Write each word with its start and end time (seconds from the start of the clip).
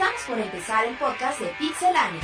Estamos 0.00 0.22
por 0.28 0.38
empezar 0.38 0.86
el 0.86 0.94
podcast 0.94 1.40
de 1.40 1.48
Pixelania. 1.58 2.20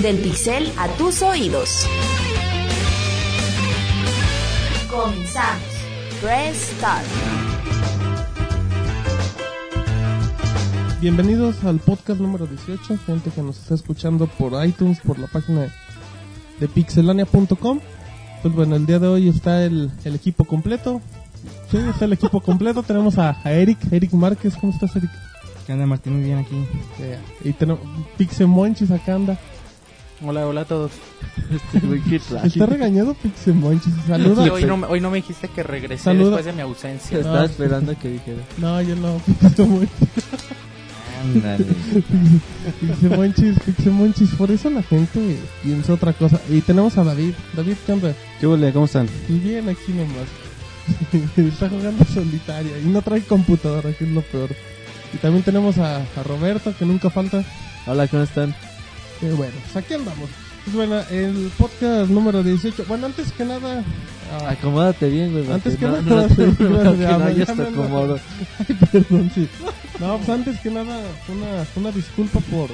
Del 0.00 0.18
pixel 0.18 0.72
a 0.78 0.86
tus 0.90 1.20
oídos. 1.22 1.88
Comenzamos. 4.88 5.64
Press 6.20 6.74
Start. 6.76 7.06
Bienvenidos 11.00 11.64
al 11.64 11.80
podcast 11.80 12.20
número 12.20 12.46
18, 12.46 12.98
gente 13.04 13.30
que 13.32 13.42
nos 13.42 13.58
está 13.58 13.74
escuchando 13.74 14.28
por 14.28 14.64
iTunes, 14.64 15.00
por 15.00 15.18
la 15.18 15.26
página 15.26 15.74
de 16.60 16.68
pixelania.com. 16.68 17.80
Pues 18.44 18.54
bueno, 18.54 18.76
el 18.76 18.84
día 18.84 18.98
de 18.98 19.06
hoy 19.06 19.30
está 19.30 19.64
el, 19.64 19.90
el 20.04 20.14
equipo 20.16 20.44
completo. 20.44 21.00
Sí, 21.70 21.78
está 21.78 22.04
el 22.04 22.12
equipo 22.12 22.42
completo. 22.42 22.82
Tenemos 22.86 23.16
a, 23.16 23.40
a 23.42 23.52
Eric, 23.52 23.78
Eric 23.90 24.12
Márquez. 24.12 24.54
¿Cómo 24.60 24.70
estás, 24.70 24.94
Eric? 24.96 25.08
¿Qué 25.66 25.72
onda, 25.72 25.86
Martín? 25.86 26.16
Muy 26.16 26.24
bien 26.24 26.36
aquí. 26.36 26.56
Eh, 27.00 27.18
y 27.42 27.54
tenemos 27.54 27.80
Pixel 28.18 28.46
Monchis 28.46 28.90
acá 28.90 29.14
anda. 29.14 29.38
Hola, 30.22 30.46
hola 30.46 30.60
a 30.60 30.64
todos. 30.66 30.92
Está 32.44 32.66
regañado 32.66 33.14
Pixel 33.14 33.54
Monchis. 33.54 33.94
Saluda. 34.06 34.44
Sí, 34.44 34.50
hoy, 34.50 34.64
no, 34.66 34.74
hoy 34.90 35.00
no 35.00 35.10
me 35.10 35.16
dijiste 35.16 35.48
que 35.48 35.62
regresé 35.62 36.04
Saluda. 36.04 36.36
después 36.36 36.44
de 36.44 36.52
mi 36.52 36.60
ausencia. 36.60 37.16
No. 37.16 37.24
Estaba 37.24 37.44
esperando 37.46 37.98
que 37.98 38.10
dijera. 38.10 38.42
No, 38.58 38.82
yo 38.82 38.94
no. 38.94 39.14
Ándale. 41.24 41.64
Pixel 42.80 43.10
Monchis, 43.16 43.58
Pixel 43.64 43.92
Monchis. 43.92 44.30
Por 44.30 44.50
eso 44.50 44.70
la 44.70 44.82
gente 44.82 45.38
piensa 45.62 45.94
otra 45.94 46.12
cosa. 46.12 46.40
Y 46.48 46.60
tenemos 46.60 46.96
a 46.98 47.04
David. 47.04 47.32
David, 47.54 47.76
¿qué 47.86 47.92
onda? 47.92 48.14
¿Qué 48.40 48.46
huele? 48.46 48.72
¿Cómo 48.72 48.84
están? 48.84 49.08
Pues 49.26 49.42
bien, 49.42 49.68
aquí 49.68 49.92
nomás. 49.92 50.28
Está 51.36 51.68
jugando 51.68 52.04
solitaria 52.04 52.78
y 52.78 52.86
no 52.86 53.00
trae 53.02 53.22
computadora, 53.22 53.92
que 53.92 54.04
es 54.04 54.10
lo 54.10 54.20
peor. 54.22 54.50
Y 55.12 55.16
también 55.18 55.42
tenemos 55.44 55.78
a, 55.78 55.98
a 55.98 56.22
Roberto, 56.24 56.74
que 56.76 56.84
nunca 56.84 57.08
falta. 57.10 57.44
Hola, 57.86 58.06
¿cómo 58.08 58.22
están? 58.22 58.54
Que 59.20 59.30
bueno, 59.32 59.54
pues 59.72 59.84
aquí 59.84 59.94
andamos. 59.94 60.28
Pues 60.64 60.76
bueno, 60.76 61.00
el 61.10 61.50
podcast 61.58 62.10
número 62.10 62.42
18. 62.42 62.84
Bueno, 62.88 63.06
antes 63.06 63.32
que 63.32 63.44
nada. 63.44 63.82
Ah, 64.42 64.50
Acomódate 64.50 65.08
bien, 65.08 65.32
güey. 65.32 65.50
Antes 65.50 65.76
que 65.76 65.84
nada, 65.84 66.02
no, 66.02 66.22
no, 66.22 66.28
que 66.36 66.44
no 66.44 67.56
te 67.56 67.62
acomodo. 67.62 68.18
Ay, 68.58 68.76
perdón, 68.90 69.30
sí. 69.34 69.48
No, 70.00 70.16
pues 70.18 70.28
antes 70.28 70.60
que 70.60 70.70
nada, 70.70 71.00
una, 71.28 71.66
una 71.76 71.90
disculpa 71.92 72.40
por, 72.40 72.70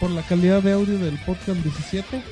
por 0.00 0.10
la 0.10 0.22
calidad 0.22 0.62
de 0.62 0.72
audio 0.72 0.98
del 0.98 1.18
podcast 1.20 1.58
17. 1.62 2.22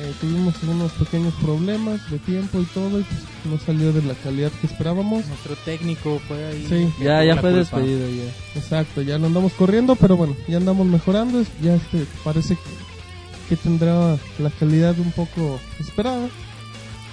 Eh, 0.00 0.12
tuvimos 0.20 0.54
unos 0.62 0.92
pequeños 0.92 1.34
problemas 1.42 2.08
de 2.08 2.20
tiempo 2.20 2.60
y 2.60 2.64
todo, 2.66 3.00
y 3.00 3.02
pues 3.02 3.20
no 3.44 3.58
salió 3.58 3.92
de 3.92 4.00
la 4.02 4.14
calidad 4.14 4.52
que 4.60 4.68
esperábamos. 4.68 5.26
Nuestro 5.26 5.56
técnico 5.56 6.20
fue 6.28 6.44
ahí. 6.46 6.66
Sí. 6.68 6.92
Ya, 7.02 7.24
ya 7.24 7.34
fue 7.36 7.50
culpa. 7.50 7.58
despedido 7.58 8.08
ya. 8.08 8.60
Exacto, 8.60 9.02
ya 9.02 9.18
no 9.18 9.26
andamos 9.26 9.52
corriendo, 9.54 9.96
pero 9.96 10.16
bueno, 10.16 10.36
ya 10.46 10.58
andamos 10.58 10.86
mejorando. 10.86 11.42
Ya 11.60 11.74
este 11.74 12.06
parece 12.22 12.54
que, 12.54 13.48
que 13.48 13.56
tendrá 13.56 14.16
la 14.38 14.50
calidad 14.50 14.96
un 15.00 15.10
poco 15.10 15.58
esperada. 15.80 16.28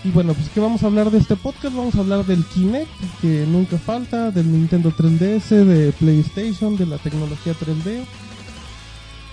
Y 0.05 0.11
bueno, 0.11 0.35
pues 0.35 0.49
que 0.49 0.59
vamos 0.59 0.83
a 0.83 0.85
hablar 0.85 1.09
de 1.09 1.17
este 1.17 1.35
podcast, 1.35 1.75
vamos 1.75 1.95
a 1.95 2.01
hablar 2.01 2.23
del 2.25 2.45
Kinect, 2.45 2.87
que 3.21 3.43
nunca 3.47 3.79
falta, 3.79 4.29
del 4.29 4.51
Nintendo 4.51 4.91
3DS, 4.91 5.65
de 5.65 5.91
PlayStation, 5.93 6.77
de 6.77 6.85
la 6.85 6.99
tecnología 6.99 7.53
3D. 7.53 8.03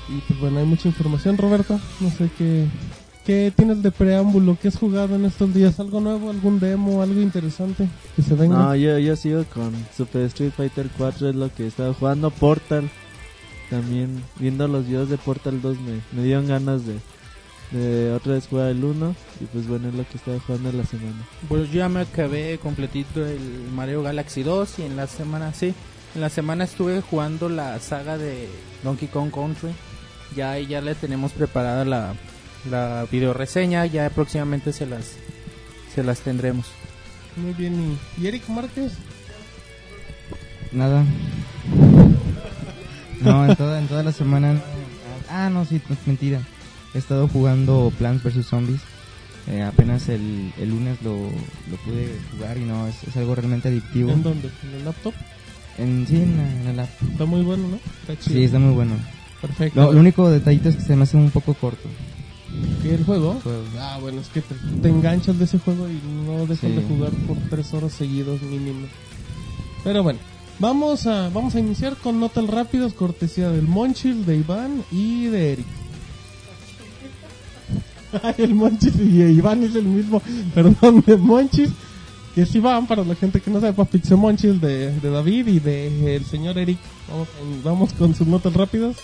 Y 0.08 0.20
pues 0.26 0.40
bueno, 0.40 0.60
hay 0.60 0.64
mucha 0.64 0.88
información, 0.88 1.36
Roberto. 1.36 1.78
No 2.00 2.08
sé 2.08 2.30
qué, 2.38 2.64
qué 3.26 3.52
tienes 3.54 3.82
de 3.82 3.90
preámbulo, 3.90 4.56
qué 4.62 4.68
has 4.68 4.78
jugado 4.78 5.14
en 5.14 5.26
estos 5.26 5.52
días, 5.52 5.78
algo 5.78 6.00
nuevo, 6.00 6.30
algún 6.30 6.58
demo, 6.58 7.02
algo 7.02 7.20
interesante 7.20 7.86
que 8.16 8.22
se 8.22 8.34
venga. 8.34 8.56
No, 8.56 8.74
yo, 8.74 8.98
yo 8.98 9.14
sigo 9.14 9.44
con 9.52 9.74
Super 9.94 10.22
Street 10.22 10.52
Fighter 10.56 10.88
4, 10.96 11.28
es 11.28 11.34
lo 11.34 11.52
que 11.52 11.66
estaba 11.66 11.92
jugando. 11.92 12.30
Portal, 12.30 12.88
también 13.68 14.22
viendo 14.38 14.66
los 14.68 14.86
videos 14.86 15.10
de 15.10 15.18
Portal 15.18 15.60
2 15.60 15.76
me, 15.80 16.00
me 16.18 16.24
dieron 16.24 16.48
ganas 16.48 16.86
de, 16.86 16.94
de 17.72 18.12
otra 18.12 18.34
vez 18.34 18.46
jugar 18.46 18.70
el 18.70 18.84
1. 18.84 19.14
Y 19.40 19.44
pues 19.46 19.66
bueno, 19.66 19.88
es 19.88 19.94
lo 19.94 20.06
que 20.06 20.16
estaba 20.16 20.38
jugando 20.40 20.70
en 20.70 20.78
la 20.78 20.84
semana. 20.84 21.26
Pues 21.48 21.70
yo 21.70 21.78
ya 21.78 21.88
me 21.88 22.00
acabé 22.00 22.58
completito 22.58 23.26
el 23.26 23.68
Mario 23.74 24.02
Galaxy 24.02 24.42
2 24.42 24.78
y 24.80 24.82
en 24.82 24.96
la 24.96 25.06
semana, 25.06 25.52
sí, 25.54 25.74
en 26.14 26.20
la 26.20 26.28
semana 26.28 26.64
estuve 26.64 27.00
jugando 27.00 27.48
la 27.48 27.78
saga 27.80 28.18
de 28.18 28.48
Donkey 28.82 29.08
Kong 29.08 29.30
Country. 29.32 29.70
Ya 30.36 30.52
ahí 30.52 30.66
ya 30.66 30.80
le 30.80 30.94
tenemos 30.94 31.32
preparada 31.32 31.84
la, 31.84 32.14
la 32.70 33.06
video 33.10 33.34
reseña, 33.34 33.86
ya 33.86 34.08
próximamente 34.10 34.72
se 34.72 34.86
las 34.86 35.16
se 35.94 36.02
las 36.02 36.20
tendremos. 36.20 36.66
Muy 37.36 37.52
bien, 37.54 37.98
y, 38.18 38.26
Eric 38.26 38.48
Márquez. 38.48 38.92
Nada. 40.72 41.04
No, 43.20 43.48
en 43.48 43.54
toda, 43.54 43.78
en 43.78 43.86
toda 43.86 44.02
la 44.02 44.10
semana. 44.10 44.60
Ah, 45.30 45.48
no, 45.48 45.64
sí, 45.64 45.80
no, 45.88 45.96
mentira. 46.06 46.40
He 46.94 46.98
estado 46.98 47.28
jugando 47.28 47.92
Plants 47.98 48.22
vs. 48.22 48.46
Zombies. 48.46 48.80
Eh, 49.48 49.62
apenas 49.62 50.08
el, 50.08 50.52
el 50.58 50.70
lunes 50.70 50.98
lo, 51.02 51.14
lo 51.14 51.76
pude 51.84 52.16
jugar 52.32 52.58
y 52.58 52.60
no, 52.64 52.86
es, 52.86 53.02
es 53.04 53.16
algo 53.16 53.34
realmente 53.34 53.68
adictivo. 53.68 54.10
¿En 54.12 54.22
dónde? 54.22 54.50
¿En 54.62 54.74
el 54.74 54.84
laptop? 54.84 55.14
En, 55.78 56.06
sí, 56.06 56.16
en, 56.16 56.36
la- 56.36 56.70
en 56.70 56.80
app. 56.80 56.90
Está 57.10 57.24
muy 57.24 57.42
bueno, 57.42 57.66
¿no? 57.68 57.76
Está 57.76 58.16
chido. 58.22 58.36
Sí, 58.36 58.44
está 58.44 58.58
muy 58.58 58.74
bueno. 58.74 58.94
Perfecto. 59.40 59.80
Lo, 59.80 59.92
lo 59.92 60.00
único 60.00 60.30
detallito 60.30 60.68
es 60.68 60.76
que 60.76 60.82
se 60.82 60.94
me 60.94 61.02
hace 61.04 61.16
un 61.16 61.30
poco 61.30 61.54
corto. 61.54 61.88
¿Y 62.84 62.88
el 62.90 63.04
juego? 63.04 63.40
Ah, 63.78 63.98
bueno, 64.00 64.20
es 64.20 64.28
que 64.28 64.42
te, 64.42 64.54
te 64.82 64.88
enganchas 64.90 65.38
de 65.38 65.46
ese 65.46 65.58
juego 65.58 65.88
y 65.88 65.98
no 66.26 66.42
dejas 66.46 66.60
Sí. 66.70 66.76
de 66.76 66.82
jugar 66.82 67.10
por 67.26 67.36
tres 67.48 67.72
horas 67.72 67.92
seguidos 67.92 68.42
mínimo. 68.42 68.86
Pero 69.82 70.02
bueno, 70.02 70.18
vamos 70.58 71.06
a 71.06 71.30
vamos 71.30 71.54
a 71.56 71.60
iniciar 71.60 71.96
con 71.96 72.20
notas 72.20 72.46
rápidas, 72.46 72.92
cortesía 72.92 73.48
del 73.50 73.66
Monchil, 73.66 74.24
de 74.26 74.36
Iván 74.36 74.84
y 74.92 75.24
de 75.26 75.54
Eric. 75.54 75.66
El 78.38 78.54
Monchis 78.54 78.94
y 78.96 79.22
Iván 79.22 79.62
es 79.62 79.74
el 79.74 79.84
mismo, 79.84 80.22
perdón, 80.54 81.02
de 81.06 81.16
Monchis, 81.16 81.70
que 82.34 82.42
es 82.42 82.54
Iván, 82.54 82.86
para 82.86 83.04
la 83.04 83.14
gente 83.14 83.40
que 83.40 83.50
no 83.50 83.60
sepa, 83.60 83.84
Pixel 83.84 84.16
Monchis 84.16 84.60
de, 84.60 84.98
de 84.98 85.10
David 85.10 85.46
y 85.48 85.60
de 85.60 86.16
el 86.16 86.24
señor 86.24 86.58
Eric. 86.58 86.78
Vamos, 87.08 87.28
vamos 87.62 87.92
con 87.92 88.14
sus 88.14 88.26
notas 88.26 88.52
rápidas. 88.54 88.96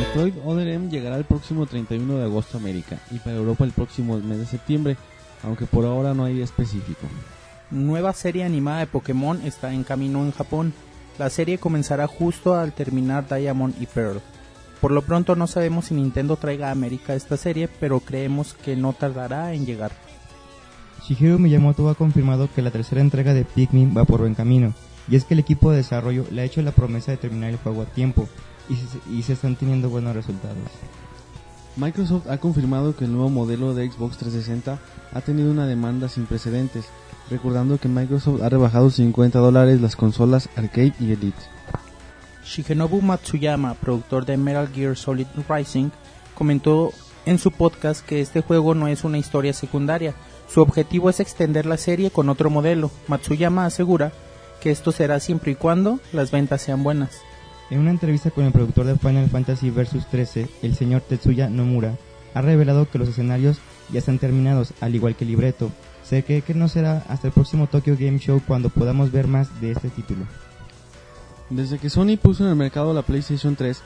Metroid 0.00 0.34
Other 0.44 0.68
M 0.68 0.90
llegará 0.90 1.16
el 1.16 1.24
próximo 1.24 1.66
31 1.66 2.18
de 2.18 2.24
agosto 2.24 2.56
a 2.56 2.60
América 2.60 2.98
y 3.10 3.18
para 3.18 3.36
Europa 3.36 3.64
el 3.64 3.72
próximo 3.72 4.16
mes 4.18 4.38
de 4.38 4.46
septiembre, 4.46 4.96
aunque 5.42 5.66
por 5.66 5.84
ahora 5.84 6.14
no 6.14 6.24
hay 6.24 6.40
específico. 6.40 7.06
Nueva 7.70 8.12
serie 8.14 8.44
animada 8.44 8.80
de 8.80 8.86
Pokémon 8.86 9.40
está 9.44 9.72
en 9.72 9.84
camino 9.84 10.24
en 10.24 10.32
Japón. 10.32 10.72
La 11.18 11.28
serie 11.30 11.58
comenzará 11.58 12.06
justo 12.06 12.54
al 12.54 12.72
terminar 12.72 13.28
Diamond 13.28 13.74
y 13.80 13.86
Pearl. 13.86 14.22
Por 14.80 14.92
lo 14.92 15.02
pronto 15.02 15.34
no 15.34 15.46
sabemos 15.46 15.86
si 15.86 15.94
Nintendo 15.94 16.36
traiga 16.36 16.68
a 16.68 16.72
América 16.72 17.14
esta 17.14 17.36
serie, 17.36 17.68
pero 17.80 18.00
creemos 18.00 18.54
que 18.54 18.76
no 18.76 18.92
tardará 18.92 19.52
en 19.52 19.66
llegar. 19.66 19.90
Shigeru 21.04 21.38
Miyamoto 21.38 21.88
ha 21.88 21.94
confirmado 21.94 22.48
que 22.54 22.62
la 22.62 22.70
tercera 22.70 23.00
entrega 23.00 23.34
de 23.34 23.44
Pikmin 23.44 23.94
va 23.96 24.04
por 24.04 24.20
buen 24.20 24.34
camino, 24.34 24.74
y 25.08 25.16
es 25.16 25.24
que 25.24 25.34
el 25.34 25.40
equipo 25.40 25.70
de 25.70 25.78
desarrollo 25.78 26.26
le 26.30 26.42
ha 26.42 26.44
hecho 26.44 26.62
la 26.62 26.72
promesa 26.72 27.10
de 27.10 27.16
terminar 27.16 27.50
el 27.50 27.56
juego 27.56 27.82
a 27.82 27.86
tiempo, 27.86 28.28
y 28.68 28.76
se, 28.76 29.12
y 29.12 29.22
se 29.22 29.32
están 29.32 29.56
teniendo 29.56 29.88
buenos 29.88 30.14
resultados. 30.14 30.56
Microsoft 31.76 32.28
ha 32.28 32.38
confirmado 32.38 32.94
que 32.94 33.04
el 33.04 33.12
nuevo 33.12 33.30
modelo 33.30 33.72
de 33.74 33.90
Xbox 33.90 34.18
360 34.18 34.78
ha 35.12 35.20
tenido 35.20 35.50
una 35.50 35.66
demanda 35.66 36.08
sin 36.08 36.26
precedentes, 36.26 36.86
recordando 37.30 37.78
que 37.78 37.88
Microsoft 37.88 38.42
ha 38.42 38.48
rebajado 38.48 38.90
50 38.90 39.38
dólares 39.38 39.80
las 39.80 39.96
consolas 39.96 40.48
Arcade 40.56 40.94
y 41.00 41.12
Elite. 41.12 41.57
Shigenobu 42.48 43.02
Matsuyama, 43.02 43.74
productor 43.74 44.24
de 44.24 44.38
Metal 44.38 44.68
Gear 44.68 44.96
Solid 44.96 45.26
Rising, 45.48 45.90
comentó 46.34 46.92
en 47.26 47.38
su 47.38 47.50
podcast 47.50 48.04
que 48.04 48.20
este 48.20 48.40
juego 48.40 48.74
no 48.74 48.88
es 48.88 49.04
una 49.04 49.18
historia 49.18 49.52
secundaria. 49.52 50.14
Su 50.48 50.62
objetivo 50.62 51.10
es 51.10 51.20
extender 51.20 51.66
la 51.66 51.76
serie 51.76 52.10
con 52.10 52.30
otro 52.30 52.48
modelo. 52.48 52.90
Matsuyama 53.06 53.66
asegura 53.66 54.12
que 54.62 54.70
esto 54.70 54.92
será 54.92 55.20
siempre 55.20 55.52
y 55.52 55.54
cuando 55.56 56.00
las 56.12 56.30
ventas 56.30 56.62
sean 56.62 56.82
buenas. 56.82 57.20
En 57.70 57.80
una 57.80 57.90
entrevista 57.90 58.30
con 58.30 58.44
el 58.44 58.52
productor 58.52 58.86
de 58.86 58.96
Final 58.96 59.28
Fantasy 59.28 59.70
Vs 59.70 60.06
13, 60.10 60.48
el 60.62 60.74
señor 60.74 61.02
Tetsuya 61.02 61.50
Nomura 61.50 61.96
ha 62.32 62.40
revelado 62.40 62.88
que 62.88 62.98
los 62.98 63.10
escenarios 63.10 63.58
ya 63.90 63.98
están 63.98 64.18
terminados, 64.18 64.72
al 64.80 64.94
igual 64.94 65.16
que 65.16 65.24
el 65.24 65.30
libreto. 65.30 65.70
Se 66.02 66.24
cree 66.24 66.40
que 66.40 66.54
no 66.54 66.68
será 66.68 67.04
hasta 67.08 67.26
el 67.26 67.34
próximo 67.34 67.66
Tokyo 67.66 67.94
Game 67.98 68.18
Show 68.18 68.40
cuando 68.46 68.70
podamos 68.70 69.12
ver 69.12 69.26
más 69.26 69.60
de 69.60 69.72
este 69.72 69.90
título. 69.90 70.24
Desde 71.50 71.78
que 71.78 71.90
Sony 71.90 72.18
puso 72.20 72.44
en 72.44 72.50
el 72.50 72.56
mercado 72.56 72.92
la 72.92 73.02
PlayStation 73.02 73.56
3, 73.56 73.80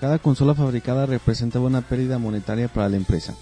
cada 0.00 0.18
consola 0.18 0.54
fabricada 0.54 1.06
representaba 1.06 1.66
una 1.66 1.80
pérdida 1.80 2.18
monetaria 2.18 2.68
para 2.68 2.88
la 2.88 2.96
empresa. 2.96 3.34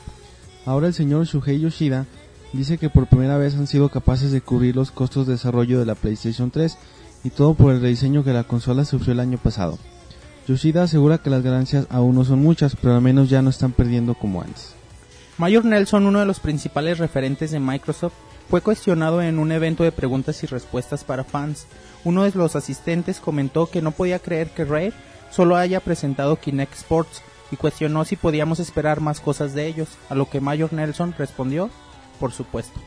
Ahora 0.64 0.86
el 0.86 0.94
señor 0.94 1.26
Shuhei 1.26 1.60
Yoshida 1.60 2.06
dice 2.52 2.78
que 2.78 2.88
por 2.88 3.08
primera 3.08 3.36
vez 3.36 3.54
han 3.56 3.66
sido 3.66 3.88
capaces 3.88 4.30
de 4.30 4.40
cubrir 4.40 4.76
los 4.76 4.92
costos 4.92 5.26
de 5.26 5.32
desarrollo 5.32 5.80
de 5.80 5.86
la 5.86 5.96
PlayStation 5.96 6.50
3 6.50 6.78
y 7.24 7.30
todo 7.30 7.54
por 7.54 7.72
el 7.72 7.80
rediseño 7.80 8.22
que 8.22 8.32
la 8.32 8.44
consola 8.44 8.84
sufrió 8.84 9.12
el 9.12 9.20
año 9.20 9.38
pasado. 9.38 9.78
Yoshida 10.46 10.84
asegura 10.84 11.18
que 11.18 11.30
las 11.30 11.42
ganancias 11.42 11.86
aún 11.90 12.14
no 12.14 12.24
son 12.24 12.40
muchas, 12.40 12.76
pero 12.76 12.94
al 12.94 13.00
menos 13.00 13.28
ya 13.28 13.42
no 13.42 13.50
están 13.50 13.72
perdiendo 13.72 14.14
como 14.14 14.42
antes. 14.42 14.74
Mayor 15.38 15.64
Nelson, 15.64 16.06
uno 16.06 16.20
de 16.20 16.26
los 16.26 16.38
principales 16.38 16.98
referentes 16.98 17.50
de 17.50 17.58
Microsoft, 17.58 18.14
fue 18.48 18.60
cuestionado 18.60 19.22
en 19.22 19.38
un 19.38 19.52
evento 19.52 19.84
de 19.84 19.92
preguntas 19.92 20.42
y 20.42 20.46
respuestas 20.46 21.04
para 21.04 21.24
fans. 21.24 21.66
Uno 22.04 22.24
de 22.24 22.32
los 22.34 22.56
asistentes 22.56 23.20
comentó 23.20 23.66
que 23.66 23.82
no 23.82 23.90
podía 23.90 24.18
creer 24.18 24.48
que 24.48 24.64
Rare 24.64 24.92
solo 25.30 25.56
haya 25.56 25.80
presentado 25.80 26.36
Kinect 26.36 26.74
Sports 26.74 27.22
y 27.50 27.56
cuestionó 27.56 28.04
si 28.04 28.16
podíamos 28.16 28.60
esperar 28.60 29.00
más 29.00 29.20
cosas 29.20 29.54
de 29.54 29.66
ellos, 29.66 29.88
a 30.08 30.14
lo 30.14 30.28
que 30.28 30.40
Mayor 30.40 30.72
Nelson 30.72 31.14
respondió, 31.16 31.70
por 32.20 32.32
supuesto. 32.32 32.80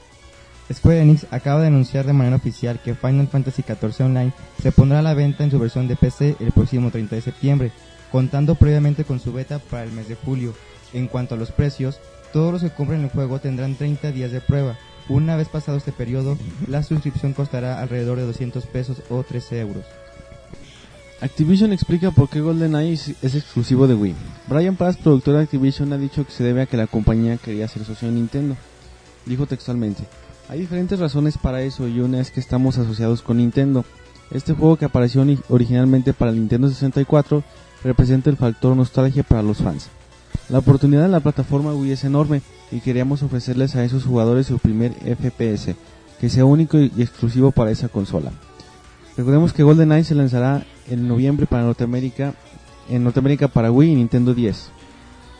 Square 0.71 1.01
Enix 1.01 1.25
acaba 1.31 1.61
de 1.61 1.67
anunciar 1.67 2.05
de 2.05 2.13
manera 2.13 2.35
oficial 2.35 2.79
que 2.83 2.95
Final 2.95 3.27
Fantasy 3.27 3.63
XIV 3.63 4.05
Online 4.05 4.33
se 4.61 4.73
pondrá 4.73 4.99
a 4.99 5.01
la 5.01 5.13
venta 5.13 5.43
en 5.43 5.51
su 5.51 5.59
versión 5.59 5.87
de 5.87 5.95
PC 5.95 6.35
el 6.39 6.51
próximo 6.51 6.91
30 6.91 7.15
de 7.15 7.21
septiembre, 7.21 7.71
contando 8.11 8.55
previamente 8.55 9.05
con 9.05 9.19
su 9.19 9.31
beta 9.31 9.59
para 9.59 9.83
el 9.83 9.91
mes 9.91 10.09
de 10.09 10.15
julio. 10.15 10.53
En 10.93 11.07
cuanto 11.07 11.35
a 11.35 11.37
los 11.37 11.51
precios, 11.51 11.99
todos 12.33 12.51
los 12.51 12.61
que 12.61 12.69
compren 12.69 13.03
el 13.03 13.09
juego 13.09 13.39
tendrán 13.39 13.75
30 13.75 14.11
días 14.11 14.31
de 14.31 14.41
prueba. 14.41 14.77
Una 15.09 15.37
vez 15.37 15.47
pasado 15.47 15.77
este 15.77 15.93
periodo, 15.93 16.37
la 16.67 16.83
suscripción 16.83 17.33
costará 17.33 17.81
alrededor 17.81 18.17
de 18.17 18.25
200 18.25 18.65
pesos 18.65 19.01
o 19.09 19.23
13 19.23 19.61
euros. 19.61 19.85
Activision 21.21 21.73
explica 21.73 22.11
por 22.11 22.29
qué 22.29 22.41
GoldenEye 22.41 22.93
es, 22.93 23.35
exclusivo 23.35 23.87
de 23.87 23.95
Wii. 23.95 24.15
Brian 24.47 24.75
Paz, 24.75 24.97
productor 24.97 25.35
de 25.35 25.43
Activision, 25.43 25.91
ha 25.93 25.97
dicho 25.97 26.25
que 26.25 26.31
se 26.31 26.43
debe 26.43 26.61
a 26.61 26.65
que 26.67 26.77
la 26.77 26.87
compañía 26.87 27.37
quería 27.37 27.67
ser 27.67 27.85
socio 27.85 28.07
de 28.07 28.13
Nintendo. 28.13 28.55
Dijo 29.25 29.47
textualmente, 29.47 30.03
hay 30.49 30.59
diferentes 30.59 30.99
razones 30.99 31.37
para 31.37 31.61
eso 31.61 31.87
y 31.87 32.01
una 32.01 32.19
es 32.19 32.29
que 32.29 32.39
estamos 32.39 32.77
asociados 32.77 33.21
con 33.21 33.37
Nintendo. 33.37 33.83
Este 34.29 34.53
juego 34.53 34.75
que 34.75 34.85
apareció 34.85 35.25
originalmente 35.49 36.13
para 36.13 36.31
el 36.31 36.37
Nintendo 36.37 36.69
64 36.69 37.43
representa 37.83 38.29
el 38.29 38.37
factor 38.37 38.75
nostalgia 38.75 39.23
para 39.23 39.41
los 39.41 39.57
fans. 39.57 39.89
La 40.49 40.59
oportunidad 40.59 41.05
en 41.05 41.13
la 41.13 41.19
plataforma 41.19 41.73
Wii 41.73 41.93
es 41.93 42.03
enorme 42.03 42.41
y 42.71 42.81
queríamos 42.81 43.23
ofrecerles 43.23 43.75
a 43.75 43.83
esos 43.83 44.05
jugadores 44.05 44.47
su 44.47 44.59
primer 44.59 44.93
FPS, 44.93 45.75
que 46.19 46.29
sea 46.29 46.45
único 46.45 46.77
y 46.77 46.91
exclusivo 46.97 47.51
para 47.51 47.71
esa 47.71 47.89
consola. 47.89 48.31
Recordemos 49.15 49.53
que 49.53 49.63
GoldenEye 49.63 50.03
se 50.03 50.15
lanzará 50.15 50.65
en 50.89 51.07
noviembre 51.07 51.47
para 51.47 51.63
Norteamérica, 51.63 52.33
en 52.89 53.03
Norteamérica 53.03 53.47
para 53.47 53.71
Wii 53.71 53.91
y 53.91 53.95
Nintendo 53.95 54.33
10. 54.33 54.69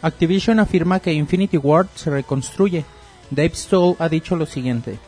Activision 0.02 0.60
afirma 0.60 1.00
que 1.00 1.14
Infinity 1.14 1.58
Ward 1.58 1.88
se 1.96 2.10
reconstruye. 2.10 2.86
Dave 3.30 3.54
Stoll 3.56 3.96
ha 4.00 4.10
dicho 4.10 4.36
lo 4.36 4.46
siguiente. 4.46 5.00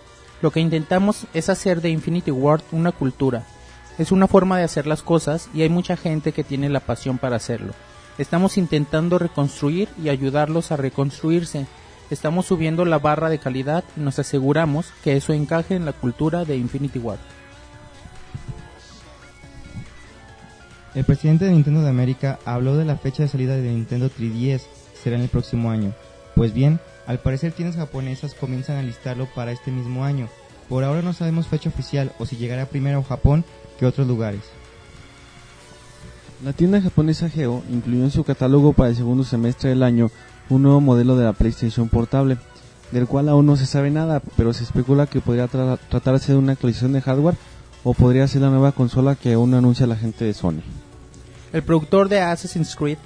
Lo 0.41 0.51
que 0.51 0.59
intentamos 0.59 1.25
es 1.33 1.49
hacer 1.49 1.81
de 1.81 1.89
Infinity 1.89 2.31
Ward 2.31 2.61
una 2.71 2.91
cultura. 2.91 3.45
Es 3.97 4.11
una 4.11 4.27
forma 4.27 4.57
de 4.57 4.63
hacer 4.63 4.87
las 4.87 5.03
cosas 5.03 5.49
y 5.53 5.61
hay 5.61 5.69
mucha 5.69 5.97
gente 5.97 6.31
que 6.31 6.43
tiene 6.43 6.69
la 6.69 6.79
pasión 6.79 7.17
para 7.17 7.35
hacerlo. 7.35 7.73
Estamos 8.17 8.57
intentando 8.57 9.19
reconstruir 9.19 9.89
y 10.01 10.09
ayudarlos 10.09 10.71
a 10.71 10.77
reconstruirse. 10.77 11.67
Estamos 12.09 12.47
subiendo 12.47 12.85
la 12.85 12.97
barra 12.97 13.29
de 13.29 13.37
calidad 13.37 13.83
y 13.95 13.99
nos 13.99 14.17
aseguramos 14.17 14.87
que 15.03 15.15
eso 15.15 15.31
encaje 15.31 15.75
en 15.75 15.85
la 15.85 15.93
cultura 15.93 16.43
de 16.43 16.57
Infinity 16.57 16.97
Ward. 16.97 17.19
El 20.95 21.05
presidente 21.05 21.45
de 21.45 21.51
Nintendo 21.51 21.83
de 21.83 21.89
América 21.89 22.39
habló 22.45 22.75
de 22.75 22.85
la 22.85 22.97
fecha 22.97 23.21
de 23.21 23.29
salida 23.29 23.55
de 23.55 23.69
Nintendo 23.69 24.09
3DS, 24.09 24.61
será 25.01 25.17
en 25.17 25.21
el 25.21 25.29
próximo 25.29 25.69
año. 25.69 25.93
Pues 26.35 26.51
bien, 26.51 26.79
al 27.05 27.19
parecer 27.19 27.51
tiendas 27.51 27.77
japonesas 27.77 28.33
comienzan 28.33 28.77
a 28.77 28.83
listarlo 28.83 29.27
para 29.35 29.51
este 29.51 29.71
mismo 29.71 30.03
año. 30.03 30.29
Por 30.67 30.83
ahora 30.83 31.03
no 31.03 31.13
sabemos 31.13 31.47
fecha 31.47 31.69
oficial 31.69 32.11
o 32.17 32.25
si 32.25 32.37
llegará 32.37 32.65
primero 32.65 32.99
a 32.99 33.03
Japón 33.03 33.45
que 33.77 33.85
otros 33.85 34.07
lugares. 34.07 34.41
La 36.43 36.53
tienda 36.53 36.81
japonesa 36.81 37.29
Geo 37.29 37.63
incluyó 37.69 38.03
en 38.03 38.11
su 38.11 38.23
catálogo 38.23 38.73
para 38.73 38.89
el 38.89 38.95
segundo 38.95 39.23
semestre 39.23 39.69
del 39.69 39.83
año 39.83 40.09
un 40.49 40.63
nuevo 40.63 40.81
modelo 40.81 41.15
de 41.15 41.25
la 41.25 41.33
PlayStation 41.33 41.89
Portable, 41.89 42.37
del 42.91 43.07
cual 43.07 43.29
aún 43.29 43.45
no 43.45 43.55
se 43.55 43.65
sabe 43.65 43.91
nada, 43.91 44.21
pero 44.35 44.51
se 44.53 44.63
especula 44.63 45.05
que 45.07 45.21
podría 45.21 45.47
tra- 45.47 45.77
tratarse 45.89 46.31
de 46.31 46.37
una 46.37 46.53
actualización 46.53 46.93
de 46.93 47.01
hardware 47.01 47.35
o 47.83 47.93
podría 47.93 48.27
ser 48.27 48.41
la 48.41 48.49
nueva 48.49 48.71
consola 48.71 49.15
que 49.15 49.33
aún 49.33 49.53
anuncia 49.53 49.85
la 49.87 49.95
gente 49.95 50.25
de 50.25 50.33
Sony. 50.33 50.61
El 51.53 51.63
productor 51.63 52.09
de 52.09 52.21
Assassin's 52.21 52.75
Creed 52.75 52.97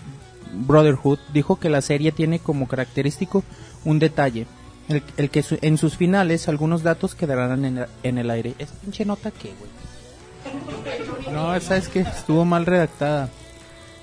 Brotherhood 0.68 1.20
dijo 1.34 1.58
que 1.60 1.70
la 1.70 1.82
serie 1.82 2.12
tiene 2.12 2.40
como 2.40 2.68
característico 2.68 3.44
un 3.86 4.00
detalle, 4.00 4.46
el, 4.88 5.04
el 5.18 5.30
que 5.30 5.44
su- 5.44 5.58
en 5.62 5.78
sus 5.78 5.98
finales 5.98 6.48
algunos 6.48 6.84
datos 6.84 7.16
quedarán 7.16 7.66
en, 7.66 7.78
el- 7.80 7.88
en 8.04 8.18
el 8.18 8.30
aire. 8.30 8.54
¿Es 8.60 8.70
pinche 8.72 9.04
nota 9.06 9.32
qué, 9.32 9.54
güey? 9.60 11.34
No, 11.34 11.56
esa 11.56 11.78
es 11.78 11.88
que 11.88 12.02
estuvo 12.02 12.46
mal 12.46 12.66
redactada. 12.66 13.30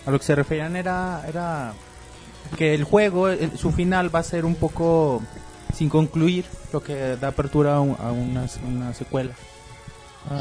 A 0.06 0.10
lo 0.10 0.18
que 0.18 0.24
se 0.24 0.34
referían 0.34 0.76
era, 0.76 1.22
era 1.28 1.72
que 2.56 2.74
el 2.74 2.84
juego, 2.84 3.28
el- 3.28 3.56
su 3.58 3.70
final 3.72 4.14
va 4.14 4.20
a 4.20 4.22
ser 4.24 4.44
un 4.44 4.54
poco 4.54 5.22
sin 5.74 5.88
concluir, 5.88 6.44
lo 6.72 6.82
que 6.82 7.16
da 7.20 7.28
apertura 7.28 7.76
a, 7.76 7.80
un- 7.80 7.96
a 7.98 8.10
una, 8.12 8.46
una 8.68 8.92
secuela. 8.94 9.30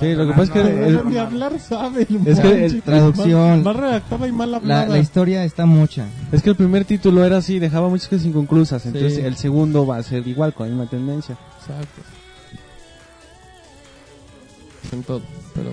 Sí, 0.02 0.14
lo 0.14 0.26
que 0.28 0.32
pasa 0.34 0.44
es 0.44 0.50
que 0.52 0.64
No, 0.64 0.86
el- 1.00 1.10
ni 1.10 1.18
hablar 1.18 1.58
sabe. 1.60 2.06
el 2.10 2.28
Es 2.28 2.40
que 2.42 2.66
el- 2.66 2.82
traducción. 2.82 3.64
Mal, 3.64 3.64
mal 3.64 3.76
redactada 3.76 4.28
y 4.28 4.32
mal 4.34 4.52
La, 4.52 4.58
hablada. 4.58 4.88
la 4.88 5.00
historia 5.00 5.44
está 5.46 5.66
mucha. 5.66 6.06
Es 6.34 6.42
que 6.42 6.50
el 6.50 6.56
primer 6.58 6.84
título 6.84 7.24
era 7.24 7.38
así, 7.38 7.60
dejaba 7.60 7.88
muchas 7.88 8.10
cosas 8.10 8.26
inconclusas, 8.26 8.86
entonces 8.86 9.16
Sí. 9.16 9.22
el 9.22 9.38
segundo 9.38 9.86
va 9.88 9.98
a 9.98 10.04
ser 10.04 10.28
igual, 10.28 10.54
con 10.54 10.68
la 10.68 10.76
misma 10.76 10.90
tendencia. 10.90 11.38
Exacto. 11.62 12.02
En 14.92 15.04
todo, 15.04 15.22
pero... 15.54 15.72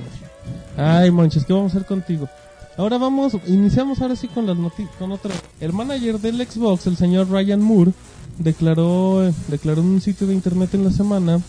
Ay, 0.77 1.11
Monches, 1.11 1.45
¿qué 1.45 1.53
vamos 1.53 1.75
a 1.75 1.79
hacer 1.79 1.89
contigo? 1.89 2.29
Ahora 2.77 2.99
vamos, 2.99 3.33
iniciamos 3.47 4.01
ahora 4.03 4.17
sí 4.17 4.29
con 4.29 4.47
las 4.47 4.57
noticias, 4.57 4.95
con 4.99 5.11
otra. 5.13 5.33
El 5.61 5.73
manager 5.73 6.21
del 6.21 6.47
Xbox, 6.47 6.87
el 6.87 6.97
señor 6.97 7.31
Ryan 7.31 7.63
Moore, 7.63 7.93
declaró, 8.39 9.27
eh, 9.27 9.33
declaró 9.49 9.81
en 9.81 9.89
un 9.89 10.01
sitio 10.03 10.27
de 10.27 10.35
internet 10.35 10.75
en 10.75 10.85
la 10.85 10.91
semana 10.91 11.41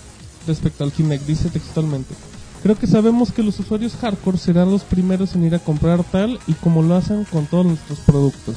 respecto 0.47 0.85
al 0.85 0.94
Kinect, 0.94 1.25
dice 1.25 1.50
textualmente. 1.50 2.15
Creo 2.63 2.77
que 2.77 2.88
sabemos 2.88 3.31
que 3.31 3.44
los 3.44 3.59
usuarios 3.59 3.94
hardcore 3.95 4.38
serán 4.38 4.71
los 4.71 4.83
primeros 4.83 5.35
en 5.35 5.44
ir 5.44 5.53
a 5.56 5.59
comprar 5.59 6.03
tal 6.06 6.39
y 6.47 6.53
como 6.53 6.81
lo 6.81 6.95
hacen 6.95 7.25
con 7.25 7.45
todos 7.45 7.65
nuestros 7.65 8.00
productos. 8.00 8.56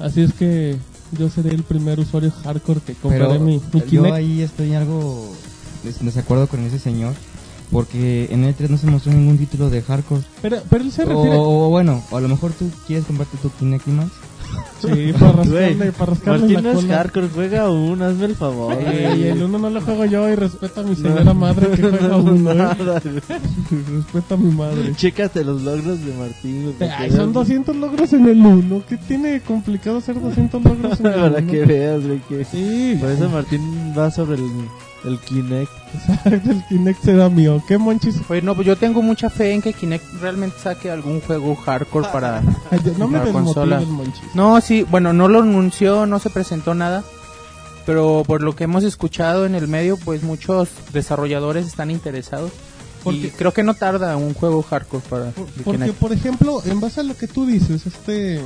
Así 0.00 0.22
es 0.22 0.32
que 0.32 0.76
yo 1.18 1.28
seré 1.28 1.50
el 1.50 1.62
primer 1.62 2.00
usuario 2.00 2.32
hardcore 2.42 2.80
que 2.80 2.94
compraré 2.94 3.34
Pero 3.34 3.40
mi, 3.40 3.60
mi 3.72 3.80
yo 3.80 3.86
Kinect. 3.86 4.14
ahí 4.14 4.40
estoy 4.40 4.74
algo 4.74 5.32
en 5.84 6.06
desacuerdo 6.06 6.48
con 6.48 6.64
ese 6.64 6.78
señor. 6.78 7.14
Porque 7.72 8.28
en 8.30 8.44
el 8.44 8.54
3 8.54 8.70
no 8.70 8.76
se 8.78 8.86
mostró 8.86 9.12
ningún 9.12 9.38
título 9.38 9.70
de 9.70 9.80
hardcore. 9.82 10.20
Pero, 10.42 10.58
pero 10.68 10.84
él 10.84 10.92
se 10.92 11.04
refiere. 11.06 11.34
o 11.36 11.70
bueno, 11.70 12.02
o 12.10 12.16
a 12.18 12.20
lo 12.20 12.28
mejor 12.28 12.52
tú 12.52 12.70
quieres 12.86 13.06
comprarte 13.06 13.38
tu 13.38 13.50
Kinect 13.50 13.88
y 13.88 13.90
más. 13.92 14.08
Sí, 14.82 15.12
para 15.18 15.32
rascarle, 15.42 15.92
para 15.92 16.10
rascarle 16.10 16.40
Martín 16.40 16.54
la 16.64 16.72
no 16.74 16.78
es 16.80 16.84
hardcore, 16.86 17.28
juega 17.32 17.70
uno, 17.70 18.04
hazme 18.04 18.26
el 18.26 18.36
favor. 18.36 18.74
Ey, 18.74 19.28
el 19.28 19.42
uno 19.44 19.58
no 19.58 19.70
lo 19.70 19.80
juego 19.80 20.04
yo 20.04 20.28
y 20.28 20.34
respeta 20.34 20.82
a 20.82 20.84
mi 20.84 20.94
señora 20.94 21.32
madre 21.32 21.68
que 21.70 21.80
juega 21.82 22.16
uno. 22.18 22.50
¿eh? 22.52 22.54
Nada, 22.56 23.00
güey. 23.02 23.22
Respeta 23.96 24.34
a 24.34 24.36
mi 24.36 24.52
madre. 24.54 24.92
Chécate 24.94 25.42
los 25.42 25.62
logros 25.62 26.04
de 26.04 26.12
Martín. 26.12 26.74
para 26.78 26.98
Ay, 26.98 27.10
son 27.10 27.32
veas- 27.32 27.32
200 27.32 27.76
logros 27.76 28.12
en 28.12 28.28
el 28.28 28.38
uno. 28.44 28.82
¿Qué 28.86 28.98
tiene 28.98 29.40
complicado 29.40 29.96
hacer 29.96 30.20
200 30.20 30.62
logros 30.62 31.00
en 31.00 31.06
el 31.06 31.12
Para 31.14 31.26
uno? 31.38 31.50
que 31.50 31.64
veas, 31.64 32.06
güey, 32.06 32.20
que... 32.28 32.44
Sí, 32.44 32.98
Por 33.00 33.10
eso 33.10 33.30
Martín 33.30 33.94
va 33.96 34.10
sobre 34.10 34.36
el, 34.36 34.50
el 35.04 35.18
Kinect. 35.18 35.70
exacto, 35.94 36.50
el 36.50 36.64
Kinect 36.68 37.02
será 37.04 37.28
mío. 37.28 37.62
¿Qué 37.66 37.78
monchis? 37.78 38.16
Pues 38.28 38.42
no, 38.44 38.54
pues 38.54 38.66
yo 38.66 38.76
tengo 38.76 39.02
mucha 39.02 39.30
fe 39.30 39.52
en 39.52 39.62
que 39.62 39.72
Kinect 39.72 40.04
realmente 40.20 40.56
saque 40.62 40.90
algún 40.90 41.20
juego 41.20 41.54
hardcore 41.56 42.08
para... 42.12 42.42
No 42.98 43.08
me 43.08 43.20
consola. 43.32 43.80
el 43.80 43.86
monchis. 43.88 44.22
No, 44.34 44.60
sí, 44.60 44.84
bueno, 44.90 45.12
no 45.12 45.28
lo 45.28 45.40
anunció, 45.42 46.06
no 46.06 46.18
se 46.18 46.30
presentó 46.30 46.74
nada, 46.74 47.02
pero 47.86 48.22
por 48.26 48.42
lo 48.42 48.54
que 48.54 48.64
hemos 48.64 48.84
escuchado 48.84 49.44
en 49.46 49.54
el 49.54 49.68
medio, 49.68 49.96
pues 49.96 50.22
muchos 50.22 50.68
desarrolladores 50.92 51.66
están 51.66 51.90
interesados. 51.90 52.50
Y 53.00 53.04
Porque- 53.04 53.32
creo 53.36 53.52
que 53.52 53.64
no 53.64 53.74
tarda 53.74 54.16
un 54.16 54.32
juego 54.32 54.62
hardcore 54.62 55.02
para 55.10 55.30
Por- 55.32 55.46
Porque, 55.64 55.80
Kinect. 55.80 55.98
por 55.98 56.12
ejemplo, 56.12 56.62
en 56.64 56.78
base 56.80 57.00
a 57.00 57.02
lo 57.02 57.16
que 57.16 57.26
tú 57.26 57.44
dices, 57.46 57.84
este 57.86 58.40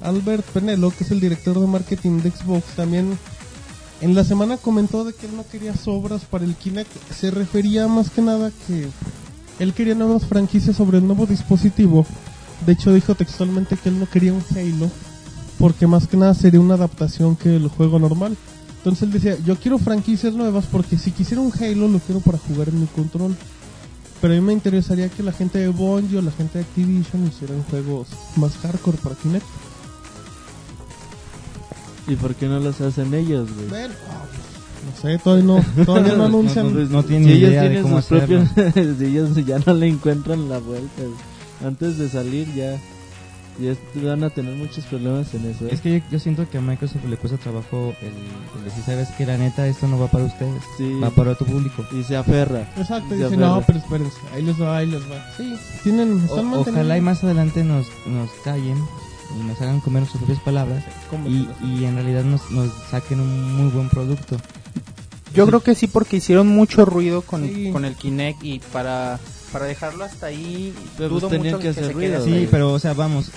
Albert 0.00 0.44
Penelo, 0.46 0.90
que 0.90 1.04
es 1.04 1.10
el 1.10 1.20
director 1.20 1.60
de 1.60 1.66
marketing 1.66 2.20
de 2.20 2.30
Xbox, 2.30 2.64
también 2.76 3.18
en 4.00 4.14
la 4.14 4.24
semana 4.24 4.56
comentó 4.56 5.04
de 5.04 5.12
que 5.12 5.26
él 5.26 5.36
no 5.36 5.46
quería 5.46 5.76
sobras 5.76 6.22
para 6.22 6.44
el 6.44 6.54
Kinect. 6.54 6.90
Se 7.12 7.30
refería 7.30 7.86
más 7.88 8.10
que 8.10 8.22
nada 8.22 8.50
que 8.66 8.88
él 9.58 9.72
quería 9.72 9.94
nuevas 9.94 10.26
franquicias 10.26 10.76
sobre 10.76 10.98
el 10.98 11.06
nuevo 11.06 11.26
dispositivo. 11.26 12.04
De 12.66 12.72
hecho, 12.72 12.92
dijo 12.92 13.14
textualmente 13.14 13.76
que 13.76 13.88
él 13.88 13.98
no 13.98 14.08
quería 14.08 14.32
un 14.32 14.44
Halo, 14.54 14.90
porque 15.58 15.86
más 15.86 16.06
que 16.08 16.16
nada 16.16 16.34
sería 16.34 16.60
una 16.60 16.74
adaptación 16.74 17.36
que 17.36 17.56
el 17.56 17.68
juego 17.68 17.98
normal. 17.98 18.36
Entonces 18.78 19.04
él 19.04 19.12
decía, 19.12 19.38
yo 19.44 19.56
quiero 19.56 19.78
franquicias 19.78 20.34
nuevas 20.34 20.66
porque 20.70 20.98
si 20.98 21.10
quisiera 21.10 21.40
un 21.40 21.52
Halo 21.52 21.88
lo 21.88 21.98
quiero 22.00 22.20
para 22.20 22.38
jugar 22.38 22.68
en 22.68 22.80
mi 22.80 22.86
control. 22.86 23.36
Pero 24.20 24.34
a 24.34 24.36
mí 24.36 24.42
me 24.42 24.52
interesaría 24.52 25.08
que 25.08 25.22
la 25.22 25.32
gente 25.32 25.58
de 25.58 25.68
Bungie 25.68 26.18
o 26.18 26.22
la 26.22 26.30
gente 26.32 26.58
de 26.58 26.64
Activision 26.64 27.26
hicieran 27.26 27.62
juegos 27.64 28.08
más 28.36 28.56
hardcore 28.58 28.98
para 28.98 29.14
Kinect. 29.14 29.46
¿Y 32.06 32.16
por 32.16 32.34
qué 32.34 32.46
no 32.46 32.60
los 32.60 32.80
hacen 32.80 33.12
ellos, 33.14 33.48
güey? 33.54 33.68
Bueno, 33.68 33.94
no 34.84 35.00
sé, 35.00 35.18
todavía 35.18 35.44
no, 35.44 35.84
todavía 35.84 36.14
no 36.14 36.24
anuncian. 36.26 36.74
No, 36.74 36.80
no 36.88 37.02
tienen 37.02 37.28
Si 37.28 37.34
idea 37.38 37.62
de 37.62 37.82
cómo 37.82 38.02
sus 38.02 38.12
hacerlo. 38.12 38.44
propios... 38.54 38.98
si 38.98 39.04
ellos 39.06 39.46
ya 39.46 39.58
no 39.64 39.72
le 39.74 39.88
encuentran 39.88 40.48
la 40.48 40.58
vuelta, 40.58 41.02
güey. 41.02 41.14
Antes 41.64 41.98
de 41.98 42.08
salir 42.08 42.52
ya... 42.54 42.76
Y 43.56 44.00
van 44.04 44.24
a 44.24 44.30
tener 44.30 44.52
muchos 44.56 44.84
problemas 44.86 45.32
en 45.32 45.48
eso. 45.48 45.66
¿eh? 45.66 45.68
Es 45.70 45.80
que 45.80 46.00
yo, 46.00 46.04
yo 46.10 46.18
siento 46.18 46.50
que 46.50 46.58
a 46.58 46.60
Microsoft 46.60 47.04
le 47.08 47.16
cuesta 47.16 47.38
trabajo 47.38 47.94
el, 48.02 48.08
el 48.58 48.64
decir, 48.64 48.82
sabes 48.84 49.08
que 49.16 49.24
la 49.24 49.38
neta 49.38 49.64
esto 49.68 49.86
no 49.86 49.96
va 49.96 50.08
para 50.08 50.24
ustedes, 50.24 50.60
Sí. 50.76 50.92
va 51.00 51.10
para 51.10 51.36
tu 51.36 51.44
público. 51.44 51.84
Y 51.96 52.02
se 52.02 52.16
aferra. 52.16 52.68
Exacto, 52.76 53.10
Se 53.10 53.14
dice, 53.14 53.26
aferra. 53.28 53.46
no, 53.46 53.62
pero 53.64 53.78
espérense, 53.78 54.16
ahí 54.34 54.42
les 54.42 54.60
va, 54.60 54.76
ahí 54.78 54.86
les 54.88 55.02
va. 55.02 55.24
Sí, 55.36 55.54
tienen, 55.84 56.20
O- 56.30 56.58
ojalá 56.62 56.98
y 56.98 57.00
más 57.00 57.22
adelante 57.22 57.62
nos, 57.62 57.86
nos 58.06 58.28
callen 58.42 58.76
y 59.38 59.42
nos 59.44 59.60
hagan 59.60 59.80
comer 59.80 60.06
sus 60.06 60.18
propias 60.18 60.38
palabras 60.40 60.84
¿Cómo 61.10 61.28
y, 61.28 61.48
y 61.62 61.84
en 61.84 61.94
realidad 61.94 62.24
nos, 62.24 62.50
nos 62.50 62.70
saquen 62.90 63.20
un 63.20 63.56
muy 63.56 63.70
buen 63.70 63.88
producto. 63.88 64.36
Yo 65.34 65.46
creo 65.46 65.60
que 65.60 65.74
sí, 65.74 65.86
porque 65.88 66.16
hicieron 66.18 66.46
mucho 66.48 66.84
ruido 66.84 67.22
con, 67.22 67.44
Sí. 67.44 67.70
con 67.72 67.84
el 67.84 67.96
Kinect 67.96 68.44
y 68.44 68.60
para, 68.72 69.18
para 69.52 69.64
dejarlo 69.66 70.04
hasta 70.04 70.26
ahí, 70.26 70.72
Pero, 70.96 71.08
dudo 71.08 71.28
pues, 71.28 71.32
tenían 71.32 71.54
mucho 71.56 71.62
que 71.62 71.68
hacer 71.70 71.86
se 71.86 71.92
ruido. 71.92 72.24
Sí, 72.24 72.46
pero 72.50 72.72
o 72.72 72.78
sea, 72.78 72.94
vamos, 72.94 73.30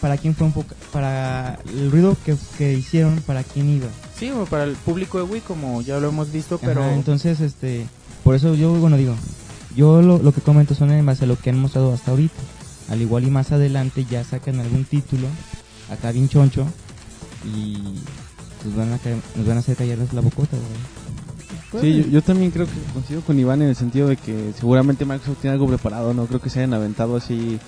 ¿para 0.00 0.16
quién 0.16 0.34
fue 0.34 0.48
un 0.48 0.52
poco? 0.52 0.74
Para 0.92 1.60
el 1.72 1.92
ruido 1.92 2.16
que, 2.26 2.34
que 2.58 2.72
hicieron, 2.74 3.20
¿para 3.24 3.44
quién 3.44 3.68
iba? 3.68 3.86
Sí, 4.18 4.30
bueno, 4.30 4.46
para 4.46 4.64
el 4.64 4.72
público 4.74 5.18
de 5.18 5.24
Wii, 5.24 5.42
como 5.42 5.80
ya 5.82 5.98
lo 6.00 6.08
hemos 6.08 6.32
visto, 6.32 6.58
pero... 6.58 6.82
Ajá, 6.82 6.92
entonces, 6.94 7.40
este, 7.40 7.86
por 8.24 8.34
eso 8.34 8.54
yo, 8.56 8.72
bueno, 8.74 8.96
digo, 8.96 9.14
yo 9.76 10.02
lo, 10.02 10.18
lo 10.18 10.32
que 10.32 10.40
comento 10.40 10.74
son 10.74 10.90
en 10.90 11.06
base 11.06 11.22
a 11.24 11.28
lo 11.28 11.38
que 11.38 11.50
han 11.50 11.58
mostrado 11.60 11.92
hasta 11.94 12.10
ahorita. 12.10 12.34
Al 12.90 13.00
igual 13.00 13.24
y 13.24 13.30
más 13.30 13.50
adelante 13.52 14.04
ya 14.04 14.22
sacan 14.24 14.60
algún 14.60 14.84
título, 14.84 15.26
acá 15.90 16.12
bien 16.12 16.28
choncho, 16.28 16.66
y 17.44 17.78
pues 18.62 18.74
van 18.76 18.92
a 18.92 18.98
caer- 18.98 19.20
nos 19.36 19.46
van 19.46 19.56
a 19.56 19.60
hacer 19.60 19.76
callarles 19.76 20.12
la 20.12 20.20
bocota, 20.20 20.56
güey. 20.56 21.82
Sí, 21.82 21.92
yo, 22.04 22.06
yo 22.08 22.22
también 22.22 22.50
creo 22.52 22.66
que 22.66 22.72
coincido 22.92 23.20
con 23.22 23.38
Iván 23.38 23.60
en 23.62 23.68
el 23.68 23.74
sentido 23.76 24.06
de 24.08 24.16
que 24.16 24.52
seguramente 24.58 25.04
Microsoft 25.04 25.38
tiene 25.40 25.54
algo 25.54 25.66
preparado, 25.66 26.14
no 26.14 26.26
creo 26.26 26.40
que 26.40 26.48
se 26.48 26.60
hayan 26.60 26.72
aventado 26.74 27.16
así, 27.16 27.58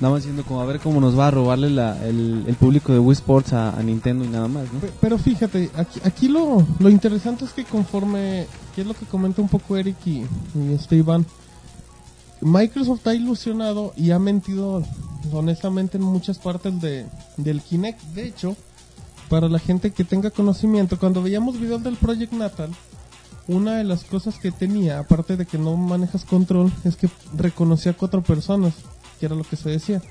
nada 0.00 0.14
más 0.14 0.22
diciendo 0.22 0.44
como 0.44 0.62
a 0.62 0.64
ver 0.64 0.80
cómo 0.80 0.98
nos 1.00 1.18
va 1.18 1.28
a 1.28 1.30
robarle 1.30 1.68
la, 1.68 2.02
el, 2.06 2.44
el 2.46 2.54
público 2.54 2.92
de 2.94 3.00
Wii 3.00 3.12
Sports 3.12 3.52
a, 3.52 3.76
a 3.78 3.82
Nintendo 3.82 4.24
y 4.24 4.28
nada 4.28 4.48
más, 4.48 4.72
¿no? 4.72 4.78
Pe- 4.80 4.92
Pero 5.00 5.18
fíjate, 5.18 5.70
aquí, 5.76 6.00
aquí 6.04 6.28
lo, 6.28 6.66
lo 6.78 6.88
interesante 6.88 7.44
es 7.44 7.52
que 7.52 7.64
conforme, 7.64 8.46
que 8.74 8.80
es 8.80 8.86
lo 8.86 8.94
que 8.94 9.04
comenta 9.04 9.42
un 9.42 9.48
poco 9.48 9.76
Eric 9.76 9.96
y, 10.06 10.20
y 10.54 10.72
este 10.74 10.96
Iván, 10.96 11.26
Microsoft 12.40 13.06
ha 13.06 13.14
ilusionado 13.14 13.92
y 13.96 14.10
ha 14.10 14.18
mentido 14.18 14.82
honestamente 15.32 15.96
en 15.96 16.04
muchas 16.04 16.38
partes 16.38 16.80
de, 16.80 17.06
del 17.36 17.62
Kinect. 17.62 18.00
De 18.14 18.26
hecho, 18.26 18.56
para 19.28 19.48
la 19.48 19.58
gente 19.58 19.92
que 19.92 20.04
tenga 20.04 20.30
conocimiento, 20.30 20.98
cuando 20.98 21.22
veíamos 21.22 21.58
videos 21.58 21.82
del 21.82 21.96
Project 21.96 22.32
Natal, 22.32 22.70
una 23.46 23.76
de 23.76 23.84
las 23.84 24.04
cosas 24.04 24.38
que 24.38 24.50
tenía, 24.50 24.98
aparte 24.98 25.36
de 25.36 25.46
que 25.46 25.58
no 25.58 25.76
manejas 25.76 26.24
control, 26.24 26.72
es 26.84 26.96
que 26.96 27.08
reconocía 27.34 27.92
a 27.92 27.96
cuatro 27.96 28.22
personas, 28.22 28.74
que 29.18 29.26
era 29.26 29.34
lo 29.34 29.44
que 29.44 29.56
se 29.56 29.70
decía. 29.70 30.02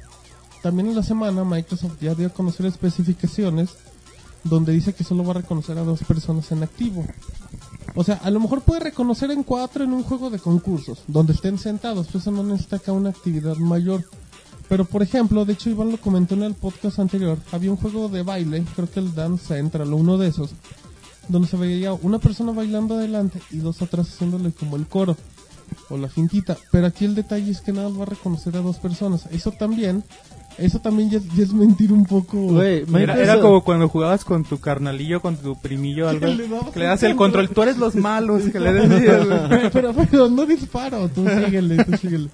También 0.62 0.90
en 0.90 0.96
la 0.96 1.04
semana 1.04 1.44
Microsoft 1.44 2.00
ya 2.00 2.16
dio 2.16 2.28
a 2.28 2.34
conocer 2.34 2.66
especificaciones 2.66 3.72
donde 4.44 4.74
dice 4.74 4.94
que 4.94 5.04
solo 5.04 5.24
va 5.24 5.32
a 5.32 5.42
reconocer 5.42 5.78
a 5.78 5.84
dos 5.84 6.04
personas 6.04 6.52
en 6.52 6.64
activo. 6.64 7.06
O 7.96 8.04
sea, 8.04 8.16
a 8.16 8.32
lo 8.32 8.40
mejor 8.40 8.62
puede 8.62 8.80
reconocer 8.80 9.32
en 9.32 9.44
cuatro 9.44 9.84
en 9.84 9.94
un 9.94 10.04
juego 10.04 10.30
de 10.30 10.40
concursos, 10.40 11.04
donde 11.08 11.34
estén 11.34 11.58
sentados, 11.58 12.08
pues 12.12 12.24
eso 12.24 12.32
no 12.32 12.44
necesita 12.44 12.78
acá 12.78 12.92
una 12.92 13.10
actividad 13.10 13.56
mayor. 13.58 14.04
Pero 14.68 14.86
por 14.86 15.04
ejemplo, 15.04 15.46
de 15.46 15.54
hecho 15.54 15.70
Iván 15.70 15.92
lo 15.92 15.98
comentó 15.98 16.34
en 16.34 16.44
el 16.44 16.56
podcast 16.56 17.00
anterior, 17.00 17.38
había 17.52 17.70
un 17.70 17.78
juego 17.78 18.10
de 18.10 18.24
baile, 18.24 18.64
creo 18.76 18.90
que 18.90 19.00
el 19.00 19.14
Dance 19.14 19.46
Central 19.46 19.94
o 19.94 19.98
uno 19.98 20.18
de 20.18 20.30
esos, 20.30 20.52
donde 21.28 21.48
se 21.48 21.58
veía 21.58 21.94
una 21.94 22.20
persona 22.20 22.52
bailando 22.52 22.96
adelante 22.96 23.40
y 23.52 23.58
dos 23.58 23.82
atrás 23.82 24.08
haciéndole 24.08 24.52
como 24.52 24.76
el 24.76 24.88
coro 24.88 25.16
o 25.90 25.98
la 25.98 26.10
fintita. 26.10 26.58
Pero 26.72 26.88
aquí 26.88 27.06
el 27.06 27.16
detalle 27.16 27.52
es 27.52 27.62
que 27.62 27.72
nada 27.72 27.90
va 27.90 28.04
a 28.04 28.08
reconocer 28.08 28.56
a 28.58 28.62
dos 28.62 28.78
personas. 28.78 29.28
Eso 29.32 29.52
también, 29.52 30.04
eso 30.58 30.80
también 30.80 31.10
ya, 31.10 31.20
ya 31.36 31.44
es 31.44 31.54
mentir 31.54 31.92
un 31.92 32.06
poco. 32.06 32.38
Güey, 32.38 32.86
Era, 33.00 33.40
como 33.40 33.64
cuando 33.64 33.90
jugabas 33.90 34.24
con 34.26 34.44
tu 34.44 34.60
carnalillo, 34.60 35.22
con 35.22 35.36
tu 35.38 35.60
primillo, 35.60 36.08
algo, 36.10 36.28
le 36.28 36.48
que 36.74 36.84
das 36.84 37.04
el 37.04 37.16
control. 37.16 37.50
Tú 37.50 37.64
eres 37.64 37.78
los 37.78 37.96
malos, 37.96 38.44
que 38.52 38.60
le 38.60 38.74
decías, 38.88 39.26
güey. 39.28 39.70
pero, 39.72 39.94
pero 40.10 40.30
no 40.30 40.46
disparo, 40.46 41.08
tú 41.10 41.26
síguele, 41.28 41.84
tú 41.84 41.98
síguele. 41.98 42.30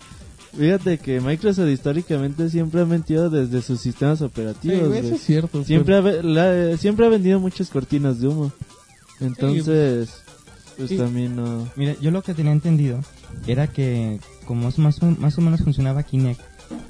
Fíjate 0.58 0.98
que 0.98 1.22
Microsoft 1.22 1.70
históricamente 1.70 2.50
siempre 2.50 2.82
ha 2.82 2.86
mentido 2.86 3.30
desde 3.30 3.62
sus 3.62 3.80
sistemas 3.80 4.22
operativos. 4.22 4.94
eso 4.96 5.16
es 5.16 5.22
cierto. 5.22 5.64
Siempre 5.64 5.96
ha, 5.96 6.02
ve- 6.02 6.24
la- 6.24 6.76
siempre 6.78 7.06
ha 7.06 7.10
vendido 7.10 7.40
muchas 7.40 7.70
cortinas 7.70 8.20
de 8.20 8.28
humo. 8.30 8.52
Entonces, 9.20 10.10
pues 10.78 10.90
Sí. 10.90 10.98
también 10.98 11.36
no. 11.36 11.68
Mira, 11.76 11.96
yo 12.02 12.10
lo 12.12 12.22
que 12.24 12.34
tenía 12.34 12.52
entendido 12.52 13.00
era 13.48 13.68
que, 13.68 14.20
como 14.46 14.70
es 14.70 14.78
más, 14.80 15.02
o, 15.04 15.06
más 15.06 15.38
o 15.38 15.42
menos 15.42 15.62
funcionaba 15.62 16.04
Kinect, 16.04 16.42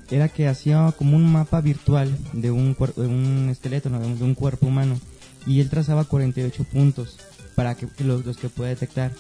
era 0.10 0.30
que 0.30 0.48
hacía 0.48 0.94
como 0.98 1.16
un 1.16 1.32
mapa 1.32 1.62
virtual 1.62 2.16
de 2.34 2.52
un, 2.52 2.76
de 2.96 3.08
un 3.08 3.50
esqueleto, 3.50 3.90
¿no? 3.90 4.00
de, 4.00 4.24
un, 4.24 4.36
cuerpo 4.36 4.68
humano, 4.68 5.00
y 5.46 5.60
él 5.60 5.70
trazaba 5.70 6.04
48 6.04 6.64
puntos 6.66 7.18
para 7.56 7.76
que, 7.76 7.88
los, 8.04 8.38
que 8.38 8.50
pueda 8.50 8.70
detectar. 8.70 9.12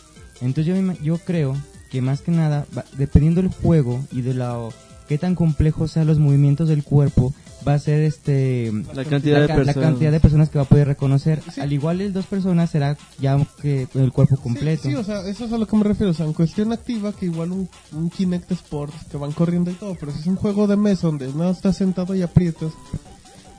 Entonces 0.42 0.66
yo, 0.66 0.94
yo 1.04 1.18
creo 1.18 1.56
que 1.92 2.02
más 2.02 2.22
que 2.22 2.32
nada, 2.32 2.66
dependiendo 2.98 3.42
del 3.42 3.52
juego 3.52 4.04
y 4.12 4.22
de 4.22 4.34
la 4.34 4.70
qué 5.08 5.18
tan 5.18 5.36
complejo 5.36 5.88
sean 5.88 6.08
los 6.08 6.20
movimientos 6.20 6.70
del 6.70 6.84
cuerpo, 6.84 7.34
va 7.68 7.74
a 7.74 7.80
ser 7.80 8.02
este 8.02 8.72
La 8.94 9.06
cantidad 9.06 9.42
de 9.42 9.48
ca- 9.48 9.54
la 9.58 9.64
personas. 9.66 9.76
cantidad 9.92 10.12
de 10.12 10.20
personas 10.20 10.50
que 10.50 10.58
va 10.58 10.64
a 10.64 10.68
poder 10.68 10.88
reconocer. 10.88 11.42
Sí. 11.54 11.62
Al 11.62 11.72
igual 11.74 12.02
el 12.02 12.14
dos 12.14 12.26
personas 12.26 12.70
será 12.70 12.98
ya 13.20 13.38
que 13.62 13.88
el 13.96 14.12
cuerpo 14.12 14.38
completo. 14.38 14.84
Sí, 14.84 14.90
sí, 14.90 14.96
o 14.96 15.04
sea, 15.04 15.22
eso 15.28 15.46
es 15.46 15.54
a 15.54 15.58
lo 15.58 15.68
que 15.68 15.76
me 15.78 15.84
refiero. 15.84 16.12
O 16.12 16.14
sea, 16.14 16.26
en 16.26 16.34
cuestión 16.34 16.72
activa, 16.74 17.12
que 17.14 17.26
igual 17.28 17.52
un, 17.52 17.70
un 17.94 18.10
Kinect 18.10 18.52
Sports 18.52 18.96
que 19.12 19.18
van 19.18 19.32
corriendo 19.32 19.72
y 19.72 19.76
todo, 19.76 19.96
pero 20.00 20.12
si 20.12 20.20
es 20.20 20.28
un 20.28 20.36
juego 20.36 20.68
de 20.68 20.78
mesa 20.78 21.08
donde 21.08 21.28
nada 21.34 21.52
estás 21.52 21.78
sentado 21.78 22.16
y 22.16 22.22
aprietas, 22.22 22.72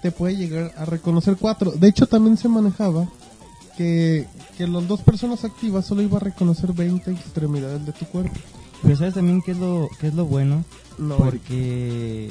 te 0.02 0.10
puede 0.10 0.36
llegar 0.36 0.72
a 0.76 0.84
reconocer 0.84 1.36
cuatro. 1.38 1.72
De 1.72 1.88
hecho, 1.88 2.06
también 2.06 2.36
se 2.36 2.48
manejaba 2.48 3.06
que, 3.76 4.26
que 4.56 4.66
las 4.66 4.86
dos 4.88 5.00
personas 5.02 5.44
activas 5.44 5.84
solo 5.86 6.02
iba 6.02 6.16
a 6.16 6.20
reconocer 6.20 6.72
20 6.72 7.10
extremidades 7.10 7.84
de 7.86 7.92
tu 7.92 8.06
cuerpo. 8.06 8.32
Pero 8.82 8.96
sabes 8.96 9.12
también 9.14 9.42
qué 9.42 9.50
es 9.52 9.58
lo 9.58 9.88
qué 10.00 10.06
es 10.08 10.14
lo 10.14 10.24
bueno, 10.24 10.64
No, 10.96 11.16
porque 11.18 12.30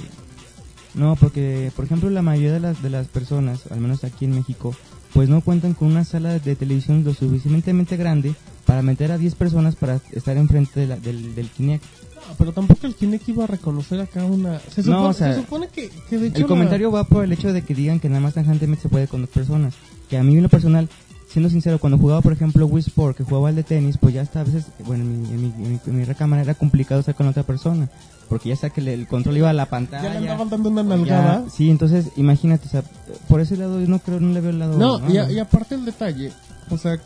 no, 0.94 1.16
porque 1.16 1.72
por 1.76 1.86
ejemplo 1.86 2.10
la 2.10 2.22
mayoría 2.22 2.54
de 2.54 2.60
las 2.60 2.82
de 2.82 2.90
las 2.90 3.08
personas, 3.08 3.72
al 3.72 3.80
menos 3.80 4.04
aquí 4.04 4.26
en 4.26 4.36
México, 4.36 4.76
pues 5.14 5.30
no 5.30 5.42
cuentan 5.42 5.74
con 5.74 5.88
una 5.90 6.04
sala 6.04 6.38
de 6.40 6.56
televisión 6.56 7.04
lo 7.04 7.14
suficientemente 7.14 7.98
grande 7.98 8.34
para 8.66 8.82
meter 8.82 9.12
a 9.12 9.18
10 9.18 9.36
personas 9.36 9.76
para 9.76 10.00
estar 10.12 10.38
enfrente 10.38 10.80
de 10.80 10.88
la- 10.88 10.98
del, 10.98 11.34
del 11.36 11.50
Kinect. 11.50 11.84
No, 12.28 12.36
pero 12.38 12.52
tampoco 12.52 12.86
el 12.86 12.94
Kinect 12.94 13.28
iba 13.30 13.46
a 13.46 13.48
reconocer 13.48 14.00
acá 14.02 14.24
una... 14.26 14.60
Se 14.60 14.82
No, 14.82 14.86
supone, 14.86 15.08
o 15.10 15.14
sea, 15.14 15.34
se 15.34 15.40
supone 15.42 15.68
que, 15.70 15.90
que 16.10 16.18
de 16.20 16.28
hecho 16.28 16.36
El 16.38 16.42
la- 16.44 16.48
comentario 16.48 16.92
va 16.92 17.04
por 17.06 17.24
el 17.24 17.32
hecho 17.32 17.52
de 17.54 17.64
que 17.64 17.74
digan 17.74 18.00
que 18.00 18.10
nada 18.10 18.22
más 18.22 18.36
tangentemente 18.36 18.84
se 18.84 18.90
puede 18.90 19.08
con 19.08 19.22
dos 19.22 19.30
personas. 19.32 19.74
Que 20.10 20.18
a 20.18 20.24
mí 20.24 20.36
en 20.36 20.44
lo 20.44 20.50
personal, 20.50 20.88
siendo 21.32 21.50
sincero, 21.50 21.80
cuando 21.80 21.98
jugaba 21.98 22.22
por 22.22 22.34
ejemplo 22.34 22.66
Wii 22.66 22.84
Sport, 22.88 23.18
que 23.18 23.24
jugaba 23.24 23.50
el 23.50 23.56
de 23.56 23.64
tenis, 23.64 23.98
pues 24.00 24.14
ya 24.14 24.22
hasta 24.22 24.42
a 24.42 24.44
veces, 24.44 24.66
bueno, 24.86 25.04
en 25.04 25.22
mi, 25.22 25.30
en 25.30 25.42
mi, 25.42 25.48
en 25.66 25.72
mi- 25.74 25.80
en 25.86 25.98
mi 25.98 26.04
recámara 26.04 26.42
era 26.42 26.54
complicado 26.56 27.00
estar 27.02 27.16
con 27.16 27.28
otra 27.28 27.44
persona. 27.44 27.88
Porque 28.28 28.50
ya 28.50 28.56
sea 28.56 28.70
que 28.70 28.82
le- 28.82 28.94
el 28.94 29.08
control 29.08 29.38
iba 29.38 29.50
a 29.50 29.54
la 29.54 29.66
pantalla. 29.66 30.04
ya 30.04 30.10
le 30.12 30.18
andaban 30.30 30.50
dando 30.50 30.70
una 30.70 30.84
Ya, 30.84 30.88
nalgada. 30.90 31.46
sí, 31.50 31.70
entonces 31.70 32.08
imagínate, 32.16 32.68
o 32.68 32.70
sea, 32.70 32.84
por 33.28 33.42
ese 33.42 33.58
lado 33.58 33.80
yo 33.82 33.88
no 33.88 33.98
creo, 34.00 34.20
no 34.20 34.34
le 34.34 34.42
veo 34.42 34.52
el 34.52 34.60
lado. 34.60 34.78
No, 34.78 35.00
y, 35.10 35.18
a- 35.18 35.24
malo. 35.24 35.34
y 35.34 35.40
aparte 35.40 35.76
el 35.76 35.86
detalle, 35.86 36.32
o 36.70 36.78
sea, 36.78 37.00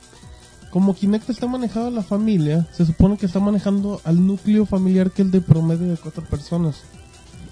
como 0.69 0.93
Kinect 0.95 1.29
está 1.29 1.47
manejado 1.47 1.87
a 1.87 1.91
la 1.91 2.01
familia, 2.03 2.67
se 2.73 2.85
supone 2.85 3.17
que 3.17 3.25
está 3.25 3.39
manejando 3.39 4.01
al 4.03 4.25
núcleo 4.25 4.65
familiar 4.65 5.11
que 5.11 5.21
es 5.21 5.27
el 5.27 5.31
de 5.31 5.39
promedio 5.41 5.87
de 5.87 5.97
cuatro 5.97 6.23
personas. 6.25 6.81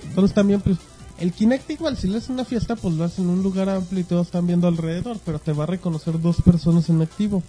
Entonces 0.10 0.34
también, 0.34 0.60
pues, 0.62 0.78
el 1.22 1.34
Kinect 1.34 1.70
igual, 1.70 1.98
si 1.98 2.08
le 2.08 2.18
haces 2.18 2.30
una 2.30 2.46
fiesta, 2.46 2.76
pues 2.76 2.96
lo 2.96 3.04
haces 3.04 3.20
en 3.20 3.30
un 3.30 3.44
lugar 3.44 3.70
amplio 3.70 4.02
y 4.02 4.04
todos 4.04 4.28
están 4.28 4.48
viendo 4.48 4.68
alrededor, 4.68 5.20
pero 5.24 5.38
te 5.38 5.54
va 5.54 5.66
a 5.66 5.68
reconocer 5.68 6.20
dos 6.20 6.42
personas 6.42 6.90
en 6.90 7.02
activo. 7.02 7.44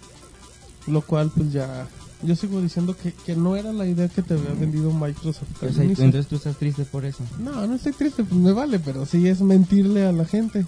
Lo 0.85 1.01
cual, 1.01 1.31
pues 1.35 1.51
ya, 1.51 1.87
yo 2.21 2.35
sigo 2.35 2.61
diciendo 2.61 2.95
que, 2.95 3.13
que 3.13 3.35
no 3.35 3.55
era 3.55 3.73
la 3.73 3.87
idea 3.87 4.07
que 4.09 4.21
te 4.21 4.35
había 4.35 4.53
vendido 4.53 4.91
Microsoft. 4.93 5.47
entonces 5.61 6.27
tú 6.27 6.35
estás 6.35 6.57
triste 6.57 6.85
por 6.85 7.03
eso. 7.03 7.23
No, 7.39 7.65
no 7.65 7.73
estoy 7.73 7.93
triste, 7.93 8.23
pues 8.23 8.39
me 8.39 8.51
vale, 8.51 8.77
pero 8.79 9.07
sí 9.07 9.27
es 9.27 9.41
mentirle 9.41 10.05
a 10.05 10.11
la 10.11 10.25
gente. 10.25 10.65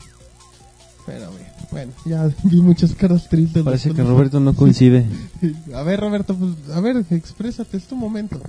Pero 1.05 1.29
bueno, 1.29 1.45
bueno, 1.71 1.93
ya 2.05 2.29
vi 2.43 2.61
muchas 2.61 2.95
caras 2.95 3.29
tristes. 3.29 3.63
Parece 3.63 3.93
que 3.93 4.01
Roberto 4.01 4.39
no 4.39 4.55
coincide. 4.55 5.05
A 5.75 5.83
ver, 5.83 5.99
Roberto, 5.99 6.35
pues, 6.35 6.75
a 6.75 6.79
ver, 6.79 7.05
exprésate, 7.11 7.77
es 7.77 7.85
tu 7.85 7.95
momento. 7.95 8.39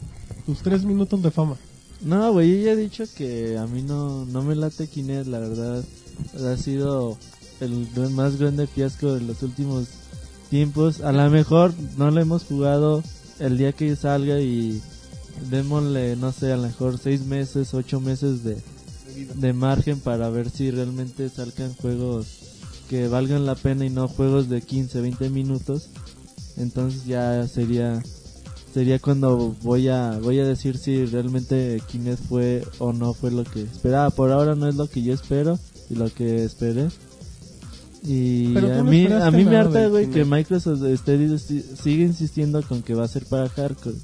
Tus 0.46 0.60
tres 0.60 0.84
minutos 0.84 1.22
de 1.22 1.30
fama. 1.30 1.56
No, 2.02 2.32
güey, 2.32 2.58
yo 2.58 2.66
ya 2.66 2.72
he 2.72 2.76
dicho 2.76 3.04
que 3.16 3.56
a 3.58 3.66
mí 3.66 3.82
no, 3.82 4.24
no 4.26 4.42
me 4.42 4.54
late 4.54 4.86
Kinect, 4.86 5.26
la 5.26 5.38
verdad. 5.38 5.84
Ha 6.38 6.56
sido 6.56 7.16
el 7.60 7.88
más 8.10 8.36
grande 8.36 8.66
fiasco 8.66 9.14
de 9.14 9.22
los 9.22 9.42
últimos 9.42 9.88
tiempos. 10.50 11.00
A 11.00 11.12
lo 11.12 11.28
mejor 11.30 11.72
no 11.96 12.10
lo 12.10 12.20
hemos 12.20 12.44
jugado 12.44 13.02
el 13.38 13.58
día 13.58 13.72
que 13.72 13.96
salga 13.96 14.40
y 14.40 14.80
démosle, 15.50 16.16
no 16.16 16.32
sé, 16.32 16.52
a 16.52 16.56
lo 16.56 16.64
mejor 16.64 16.98
seis 16.98 17.24
meses, 17.24 17.74
ocho 17.74 18.00
meses 18.00 18.44
de, 18.44 18.56
de 19.34 19.52
margen 19.52 20.00
para 20.00 20.30
ver 20.30 20.50
si 20.50 20.70
realmente 20.70 21.28
salgan 21.28 21.74
juegos 21.74 22.26
que 22.88 23.08
valgan 23.08 23.46
la 23.46 23.56
pena 23.56 23.84
y 23.84 23.90
no 23.90 24.08
juegos 24.08 24.48
de 24.48 24.62
15, 24.62 25.00
20 25.00 25.30
minutos. 25.30 25.88
Entonces 26.56 27.04
ya 27.04 27.46
sería 27.48 28.02
sería 28.76 28.98
cuando 28.98 29.56
voy 29.62 29.88
a 29.88 30.18
voy 30.22 30.38
a 30.38 30.44
decir 30.44 30.76
si 30.76 31.06
realmente 31.06 31.80
Kinect 31.90 32.22
fue 32.28 32.62
o 32.78 32.92
no 32.92 33.14
fue 33.14 33.30
lo 33.30 33.42
que 33.42 33.62
esperaba. 33.62 34.10
Por 34.10 34.30
ahora 34.30 34.54
no 34.54 34.68
es 34.68 34.74
lo 34.74 34.86
que 34.86 35.02
yo 35.02 35.14
espero 35.14 35.58
y 35.88 35.94
lo 35.94 36.12
que 36.12 36.44
esperé. 36.44 36.88
Y 38.04 38.54
a 38.54 38.84
mí, 38.84 39.06
a 39.06 39.30
mí 39.30 39.46
me 39.46 39.56
harta, 39.56 39.88
güey, 39.88 40.10
que. 40.10 40.26
Microsoft 40.26 40.84
esté, 40.84 41.38
sigue 41.38 42.04
insistiendo 42.04 42.62
con 42.64 42.82
que 42.82 42.92
va 42.92 43.04
a 43.04 43.08
ser 43.08 43.24
para 43.24 43.48
hardcore. 43.48 43.96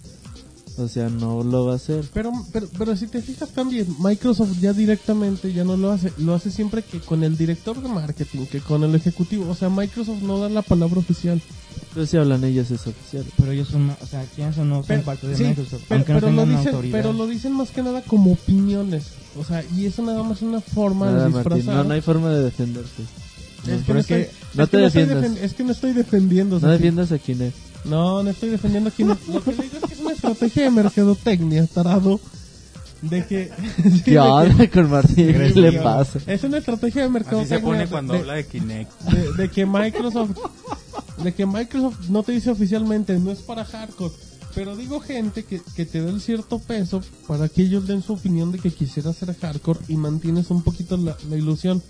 O 0.78 0.88
sea, 0.88 1.10
no 1.10 1.42
lo 1.44 1.66
va 1.66 1.74
a 1.74 1.76
hacer. 1.76 2.04
Pero, 2.14 2.32
pero, 2.50 2.66
pero 2.78 2.96
si 2.96 3.06
te 3.06 3.20
fijas 3.20 3.50
también, 3.50 3.86
Microsoft 4.00 4.58
ya 4.60 4.72
directamente 4.72 5.52
ya 5.52 5.64
no 5.64 5.76
lo 5.76 5.90
hace, 5.92 6.10
lo 6.18 6.34
hace 6.34 6.50
siempre 6.50 6.82
que 6.82 6.98
con 7.00 7.22
el 7.24 7.36
director 7.36 7.80
de 7.82 7.88
marketing, 7.88 8.46
que 8.46 8.60
con 8.60 8.82
el 8.82 8.94
ejecutivo, 8.94 9.50
o 9.50 9.54
sea, 9.54 9.68
Microsoft 9.68 10.22
no 10.22 10.38
da 10.38 10.48
la 10.48 10.62
palabra 10.62 10.98
oficial. 11.00 11.42
Pero 11.92 12.06
si 12.06 12.16
hablan 12.16 12.42
ellos 12.44 12.70
es 12.70 12.86
oficial. 12.86 13.24
Pero 13.36 13.52
ellos 13.52 13.68
son, 13.68 13.90
o 13.90 14.06
sea, 14.06 14.24
quienes 14.34 14.56
o 14.56 14.64
no 14.64 14.76
son 14.76 14.84
Pero- 14.86 15.02
parte 15.02 15.26
de 15.28 15.36
sí, 15.36 15.44
Microsoft, 15.44 15.82
pero, 15.88 15.98
aunque 15.98 16.12
no 16.14 16.20
pero 16.20 16.32
lo 16.32 16.46
dicen, 16.46 16.68
autoridad. 16.68 16.98
pero 16.98 17.12
lo 17.12 17.26
dicen 17.26 17.52
más 17.52 17.70
que 17.70 17.82
nada 17.82 18.02
como 18.02 18.32
opiniones, 18.32 19.04
o 19.38 19.44
sea, 19.44 19.62
y 19.76 19.84
eso 19.84 20.00
nada 20.02 20.22
más 20.22 20.38
es 20.38 20.42
una 20.44 20.62
forma 20.62 21.06
Nada, 21.10 21.24
de 21.24 21.28
Martín, 21.30 21.54
disfrazar. 21.56 21.82
no, 21.82 21.88
no 21.88 21.94
hay 21.94 22.00
forma 22.00 22.30
de 22.30 22.44
defenderte. 22.44 23.02
es, 23.02 23.68
que 23.68 23.82
pero 23.86 23.94
no 23.94 24.00
es 24.00 24.06
que 24.06 24.20
estoy, 24.22 24.36
no 24.54 24.64
es 24.64 24.70
te 24.70 24.76
que 24.78 24.86
estoy 24.86 25.02
defiendas. 25.02 25.30
defen- 25.32 25.44
es 25.44 25.52
que 25.54 25.64
no 25.64 25.72
estoy 25.72 25.92
defendiendo. 25.92 26.60
No 26.60 26.68
defiendas 26.68 27.12
a 27.12 27.18
Kinect. 27.18 27.56
No, 27.84 28.22
no 28.22 28.30
estoy 28.30 28.50
defendiendo 28.50 28.88
aquí. 28.90 29.02
Lo 29.04 29.16
que 29.16 29.52
le 29.52 29.62
digo 29.64 29.76
es 29.76 29.84
que 29.84 29.94
es 29.94 30.00
una 30.00 30.12
estrategia 30.12 30.64
de 30.64 30.70
mercadotecnia, 30.70 31.66
tarado. 31.66 32.20
De 33.02 33.26
que. 33.26 33.50
¿Qué 34.04 34.12
que- 34.12 34.18
onda 34.18 34.70
con 34.70 34.90
Martín? 34.90 35.32
¿Qué 35.32 35.52
le 35.60 35.72
pasa? 35.80 36.20
Es 36.26 36.44
una 36.44 36.58
estrategia 36.58 37.02
de 37.02 37.06
Así 37.06 37.12
mercadotecnia. 37.14 37.58
se 37.58 37.64
pone 37.64 37.78
de- 37.80 37.86
cuando 37.88 38.12
de, 38.12 38.18
habla 38.20 38.34
de 38.34 38.46
Kinect. 38.46 39.00
de, 39.02 39.32
de 39.42 39.50
que 39.50 39.66
Microsoft. 39.66 40.36
De 41.22 41.34
que 41.34 41.44
Microsoft 41.46 42.08
no 42.08 42.22
te 42.22 42.32
dice 42.32 42.50
oficialmente, 42.50 43.18
no 43.18 43.30
es 43.32 43.40
para 43.40 43.64
hardcore. 43.64 44.12
Pero 44.54 44.76
digo 44.76 45.00
gente 45.00 45.44
que, 45.44 45.60
que 45.74 45.86
te 45.86 46.02
da 46.02 46.10
el 46.10 46.20
cierto 46.20 46.58
peso 46.58 47.00
para 47.26 47.48
que 47.48 47.62
ellos 47.62 47.86
den 47.86 48.02
su 48.02 48.12
opinión 48.12 48.52
de 48.52 48.58
que 48.58 48.70
quisiera 48.70 49.12
ser 49.12 49.34
hardcore 49.34 49.80
y 49.88 49.96
mantienes 49.96 50.50
un 50.50 50.62
poquito 50.62 50.96
la, 50.96 51.16
la 51.28 51.36
ilusión. 51.36 51.82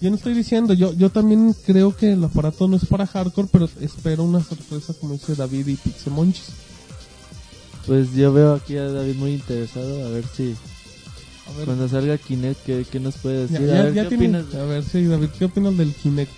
Yo 0.00 0.08
no 0.08 0.16
estoy 0.16 0.32
diciendo, 0.34 0.72
yo, 0.72 0.94
yo 0.94 1.10
también 1.10 1.54
creo 1.66 1.94
que 1.94 2.12
el 2.12 2.24
aparato 2.24 2.66
no 2.66 2.76
es 2.76 2.86
para 2.86 3.06
hardcore, 3.06 3.48
pero 3.52 3.68
espero 3.80 4.24
una 4.24 4.42
sorpresa 4.42 4.94
como 4.98 5.12
dice 5.12 5.34
David 5.34 5.66
y 5.66 5.76
Pixemonchis. 5.76 6.46
Pues 7.86 8.12
yo 8.14 8.32
veo 8.32 8.54
aquí 8.54 8.76
a 8.76 8.84
David 8.90 9.16
muy 9.16 9.32
interesado. 9.34 10.06
A 10.06 10.10
ver 10.10 10.24
si 10.34 10.54
A 11.48 11.56
ver, 11.56 11.66
cuando 11.66 11.86
salga 11.88 12.16
Kinect, 12.16 12.62
¿qué, 12.64 12.86
qué 12.90 12.98
nos 13.00 13.16
puede 13.18 13.46
decir? 13.46 13.66
ya- 13.66 13.80
a 13.80 13.82
ver, 13.84 13.94
ya 13.94 14.02
¿qué 14.04 14.16
tienen- 14.16 14.36
opinas? 14.42 14.54
A 14.62 14.64
ver, 14.64 14.84
sí, 14.84 15.04
David, 15.04 15.28
¿qué 15.38 15.44
opinas 15.46 15.76
del 15.76 15.92
Kinect? 15.94 16.32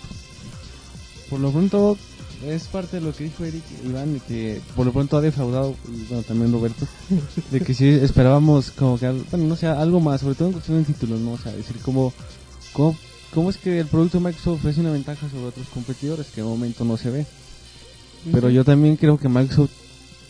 Por 1.29 1.39
lo 1.39 1.51
pronto, 1.51 1.97
es 2.45 2.63
parte 2.65 2.97
de 2.97 3.03
lo 3.05 3.13
que 3.15 3.23
dijo 3.25 3.45
Eric 3.45 3.63
Iván, 3.85 4.13
de 4.13 4.19
que 4.19 4.61
por 4.75 4.85
lo 4.85 4.91
pronto 4.91 5.15
ha 5.17 5.21
defraudado, 5.21 5.75
y 5.87 6.03
bueno, 6.09 6.23
también 6.23 6.51
Roberto, 6.51 6.85
de 7.49 7.61
que 7.61 7.73
sí 7.73 7.87
esperábamos 7.87 8.71
como 8.71 8.99
que, 8.99 9.09
bueno, 9.09 9.47
no 9.47 9.55
sé, 9.55 9.67
algo 9.67 10.01
más, 10.01 10.19
sobre 10.21 10.35
todo 10.35 10.47
en 10.49 10.53
cuestión 10.53 10.79
de 10.79 10.83
títulos, 10.85 11.19
¿no? 11.21 11.31
O 11.33 11.37
sea, 11.37 11.53
decir 11.53 11.77
cómo, 11.81 12.11
cómo, 12.73 12.97
cómo 13.33 13.49
es 13.49 13.57
que 13.57 13.79
el 13.79 13.87
producto 13.87 14.17
de 14.19 14.25
Microsoft 14.25 14.59
ofrece 14.59 14.81
una 14.81 14.91
ventaja 14.91 15.29
sobre 15.29 15.45
otros 15.45 15.67
competidores 15.73 16.27
que 16.27 16.41
de 16.41 16.47
momento 16.47 16.85
no 16.85 16.97
se 16.97 17.09
ve. 17.09 17.25
Pero 18.31 18.49
yo 18.49 18.63
también 18.63 18.95
creo 18.95 19.17
que 19.17 19.27
Microsoft, 19.27 19.71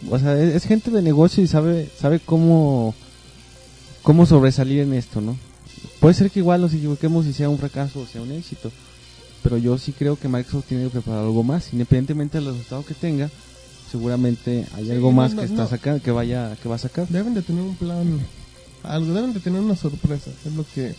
o 0.09 0.17
sea, 0.17 0.41
es, 0.41 0.55
es 0.55 0.63
gente 0.65 0.89
de 0.89 1.01
negocio 1.01 1.43
y 1.43 1.47
sabe, 1.47 1.89
sabe 1.99 2.19
cómo, 2.19 2.95
cómo 4.01 4.25
sobresalir 4.25 4.79
en 4.79 4.93
esto, 4.93 5.21
¿no? 5.21 5.37
Puede 5.99 6.15
ser 6.15 6.31
que 6.31 6.39
igual 6.39 6.61
nos 6.61 6.73
equivoquemos 6.73 7.25
y 7.25 7.33
sea 7.33 7.49
un 7.49 7.59
fracaso 7.59 7.99
o 8.01 8.05
sea 8.07 8.21
un 8.21 8.31
éxito, 8.31 8.71
pero 9.43 9.57
yo 9.57 9.77
sí 9.77 9.91
creo 9.91 10.17
que 10.17 10.27
Microsoft 10.27 10.65
tiene 10.67 10.85
que 10.85 10.89
preparar 10.89 11.21
algo 11.23 11.43
más, 11.43 11.71
independientemente 11.71 12.37
del 12.39 12.47
resultado 12.47 12.83
que 12.85 12.93
tenga, 12.93 13.29
seguramente 13.91 14.65
hay 14.75 14.85
Sí, 14.85 14.91
algo 14.91 15.09
no, 15.11 15.17
más 15.17 15.33
no, 15.33 15.41
que 15.41 15.45
está 15.47 15.63
no. 15.63 15.69
sacando, 15.69 16.01
que 16.01 16.11
vaya, 16.11 16.55
que 16.61 16.67
va 16.67 16.75
a 16.75 16.79
sacar. 16.79 17.07
Deben 17.09 17.33
de 17.35 17.41
tener 17.43 17.61
un 17.61 17.75
plan, 17.75 18.19
algo, 18.81 19.13
deben 19.13 19.33
de 19.33 19.39
tener 19.39 19.61
una 19.61 19.75
sorpresa, 19.75 20.31
es 20.45 20.53
lo 20.53 20.65
que... 20.73 20.95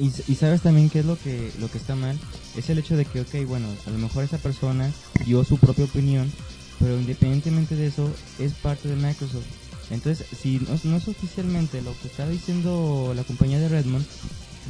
Y, 0.00 0.10
y 0.32 0.34
sabes 0.36 0.62
también 0.62 0.88
qué 0.90 1.00
es 1.00 1.04
lo 1.06 1.16
que 1.18 1.52
lo 1.60 1.68
que 1.70 1.78
está 1.78 1.94
mal 1.94 2.18
es 2.56 2.70
el 2.70 2.78
hecho 2.78 2.96
de 2.96 3.04
que 3.04 3.20
ok 3.20 3.46
bueno 3.46 3.66
a 3.86 3.90
lo 3.90 3.98
mejor 3.98 4.24
esa 4.24 4.38
persona 4.38 4.90
dio 5.26 5.44
su 5.44 5.58
propia 5.58 5.84
opinión 5.84 6.32
pero 6.80 6.98
independientemente 6.98 7.74
de 7.76 7.86
eso 7.86 8.10
es 8.38 8.52
parte 8.54 8.88
de 8.88 8.96
Microsoft. 8.96 9.44
Entonces 9.90 10.26
si 10.40 10.58
no, 10.60 10.78
no 10.84 10.96
es 10.96 11.08
oficialmente 11.08 11.82
lo 11.82 11.92
que 12.00 12.08
está 12.08 12.26
diciendo 12.28 13.12
la 13.14 13.22
compañía 13.24 13.58
de 13.60 13.68
Redmond 13.68 14.04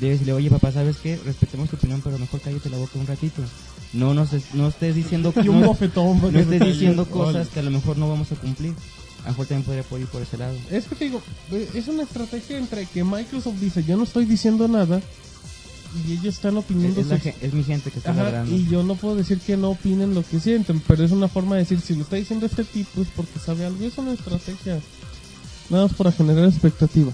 debes 0.00 0.18
decirle 0.18 0.33
oye 0.35 0.50
papá 0.50 0.72
sabes 0.72 0.98
qué 0.98 1.16
respetemos 1.24 1.70
tu 1.70 1.76
opinión 1.76 2.00
pero 2.02 2.18
mejor 2.18 2.40
cállate 2.40 2.68
la 2.70 2.76
boca 2.78 2.98
un 2.98 3.07
ratito. 3.07 3.42
No 3.92 4.12
es- 4.22 4.54
no 4.54 4.68
estés 4.68 4.94
diciendo 4.94 5.33
no, 5.62 5.74
no 6.33 6.38
estés 6.40 6.61
diciendo 6.72 7.07
cosas 7.07 7.48
que 7.48 7.61
a 7.61 7.62
lo 7.62 7.70
mejor 7.70 7.96
no 7.96 8.09
vamos 8.09 8.33
a 8.33 8.37
cumplir 8.37 8.74
a 9.26 9.30
lo 9.30 9.32
mejor 9.32 9.46
también 9.46 9.64
podría 9.64 9.82
por 9.82 10.00
ir 10.00 10.06
por 10.06 10.22
ese 10.22 10.38
lado. 10.38 10.54
Es 10.70 10.84
que 10.86 10.94
te 10.94 11.04
digo, 11.06 11.20
es 11.74 11.88
una 11.88 12.04
estrategia 12.04 12.56
entre 12.58 12.86
que 12.86 13.02
Microsoft 13.04 13.56
dice, 13.60 13.82
yo 13.84 13.96
no 13.96 14.04
estoy 14.04 14.24
diciendo 14.24 14.68
nada, 14.68 15.02
y 16.06 16.12
ellos 16.12 16.34
están 16.34 16.56
opinando 16.56 17.00
es, 17.00 17.22
gen- 17.22 17.34
es 17.40 17.52
mi 17.52 17.64
gente 17.64 17.90
que 17.90 17.98
está 17.98 18.12
Ajá, 18.12 18.22
ladrando. 18.24 18.54
y 18.54 18.66
yo 18.68 18.82
no 18.82 18.94
puedo 18.94 19.16
decir 19.16 19.38
que 19.40 19.56
no 19.56 19.70
opinen 19.70 20.14
lo 20.14 20.22
que 20.22 20.38
sienten, 20.40 20.80
pero 20.86 21.04
es 21.04 21.10
una 21.10 21.26
forma 21.28 21.56
de 21.56 21.62
decir, 21.62 21.80
si 21.80 21.94
lo 21.94 22.02
está 22.02 22.16
diciendo 22.16 22.46
este 22.46 22.64
tipo 22.64 23.00
es 23.02 23.08
porque 23.16 23.38
sabe 23.38 23.64
algo, 23.66 23.84
es 23.84 23.98
una 23.98 24.12
estrategia, 24.12 24.78
nada 25.70 25.84
más 25.88 25.94
para 25.94 26.12
generar 26.12 26.44
expectativa. 26.44 27.12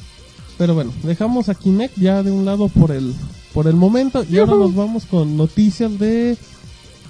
Pero 0.58 0.74
bueno, 0.74 0.92
dejamos 1.02 1.48
a 1.48 1.54
Kinect 1.54 1.96
ya 1.98 2.22
de 2.22 2.30
un 2.30 2.44
lado 2.44 2.68
por 2.68 2.90
el, 2.92 3.14
por 3.54 3.66
el 3.68 3.74
momento, 3.74 4.24
y 4.28 4.36
ahora 4.38 4.52
nos 4.54 4.74
vamos 4.74 5.06
con 5.06 5.36
noticias 5.36 5.98
de 5.98 6.36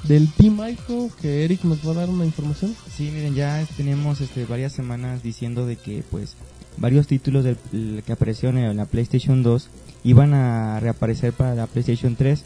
del 0.05 0.31
Team 0.33 0.61
Ico, 0.69 1.11
que 1.21 1.45
Eric 1.45 1.65
nos 1.65 1.87
va 1.87 1.93
a 1.93 1.95
dar 1.95 2.11
una 2.11 2.25
información. 2.25 2.75
Sí, 2.95 3.11
miren, 3.13 3.35
ya 3.35 3.65
tenemos 3.77 4.21
este, 4.21 4.45
varias 4.45 4.73
semanas 4.73 5.23
diciendo 5.23 5.67
de 5.67 5.77
que 5.77 6.03
pues 6.11 6.37
varios 6.77 7.07
títulos 7.07 7.45
del, 7.45 7.57
el 7.73 8.03
que 8.05 8.13
aparecieron 8.13 8.59
en 8.59 8.77
la 8.77 8.87
PlayStation 8.87 9.43
2 9.43 9.69
iban 10.05 10.35
a 10.35 10.81
reaparecer 10.81 11.33
para 11.33 11.55
la 11.55 11.67
PlayStation 11.67 12.17
3. 12.17 12.45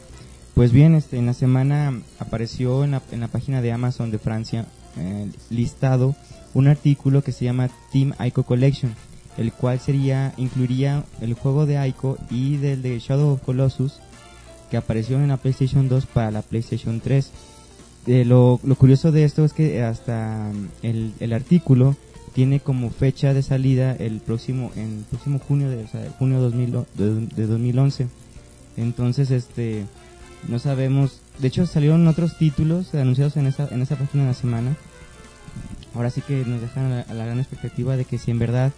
Pues 0.55 0.73
bien, 0.73 0.95
este, 0.95 1.19
en 1.19 1.27
la 1.27 1.35
semana 1.35 2.01
apareció 2.19 2.85
en 2.85 2.93
la, 2.93 3.03
en 3.13 3.21
la 3.21 3.29
página 3.29 3.61
de 3.61 3.73
Amazon 3.73 4.11
de 4.11 4.19
Francia 4.19 4.67
eh, 4.99 5.31
listado 5.51 6.17
un 6.55 6.69
artículo 6.69 7.23
que 7.23 7.33
se 7.33 7.45
llama 7.45 7.69
Team 7.93 8.15
Ico 8.19 8.45
Collection, 8.45 8.95
el 9.37 9.53
cual 9.53 9.79
sería 9.79 10.33
incluiría 10.39 11.05
el 11.21 11.35
juego 11.35 11.67
de 11.67 11.87
Ico 11.87 12.17
y 12.31 12.57
del 12.57 12.81
de 12.81 12.99
Shadow 12.99 13.35
of 13.35 13.43
Colossus 13.43 14.01
que 14.71 14.77
apareció 14.77 15.17
en 15.19 15.29
la 15.29 15.37
PlayStation 15.37 15.89
2 15.89 16.07
para 16.07 16.31
la 16.31 16.43
PlayStation 16.43 17.01
3. 17.01 17.31
Eh, 18.09 18.25
lo, 18.25 18.61
lo 18.63 18.75
curioso 18.77 19.11
de 19.13 19.25
esto 19.25 19.45
es 19.45 19.53
que 19.53 19.83
hasta 19.83 20.51
mm, 20.53 20.69
el, 20.87 21.13
el 21.21 21.33
artículo 21.33 21.97
tiene 22.35 22.61
como 22.61 22.91
fecha 22.91 23.33
de 23.35 23.43
salida 23.43 23.97
el 23.97 24.21
próximo 24.21 24.71
en 24.77 25.05
próximo 25.11 25.39
junio 25.39 25.71
de 25.71 25.83
o 25.85 25.89
sea, 25.89 26.07
junio 26.19 26.39
2000 26.41 26.77
o- 26.77 26.87
de, 26.95 27.27
de 27.35 27.47
2011 27.47 28.07
entonces 28.77 29.31
este 29.31 29.87
no 30.47 30.59
sabemos 30.59 31.21
de 31.39 31.49
hecho 31.49 31.65
salieron 31.67 32.07
otros 32.07 32.37
títulos 32.37 32.95
anunciados 32.95 33.37
en 33.39 33.47
esa 33.47 33.69
en 33.71 33.81
esa 33.81 33.97
página 33.97 34.25
de 34.25 34.29
la 34.29 34.35
semana 34.35 34.77
ahora 35.95 36.11
sí 36.11 36.21
que 36.21 36.45
nos 36.45 36.61
dejan 36.61 36.93
a 36.93 36.97
la, 36.97 37.01
a 37.03 37.15
la 37.15 37.25
gran 37.25 37.39
expectativa 37.41 37.97
de 37.97 38.05
que 38.05 38.19
si 38.19 38.31
en 38.31 38.39
verdad 38.39 38.71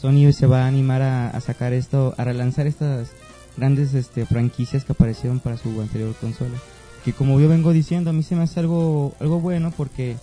Sony 0.00 0.32
se 0.32 0.46
va 0.46 0.64
a 0.64 0.66
animar 0.66 1.00
a, 1.02 1.30
a 1.30 1.40
sacar 1.40 1.72
esto 1.72 2.12
a 2.18 2.24
relanzar 2.24 2.66
estas 2.66 3.08
grandes 3.56 3.94
este 3.94 4.26
franquicias 4.26 4.84
que 4.84 4.92
aparecieron 4.92 5.40
para 5.40 5.56
su 5.56 5.80
anterior 5.80 6.14
consola 6.20 6.56
que 7.04 7.12
como 7.12 7.40
yo 7.40 7.48
vengo 7.48 7.72
diciendo 7.72 8.10
a 8.10 8.12
mí 8.12 8.22
se 8.22 8.36
me 8.36 8.42
hace 8.42 8.60
algo 8.60 9.14
algo 9.20 9.40
bueno 9.40 9.72
porque 9.76 10.16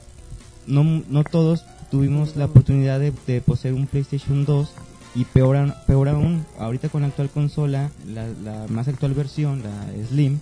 no, 0.68 0.84
no 1.10 1.24
todos 1.24 1.64
tuvimos 1.92 2.36
la 2.36 2.46
oportunidad 2.46 3.00
de, 3.00 3.14
de 3.28 3.42
poseer 3.42 3.74
un 3.74 3.88
PlayStation 3.88 4.46
2 4.46 4.70
y 5.16 5.26
peor, 5.26 5.58
aún- 5.58 5.74
peor 5.86 6.10
aún, 6.10 6.44
ahorita 6.58 6.90
con 6.90 7.02
la 7.02 7.08
actual 7.10 7.30
consola, 7.30 7.92
la, 8.08 8.28
la 8.44 8.66
más 8.68 8.88
actual 8.88 9.14
versión, 9.14 9.62
la 9.62 10.06
Slim, 10.08 10.40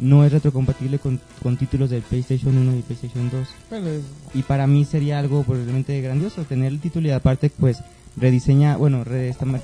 no 0.00 0.24
es 0.24 0.32
retrocompatible 0.32 0.98
con, 0.98 1.20
con 1.42 1.56
títulos 1.56 1.90
del 1.90 2.02
PlayStation 2.02 2.56
1 2.58 2.76
y 2.78 2.82
PlayStation 2.82 3.30
2. 3.30 3.48
Pero 3.68 3.86
es- 3.88 4.02
Y 4.34 4.42
para 4.42 4.66
mí 4.66 4.84
sería 4.84 5.18
algo 5.20 5.44
realmente 5.46 6.00
grandioso 6.00 6.42
tener 6.44 6.72
el 6.72 6.80
título 6.80 7.06
y 7.06 7.12
aparte 7.12 7.50
pues 7.50 7.78
rediseña, 8.20 8.76
bueno, 8.76 9.02
re- 9.04 9.28
está 9.30 9.44
en 9.44 9.54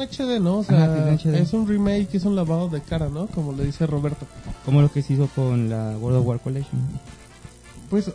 HD, 0.00 0.40
¿no? 0.40 0.58
O 0.58 0.64
sea, 0.64 0.84
Ajá, 0.84 1.10
es 1.36 1.52
un 1.52 1.66
remake, 1.68 2.14
es 2.14 2.24
un 2.24 2.36
lavado 2.36 2.68
de 2.68 2.80
cara, 2.80 3.08
¿no? 3.08 3.26
Como 3.26 3.52
le 3.52 3.64
dice 3.64 3.86
Roberto. 3.86 4.26
como 4.64 4.80
lo 4.80 4.90
que 4.92 5.02
se 5.02 5.14
hizo 5.14 5.28
con 5.34 5.68
la 5.68 5.96
World 5.98 6.18
of 6.20 6.26
War 6.26 6.40
Collection. 6.40 6.80
Pues 7.90 8.10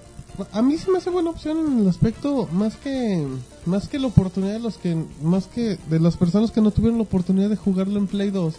a 0.51 0.61
mí 0.61 0.77
se 0.77 0.91
me 0.91 0.99
hace 0.99 1.09
buena 1.09 1.29
opción 1.31 1.57
en 1.57 1.79
el 1.79 1.87
aspecto 1.87 2.47
más 2.51 2.75
que 2.75 3.25
más 3.65 3.87
que 3.87 3.97
la 3.99 4.07
oportunidad 4.07 4.53
de 4.53 4.59
los 4.59 4.77
que 4.77 4.95
más 5.21 5.47
que 5.47 5.77
de 5.89 5.99
las 5.99 6.15
personas 6.15 6.51
que 6.51 6.61
no 6.61 6.71
tuvieron 6.71 6.97
la 6.97 7.03
oportunidad 7.03 7.49
de 7.49 7.55
jugarlo 7.55 7.97
en 7.99 8.07
Play 8.07 8.29
2. 8.31 8.53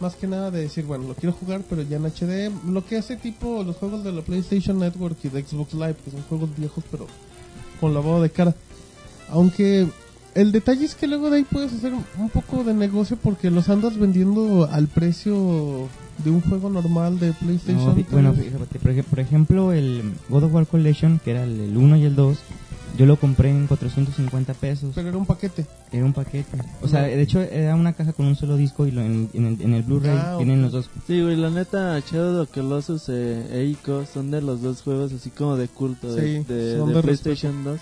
Más 0.00 0.14
que 0.14 0.26
nada 0.26 0.50
de 0.50 0.60
decir, 0.62 0.86
bueno, 0.86 1.08
lo 1.08 1.14
quiero 1.14 1.34
jugar, 1.34 1.60
pero 1.68 1.82
ya 1.82 1.98
en 1.98 2.06
HD, 2.06 2.50
lo 2.66 2.86
que 2.86 2.96
hace 2.96 3.16
tipo 3.16 3.62
los 3.64 3.76
juegos 3.76 4.02
de 4.02 4.12
la 4.12 4.22
PlayStation 4.22 4.78
Network 4.78 5.18
y 5.24 5.28
de 5.28 5.42
Xbox 5.44 5.74
Live, 5.74 5.96
que 6.04 6.10
son 6.10 6.22
juegos 6.22 6.48
viejos, 6.56 6.82
pero 6.90 7.06
con 7.80 7.92
lavado 7.92 8.22
de 8.22 8.30
cara. 8.30 8.54
Aunque 9.30 9.86
el 10.34 10.52
detalle 10.52 10.84
es 10.84 10.94
que 10.94 11.06
luego 11.06 11.30
de 11.30 11.38
ahí 11.38 11.44
puedes 11.44 11.72
hacer 11.72 11.92
un 11.92 12.30
poco 12.30 12.62
de 12.64 12.74
negocio 12.74 13.16
porque 13.22 13.50
los 13.50 13.68
andas 13.68 13.96
vendiendo 13.98 14.68
al 14.70 14.86
precio 14.86 15.88
de 16.24 16.30
un 16.30 16.40
juego 16.42 16.68
normal 16.70 17.18
de 17.18 17.32
PlayStation. 17.32 17.96
No, 17.96 18.04
bueno, 18.10 18.32
3. 18.34 18.44
fíjate, 18.52 18.78
por, 18.78 18.90
ej- 18.92 19.04
por 19.04 19.20
ejemplo, 19.20 19.72
el 19.72 20.02
God 20.28 20.44
of 20.44 20.54
War 20.54 20.66
Collection, 20.66 21.18
que 21.24 21.30
era 21.32 21.44
el, 21.44 21.58
el 21.60 21.76
1 21.76 21.96
y 21.96 22.04
el 22.04 22.14
2, 22.14 22.38
Yo 22.98 23.06
lo 23.06 23.16
compré 23.16 23.50
en 23.50 23.66
450 23.68 24.52
pesos. 24.54 24.90
Pero 24.96 25.08
era 25.08 25.16
un 25.16 25.24
paquete. 25.24 25.64
Era 25.92 26.04
un 26.04 26.12
paquete. 26.12 26.58
O 26.82 26.88
sea, 26.88 27.02
No. 27.02 27.06
de 27.06 27.22
hecho 27.22 27.40
era 27.40 27.74
una 27.76 27.92
caja 27.92 28.12
con 28.12 28.26
un 28.26 28.34
solo 28.36 28.56
disco 28.56 28.84
y 28.86 28.90
lo- 28.90 29.00
en, 29.00 29.30
en 29.32 29.46
el, 29.46 29.62
en 29.62 29.74
el 29.74 29.82
Blu-ray 29.84 30.16
Ah, 30.18 30.34
tienen 30.38 30.58
ok. 30.58 30.62
los 30.64 30.72
dos. 30.72 30.90
Sí, 31.06 31.22
güey, 31.22 31.36
la 31.36 31.50
neta, 31.50 31.98
Shadow 32.00 32.42
of 32.42 32.50
Colossus 32.52 33.04
eh, 33.08 33.46
e 33.52 33.64
Ico 33.64 34.04
son 34.12 34.30
de 34.32 34.42
los 34.42 34.60
dos 34.60 34.82
juegos 34.82 35.12
así 35.12 35.30
como 35.30 35.56
de 35.56 35.68
culto 35.68 36.14
de, 36.14 36.20
Sí, 36.42 36.44
de 36.52 36.84
de 36.84 37.02
PlayStation 37.02 37.62
2. 37.64 37.80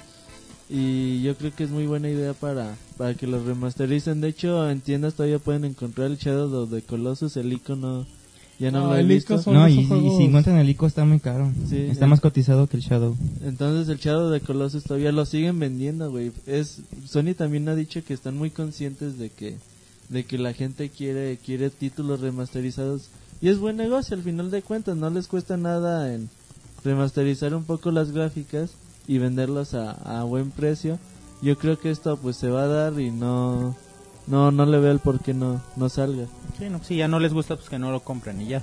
Y 0.71 1.23
yo 1.23 1.35
creo 1.37 1.55
que 1.55 1.65
es 1.65 1.71
muy 1.71 1.87
buena 1.87 2.11
idea 2.11 2.35
para, 2.35 2.77
para 2.97 3.15
que 3.15 3.27
los 3.27 3.45
remastericen. 3.45 4.21
De 4.21 4.29
hecho, 4.29 4.69
en 4.69 4.81
tiendas 4.81 5.15
todavía 5.15 5.39
pueden 5.39 5.65
encontrar 5.65 6.11
el 6.11 6.19
Shadow 6.19 6.63
of 6.63 6.71
the 6.71 6.83
Colossus, 6.83 7.37
el 7.39 7.53
Ico 7.53 7.75
no, 7.75 8.07
ya 8.59 8.73
no, 8.73 8.81
No, 8.81 8.87
lo 8.89 8.97
he 8.97 9.05
visto. 9.05 9.41
No, 9.47 9.69
y, 9.69 9.87
si 9.87 10.25
encuentran 10.25 10.57
el 10.57 10.69
ICO 10.69 10.87
está 10.87 11.05
muy 11.05 11.21
caro. 11.21 11.53
Sí, 11.69 11.77
está 11.77 12.07
eh. 12.07 12.09
más 12.09 12.21
cotizado 12.21 12.67
que 12.67 12.77
el 12.77 12.83
Shadow. 12.83 13.17
Entonces 13.43 13.89
el 13.89 13.99
Shadow 13.99 14.31
de 14.31 14.41
Colossus 14.41 14.83
todavía 14.83 15.13
lo 15.13 15.25
siguen 15.27 15.59
vendiendo, 15.61 16.11
güey. 16.11 16.33
Es 16.47 16.81
Sony 17.07 17.35
también 17.37 17.69
ha 17.69 17.77
dicho 17.77 18.05
que 18.05 18.15
están 18.15 18.37
muy 18.37 18.51
conscientes 18.51 19.19
de 19.19 19.31
que 19.31 19.57
de 20.09 20.25
que 20.25 20.39
la 20.39 20.55
gente 20.55 20.89
quiere 20.89 21.39
quiere 21.45 21.71
títulos 21.71 22.21
remasterizados 22.21 23.11
y 23.41 23.49
es 23.49 23.59
buen 23.59 23.77
negocio 23.77 24.17
al 24.17 24.23
final 24.23 24.51
de 24.51 24.63
cuentas, 24.63 24.97
no 24.97 25.11
les 25.11 25.29
cuesta 25.29 25.57
nada 25.57 26.13
en 26.13 26.29
remasterizar 26.83 27.55
un 27.55 27.65
poco 27.65 27.91
las 27.91 28.11
gráficas 28.11 28.71
y 29.09 29.19
venderlos 29.19 29.75
a, 29.75 29.91
a 30.21 30.23
buen 30.23 30.51
precio. 30.53 30.99
Yo 31.43 31.57
creo 31.59 31.79
que 31.79 31.91
esto 31.91 32.17
pues 32.19 32.37
se 32.37 32.49
va 32.51 32.63
a 32.65 32.69
dar 32.69 33.01
y 33.01 33.11
no 33.11 33.75
no 34.29 34.51
no 34.53 34.67
le 34.67 34.79
veo 34.79 34.93
el 34.93 34.99
por 35.01 35.19
qué 35.21 35.35
no 35.35 35.61
no 35.77 35.89
salga. 35.89 36.27
Sí, 36.59 36.69
no, 36.71 36.81
si 36.85 36.97
ya 36.97 37.09
no 37.09 37.19
les 37.19 37.33
gusta, 37.33 37.57
pues 37.57 37.69
que 37.69 37.79
no 37.79 37.91
lo 37.91 38.01
compren 38.01 38.41
y 38.43 38.47
ya. 38.49 38.63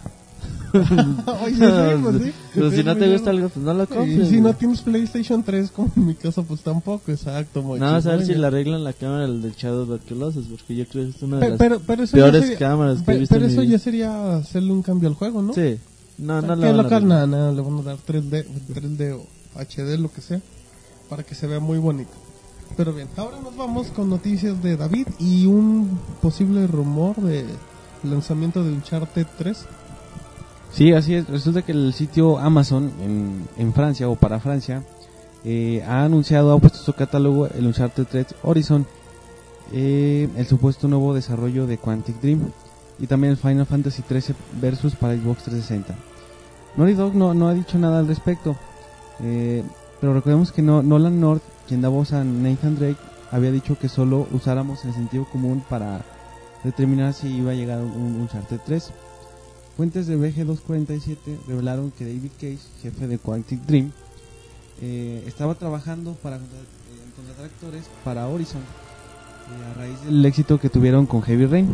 Oye, 0.74 1.56
sí, 1.56 2.02
pues 2.04 2.16
sí. 2.24 2.34
Pero 2.54 2.70
si 2.72 2.84
no 2.84 2.96
te 2.98 3.12
gusta 3.12 3.30
algo, 3.30 3.50
pues 3.50 3.66
no 3.66 3.74
lo 3.74 3.84
Y 3.84 3.88
compres. 3.88 4.30
si 4.30 4.42
no 4.42 4.54
tienes 4.54 4.82
PlayStation 4.82 5.42
3, 5.44 5.72
como 5.72 5.92
en 5.96 6.06
mi 6.08 6.16
caso, 6.16 6.44
pues 6.44 6.62
tampoco, 6.62 7.12
exacto. 7.12 7.62
Nada 7.78 7.94
más 7.94 8.06
mochis, 8.06 8.08
a 8.08 8.16
ver 8.18 8.26
si 8.26 8.36
le 8.36 8.46
arreglan 8.48 8.84
la 8.84 8.94
cámara 8.94 9.28
del 9.28 9.54
Shadow 9.56 9.98
Colossus, 10.08 10.46
porque 10.48 10.76
yo 10.76 10.86
creo 10.86 11.06
que 11.06 11.10
es 11.18 11.24
una 11.24 11.40
de 11.40 11.50
las 11.52 11.58
pero, 11.58 11.80
pero 11.80 12.04
eso 12.04 12.16
peores 12.18 12.44
sería- 12.44 12.58
cámaras 12.60 13.02
que 13.02 13.12
he 13.14 13.18
visto 13.20 13.36
Pero 13.36 13.48
eso 13.48 13.64
ya 13.64 13.80
sería 13.80 14.36
hacerle 14.36 14.72
un 14.74 14.82
cambio 14.82 15.08
al 15.10 15.16
juego, 15.16 15.42
¿no? 15.42 15.54
Sí. 15.54 15.78
No, 16.18 16.42
no 16.42 16.48
que 16.56 16.56
le 16.62 16.68
van 16.68 16.80
a 16.80 16.84
local, 16.84 16.94
arreglar. 16.98 17.04
nada, 17.04 17.28
nada, 17.28 17.52
le 17.52 17.62
van 17.62 17.78
a 17.80 17.82
dar 17.82 17.98
3D, 17.98 18.46
3D 18.74 19.14
o 19.16 19.26
HD, 19.56 19.98
lo 20.00 20.12
que 20.12 20.22
sea, 20.22 20.42
para 21.10 21.24
que 21.24 21.36
se 21.36 21.48
vea 21.48 21.60
muy 21.60 21.78
bonito. 21.78 22.12
Pero 22.78 22.94
bien, 22.94 23.08
ahora 23.16 23.40
nos 23.40 23.56
vamos 23.56 23.88
con 23.88 24.10
noticias 24.10 24.62
de 24.62 24.76
David 24.76 25.08
y 25.20 25.46
un 25.46 26.00
posible 26.22 26.68
rumor 26.68 27.16
de 27.18 27.46
lanzamiento 28.04 28.64
de 28.64 28.72
Uncharted 28.72 29.28
3. 29.38 29.66
Sí, 30.72 30.92
así 30.92 31.16
es. 31.16 31.28
Resulta 31.30 31.62
que 31.62 31.72
el 31.72 31.94
sitio 31.94 32.38
Amazon 32.38 32.92
en, 33.58 33.74
Francia 33.74 34.10
o 34.10 34.16
para 34.16 34.40
Francia 34.40 34.84
eh, 35.46 35.84
ha 35.88 36.04
anunciado, 36.04 36.52
ha 36.54 36.60
puesto 36.60 36.80
su 36.80 36.92
catálogo 36.94 37.48
el 37.48 37.66
Uncharted 37.66 38.06
3 38.10 38.36
Horizon, 38.44 38.86
eh, 39.72 40.28
el 40.36 40.46
supuesto 40.48 40.88
nuevo 40.90 41.14
desarrollo 41.14 41.68
de 41.68 41.78
Quantic 41.78 42.20
Dream 42.20 42.42
y 43.00 43.08
también 43.08 43.32
el 43.32 43.38
Final 43.38 43.66
Fantasy 43.66 44.02
13 44.02 44.36
versus 44.60 44.96
para 44.96 45.16
Xbox 45.16 45.44
360. 45.44 45.96
Naughty 46.76 46.94
Dog 46.94 47.16
no, 47.16 47.34
no 47.34 47.48
ha 47.48 47.54
dicho 47.54 47.78
nada 47.78 48.00
al 48.00 48.08
respecto, 48.08 48.58
eh, 49.22 49.64
pero 50.00 50.14
recordemos 50.14 50.52
que 50.52 50.62
no, 50.62 50.84
Nolan 50.84 51.20
North, 51.20 51.44
quien 51.68 51.82
da 51.82 51.90
voz 51.90 52.14
a 52.14 52.24
Nathan 52.24 52.76
Drake, 52.76 53.00
había 53.32 53.52
dicho 53.52 53.78
que 53.78 53.90
solo 53.90 54.28
usáramos 54.32 54.86
el 54.86 54.94
sentido 54.94 55.26
común 55.26 55.64
para 55.70 56.06
determinar 56.64 57.14
si 57.14 57.28
iba 57.28 57.52
a 57.52 57.56
llegar 57.56 57.80
un, 57.82 57.92
un 57.92 58.22
Uncharted 58.22 58.60
3. 58.66 58.92
Fuentes 59.78 60.08
de 60.08 60.18
BG247 60.18 61.18
revelaron 61.48 61.92
que 61.92 62.06
David 62.06 62.32
Cage, 62.40 62.60
jefe 62.82 63.08
de 63.08 63.18
Quantic 63.18 63.62
Dream, 63.62 63.92
eh, 64.82 65.24
estaba 65.28 65.56
trabajando 65.56 66.14
para 66.22 66.38
eh, 66.38 66.40
contratar 67.16 67.46
actores 67.46 67.84
para 68.04 68.28
Horizon 68.28 68.62
eh, 68.62 69.72
a 69.72 69.80
raíz 69.80 70.02
del 70.02 70.26
éxito 70.26 70.60
que 70.60 70.70
tuvieron 70.70 71.06
con 71.06 71.22
Heavy 71.22 71.46
Rain. 71.46 71.70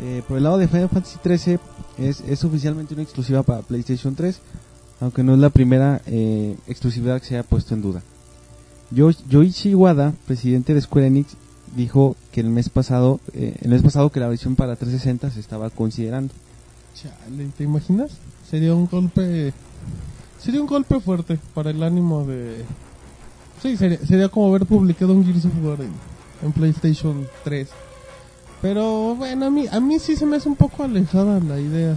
Eh, 0.00 0.22
por 0.28 0.36
el 0.36 0.44
lado 0.44 0.58
de 0.58 0.68
Final 0.68 0.88
Fantasy 0.88 1.18
13 1.22 1.58
es, 1.98 2.20
es 2.20 2.44
oficialmente 2.44 2.94
una 2.94 3.02
exclusiva 3.02 3.42
para 3.42 3.62
PlayStation 3.62 4.14
3, 4.14 4.40
aunque 5.00 5.22
no 5.22 5.34
es 5.34 5.38
la 5.40 5.50
primera 5.50 6.00
eh, 6.06 6.56
exclusividad 6.66 7.20
que 7.20 7.26
se 7.28 7.34
haya 7.36 7.42
puesto 7.48 7.74
en 7.74 7.82
duda. 7.82 8.02
Yo- 8.90 9.10
Yoichi 9.28 9.70
Iwata, 9.70 10.12
presidente 10.26 10.74
de 10.74 10.80
Square 10.80 11.06
Enix, 11.08 11.36
dijo 11.76 12.16
que 12.32 12.40
el 12.40 12.48
mes 12.50 12.68
pasado, 12.70 13.20
eh, 13.34 13.56
el 13.60 13.70
mes 13.70 13.82
pasado 13.82 14.10
que 14.10 14.20
la 14.20 14.28
versión 14.28 14.56
para 14.56 14.76
360 14.76 15.30
se 15.30 15.40
estaba 15.40 15.68
considerando. 15.70 16.32
Chale, 16.94 17.48
¿te 17.56 17.64
imaginas? 17.64 18.10
Sería 18.50 18.74
un 18.74 18.86
golpe. 18.86 19.52
Sería 20.42 20.60
un 20.60 20.66
golpe 20.66 20.98
fuerte 21.00 21.38
para 21.54 21.70
el 21.70 21.82
ánimo 21.82 22.24
de. 22.24 22.64
Sí, 23.62 23.76
sería, 23.76 23.98
sería 24.06 24.28
como 24.28 24.48
haber 24.48 24.66
publicado 24.66 25.12
un 25.12 25.24
Gears 25.24 25.44
of 25.44 25.52
War 25.62 25.80
en, 25.82 25.90
en 26.42 26.52
PlayStation 26.52 27.26
3. 27.44 27.68
Pero 28.62 29.14
bueno, 29.14 29.46
a 29.46 29.50
mí, 29.50 29.66
a 29.70 29.78
mí 29.80 29.98
sí 29.98 30.16
se 30.16 30.26
me 30.26 30.36
hace 30.36 30.48
un 30.48 30.56
poco 30.56 30.82
alejada 30.82 31.38
la 31.40 31.60
idea. 31.60 31.96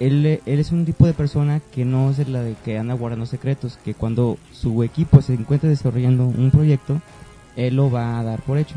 Él, 0.00 0.26
él 0.26 0.58
es 0.58 0.72
un 0.72 0.84
tipo 0.84 1.06
de 1.06 1.12
persona 1.12 1.60
que 1.72 1.84
no 1.84 2.10
es 2.10 2.28
la 2.28 2.42
de 2.42 2.54
que 2.64 2.78
anda 2.78 2.94
guardando 2.94 3.26
secretos, 3.26 3.78
que 3.84 3.94
cuando 3.94 4.38
su 4.52 4.82
equipo 4.82 5.22
se 5.22 5.34
encuentra 5.34 5.68
desarrollando 5.68 6.26
un 6.26 6.50
proyecto, 6.50 7.00
él 7.56 7.76
lo 7.76 7.90
va 7.90 8.18
a 8.18 8.24
dar 8.24 8.42
por 8.42 8.58
hecho. 8.58 8.74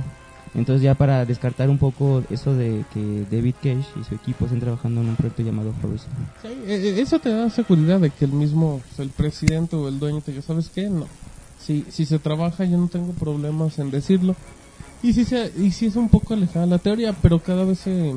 Entonces 0.56 0.82
ya 0.82 0.96
para 0.96 1.26
descartar 1.26 1.70
un 1.70 1.78
poco 1.78 2.24
eso 2.30 2.56
de 2.56 2.84
que 2.94 3.26
David 3.30 3.56
Cage 3.62 3.86
y 4.00 4.04
su 4.04 4.16
equipo 4.16 4.46
estén 4.46 4.60
trabajando 4.60 5.02
en 5.02 5.10
un 5.10 5.16
proyecto 5.16 5.44
llamado 5.44 5.74
Horizon. 5.84 6.10
Sí, 6.42 6.48
eh, 6.48 6.96
eh, 6.98 7.02
eso 7.02 7.20
te 7.20 7.30
da 7.30 7.50
seguridad 7.50 8.00
de 8.00 8.10
que 8.10 8.26
el 8.26 8.32
mismo, 8.32 8.82
el 8.98 9.10
presidente 9.10 9.76
o 9.76 9.88
el 9.88 10.00
dueño 10.00 10.22
te 10.22 10.32
diga, 10.32 10.44
¿sabes 10.44 10.70
qué? 10.74 10.90
No. 10.90 11.08
Si, 11.60 11.86
si 11.90 12.06
se 12.06 12.18
trabaja, 12.18 12.66
yo 12.66 12.78
no 12.78 12.88
tengo 12.88 13.12
problemas 13.14 13.78
en 13.78 13.92
decirlo. 13.92 14.36
Y 15.04 15.14
si, 15.14 15.26
se, 15.26 15.52
y 15.58 15.72
si 15.72 15.88
es 15.88 15.96
un 15.96 16.10
poco 16.10 16.34
alejada 16.34 16.66
la 16.66 16.80
teoría, 16.80 17.14
pero 17.14 17.40
cada 17.40 17.64
vez 17.64 17.80
se, 17.80 18.16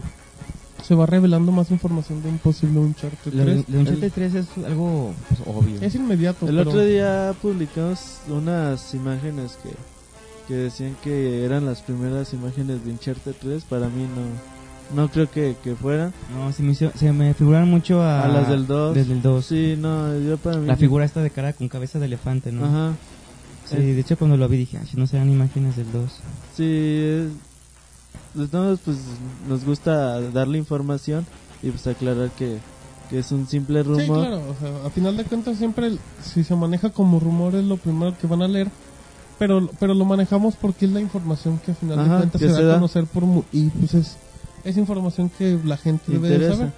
se 0.84 0.94
va 0.94 1.06
revelando 1.06 1.52
más 1.52 1.70
información 1.70 2.22
de 2.22 2.28
un 2.28 2.38
posible 2.38 2.78
Uncharted 2.80 3.32
Lo 3.32 3.44
3. 3.44 3.66
de 3.66 3.78
Uncharted 3.78 4.12
3 4.14 4.34
es 4.34 4.46
algo 4.66 5.12
pues, 5.28 5.40
obvio. 5.46 5.80
Es 5.80 5.94
inmediato. 5.94 6.48
El 6.48 6.56
pero- 6.56 6.70
otro 6.70 6.84
día 6.84 7.34
publicamos 7.40 8.18
unas 8.28 8.94
imágenes 8.94 9.58
que, 9.62 9.70
que 10.48 10.54
decían 10.54 10.96
que 11.02 11.44
eran 11.44 11.66
las 11.66 11.82
primeras 11.82 12.32
imágenes 12.32 12.84
de 12.84 12.90
Uncharted 12.92 13.34
3. 13.40 13.64
Para 13.64 13.88
mí 13.88 14.06
no, 14.94 15.00
no 15.02 15.08
creo 15.08 15.30
que, 15.30 15.56
que 15.62 15.74
fueran. 15.76 16.12
No, 16.34 16.52
se 16.52 16.62
me, 16.62 16.72
hizo- 16.72 16.92
se 16.96 17.12
me 17.12 17.34
figuran 17.34 17.68
mucho 17.68 18.02
a, 18.02 18.24
A 18.24 18.28
las 18.28 18.48
del 18.48 18.66
2. 18.66 18.94
Desde 18.94 19.12
el 19.12 19.22
2. 19.22 19.44
Sí, 19.46 19.76
no, 19.78 20.18
yo 20.20 20.36
para 20.38 20.56
mí. 20.58 20.66
La 20.66 20.76
figura 20.76 21.04
esta 21.04 21.22
de 21.22 21.30
cara 21.30 21.52
con 21.52 21.68
cabeza 21.68 21.98
de 21.98 22.06
elefante, 22.06 22.50
¿no? 22.52 22.64
Ajá. 22.64 22.92
Sí, 23.68 23.76
de 23.76 24.00
hecho 24.00 24.18
cuando 24.18 24.36
lo 24.36 24.48
vi 24.48 24.56
dije, 24.56 24.78
"Ay, 24.78 24.88
no 24.96 25.06
serán 25.06 25.30
imágenes 25.30 25.76
del 25.76 25.92
2. 25.92 26.10
Sí, 26.56 26.64
es- 26.66 27.49
de 28.34 28.46
todos 28.48 28.64
modos, 28.64 28.80
pues 28.84 28.96
nos 29.48 29.64
gusta 29.64 30.20
darle 30.32 30.58
información 30.58 31.26
y 31.62 31.70
pues 31.70 31.86
aclarar 31.86 32.30
que, 32.30 32.58
que 33.10 33.18
es 33.18 33.32
un 33.32 33.46
simple 33.46 33.82
rumor. 33.82 34.00
Sí, 34.00 34.06
claro. 34.06 34.42
O 34.50 34.54
sea, 34.60 34.86
a 34.86 34.90
final 34.90 35.16
de 35.16 35.24
cuentas, 35.24 35.56
siempre 35.58 35.86
el- 35.88 36.00
si 36.22 36.44
se 36.44 36.54
maneja 36.54 36.90
como 36.90 37.18
rumor 37.20 37.54
es 37.54 37.64
lo 37.64 37.76
primero 37.76 38.16
que 38.18 38.26
van 38.26 38.42
a 38.42 38.48
leer. 38.48 38.70
Pero, 39.38 39.70
pero 39.78 39.94
lo 39.94 40.04
manejamos 40.04 40.54
porque 40.54 40.84
es 40.84 40.92
la 40.92 41.00
información 41.00 41.58
que 41.64 41.72
a 41.72 41.74
final 41.74 41.96
de 41.96 42.04
Ajá, 42.04 42.16
cuentas 42.18 42.40
que 42.40 42.48
se, 42.48 42.54
se 42.54 42.62
da 42.62 42.72
a 42.72 42.74
conocer 42.76 43.06
por 43.06 43.24
mu- 43.24 43.42
y 43.52 43.68
pues 43.70 43.94
es, 43.94 44.16
es 44.64 44.76
información 44.76 45.30
que 45.30 45.58
la 45.64 45.78
gente 45.78 46.12
debe 46.12 46.28
de 46.28 46.34
Interesa. 46.34 46.56
saber. 46.58 46.72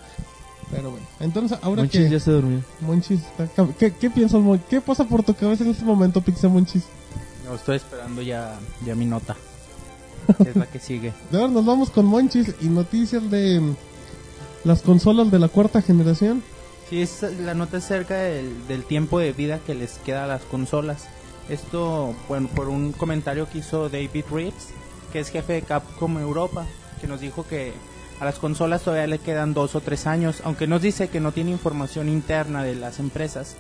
Pero 0.71 0.90
bueno, 0.92 1.05
entonces 1.21 1.59
ahora 1.61 1.83
Monchis 1.83 2.01
que 2.03 2.09
ya 2.11 2.21
se 2.21 2.31
durmió. 2.31 2.61
Monchis 2.81 3.21
está 3.21 3.49
¿qué, 3.79 3.92
¿qué 3.92 4.09
piensas 4.11 4.40
Mon? 4.40 4.59
¿Qué 4.71 4.81
pasa 4.81 5.05
por 5.05 5.23
tu 5.25 5.35
cabeza 5.35 5.64
en 5.64 5.71
este 5.71 5.85
momento, 5.85 6.21
Pixel 6.23 6.51
Monchis? 6.51 6.85
No, 7.45 7.55
estoy 7.57 7.77
esperando 7.77 8.23
ya, 8.23 8.59
ya 8.87 8.95
mi 8.95 9.05
nota. 9.07 9.37
es 10.46 10.56
la 10.56 10.66
que 10.66 10.78
sigue. 10.78 11.12
De 11.30 11.38
ahora 11.38 11.52
nos 11.52 11.64
vamos 11.64 11.90
con 11.90 12.06
Monchis 12.06 12.54
y 12.61 12.66
noticias 12.66 13.30
de 13.30 13.61
mm, 13.61 13.76
las 14.64 14.82
consolas 14.82 15.30
de 15.30 15.38
la 15.38 15.48
cuarta 15.48 15.82
generación. 15.82 16.42
Sí, 16.88 17.02
es 17.02 17.22
la 17.40 17.54
nota 17.54 17.78
acerca 17.78 18.16
del, 18.16 18.66
del 18.68 18.85
tiempo 18.85 19.18
de 19.18 19.32
vida 19.32 19.61
que 19.64 19.74
les 19.74 19.98
queda 19.98 20.24
a 20.24 20.26
las 20.26 20.42
consolas. 20.42 21.06
Esto, 21.48 22.14
bueno, 22.28 22.48
por 22.54 22.68
un 22.68 22.92
comentario 22.92 23.48
que 23.48 23.58
hizo 23.58 23.88
David 23.88 24.24
Reeves, 24.30 24.68
que 25.12 25.20
es 25.20 25.28
jefe 25.28 25.54
de 25.54 25.62
Capcom 25.62 26.18
Europa, 26.18 26.66
que 27.00 27.06
nos 27.06 27.20
dijo 27.20 27.44
que 27.46 27.72
a 28.20 28.24
las 28.24 28.38
consolas 28.38 28.82
todavía 28.82 29.08
le 29.08 29.18
quedan 29.18 29.52
dos 29.52 29.74
o 29.74 29.80
tres 29.80 30.06
años, 30.06 30.42
aunque 30.44 30.68
nos 30.68 30.80
dice 30.80 31.08
que 31.08 31.18
no 31.18 31.32
tiene 31.32 31.50
información 31.50 32.08
interna 32.08 32.62
de 32.62 32.76
las 32.76 33.00
empresas. 33.00 33.56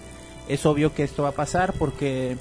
Es 0.48 0.64
obvio 0.66 0.94
que 0.94 1.02
esto 1.02 1.24
va 1.24 1.30
a 1.30 1.32
pasar 1.32 1.72
porque 1.72 2.36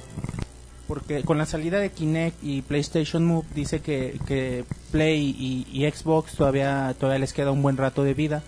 porque 0.92 1.24
con 1.24 1.38
la 1.38 1.46
salida 1.46 1.80
de 1.80 1.90
Kinect 1.90 2.44
y 2.44 2.64
PlayStation 2.64 3.26
Move 3.26 3.46
dice 3.56 3.80
que, 3.80 4.20
que 4.28 4.66
Play 4.92 5.34
y, 5.40 5.66
y 5.72 5.90
Xbox 5.90 6.34
todavía 6.36 6.94
todavía 7.00 7.20
les 7.20 7.32
queda 7.32 7.52
un 7.52 7.62
buen 7.62 7.78
rato 7.78 8.04
de 8.04 8.14
vida. 8.14 8.44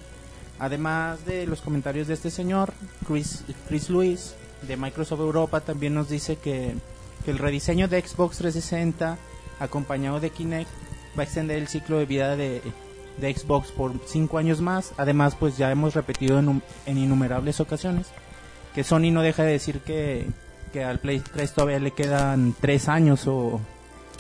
Además 0.60 1.26
de 1.26 1.48
los 1.48 1.62
comentarios 1.62 2.10
de 2.10 2.16
este 2.16 2.30
señor, 2.30 2.74
Chris, 3.08 3.46
Chris 3.70 3.90
Lewis 3.90 4.36
de 4.68 4.76
Microsoft 4.76 5.22
Europa 5.22 5.62
también 5.62 5.94
nos 5.94 6.10
dice 6.10 6.36
que, 6.36 6.76
que 7.24 7.32
el 7.32 7.38
rediseño 7.38 7.88
de 7.88 8.02
Xbox 8.02 8.40
360 8.40 9.18
acompañado 9.62 10.20
de 10.20 10.30
Kinect 10.30 10.70
va 11.18 11.22
a 11.22 11.24
extender 11.24 11.60
el 11.60 11.70
ciclo 11.70 11.98
de 11.98 12.06
vida 12.06 12.36
de, 12.36 12.62
de 13.22 13.34
Xbox 13.34 13.72
por 13.72 13.94
5 14.06 14.38
años 14.38 14.60
más. 14.60 14.92
Además, 14.98 15.38
pues 15.40 15.56
ya 15.56 15.72
hemos 15.72 15.94
repetido 15.94 16.40
en, 16.40 16.62
en 16.88 16.98
innumerables 16.98 17.62
ocasiones 17.62 18.08
que 18.76 18.84
Sony 18.84 19.12
no 19.12 19.22
deja 19.22 19.44
de 19.44 19.52
decir 19.54 19.80
que, 19.80 20.28
que 20.74 20.84
al 20.84 21.00
Play 21.00 21.22
3 21.34 21.54
todavía 21.54 21.80
le 21.80 21.92
quedan 21.92 22.54
3 22.60 22.90
años 22.90 23.28
o, 23.28 23.62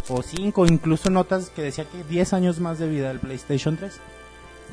o 0.07 0.21
5, 0.21 0.65
incluso 0.67 1.09
notas 1.09 1.49
que 1.49 1.63
decía 1.63 1.83
que 1.85 2.03
10 2.09 2.31
años 2.33 2.59
más 2.61 2.79
de 2.79 2.87
vida 2.87 3.09
al 3.09 3.19
PlayStation 3.19 3.75
3. 3.75 3.91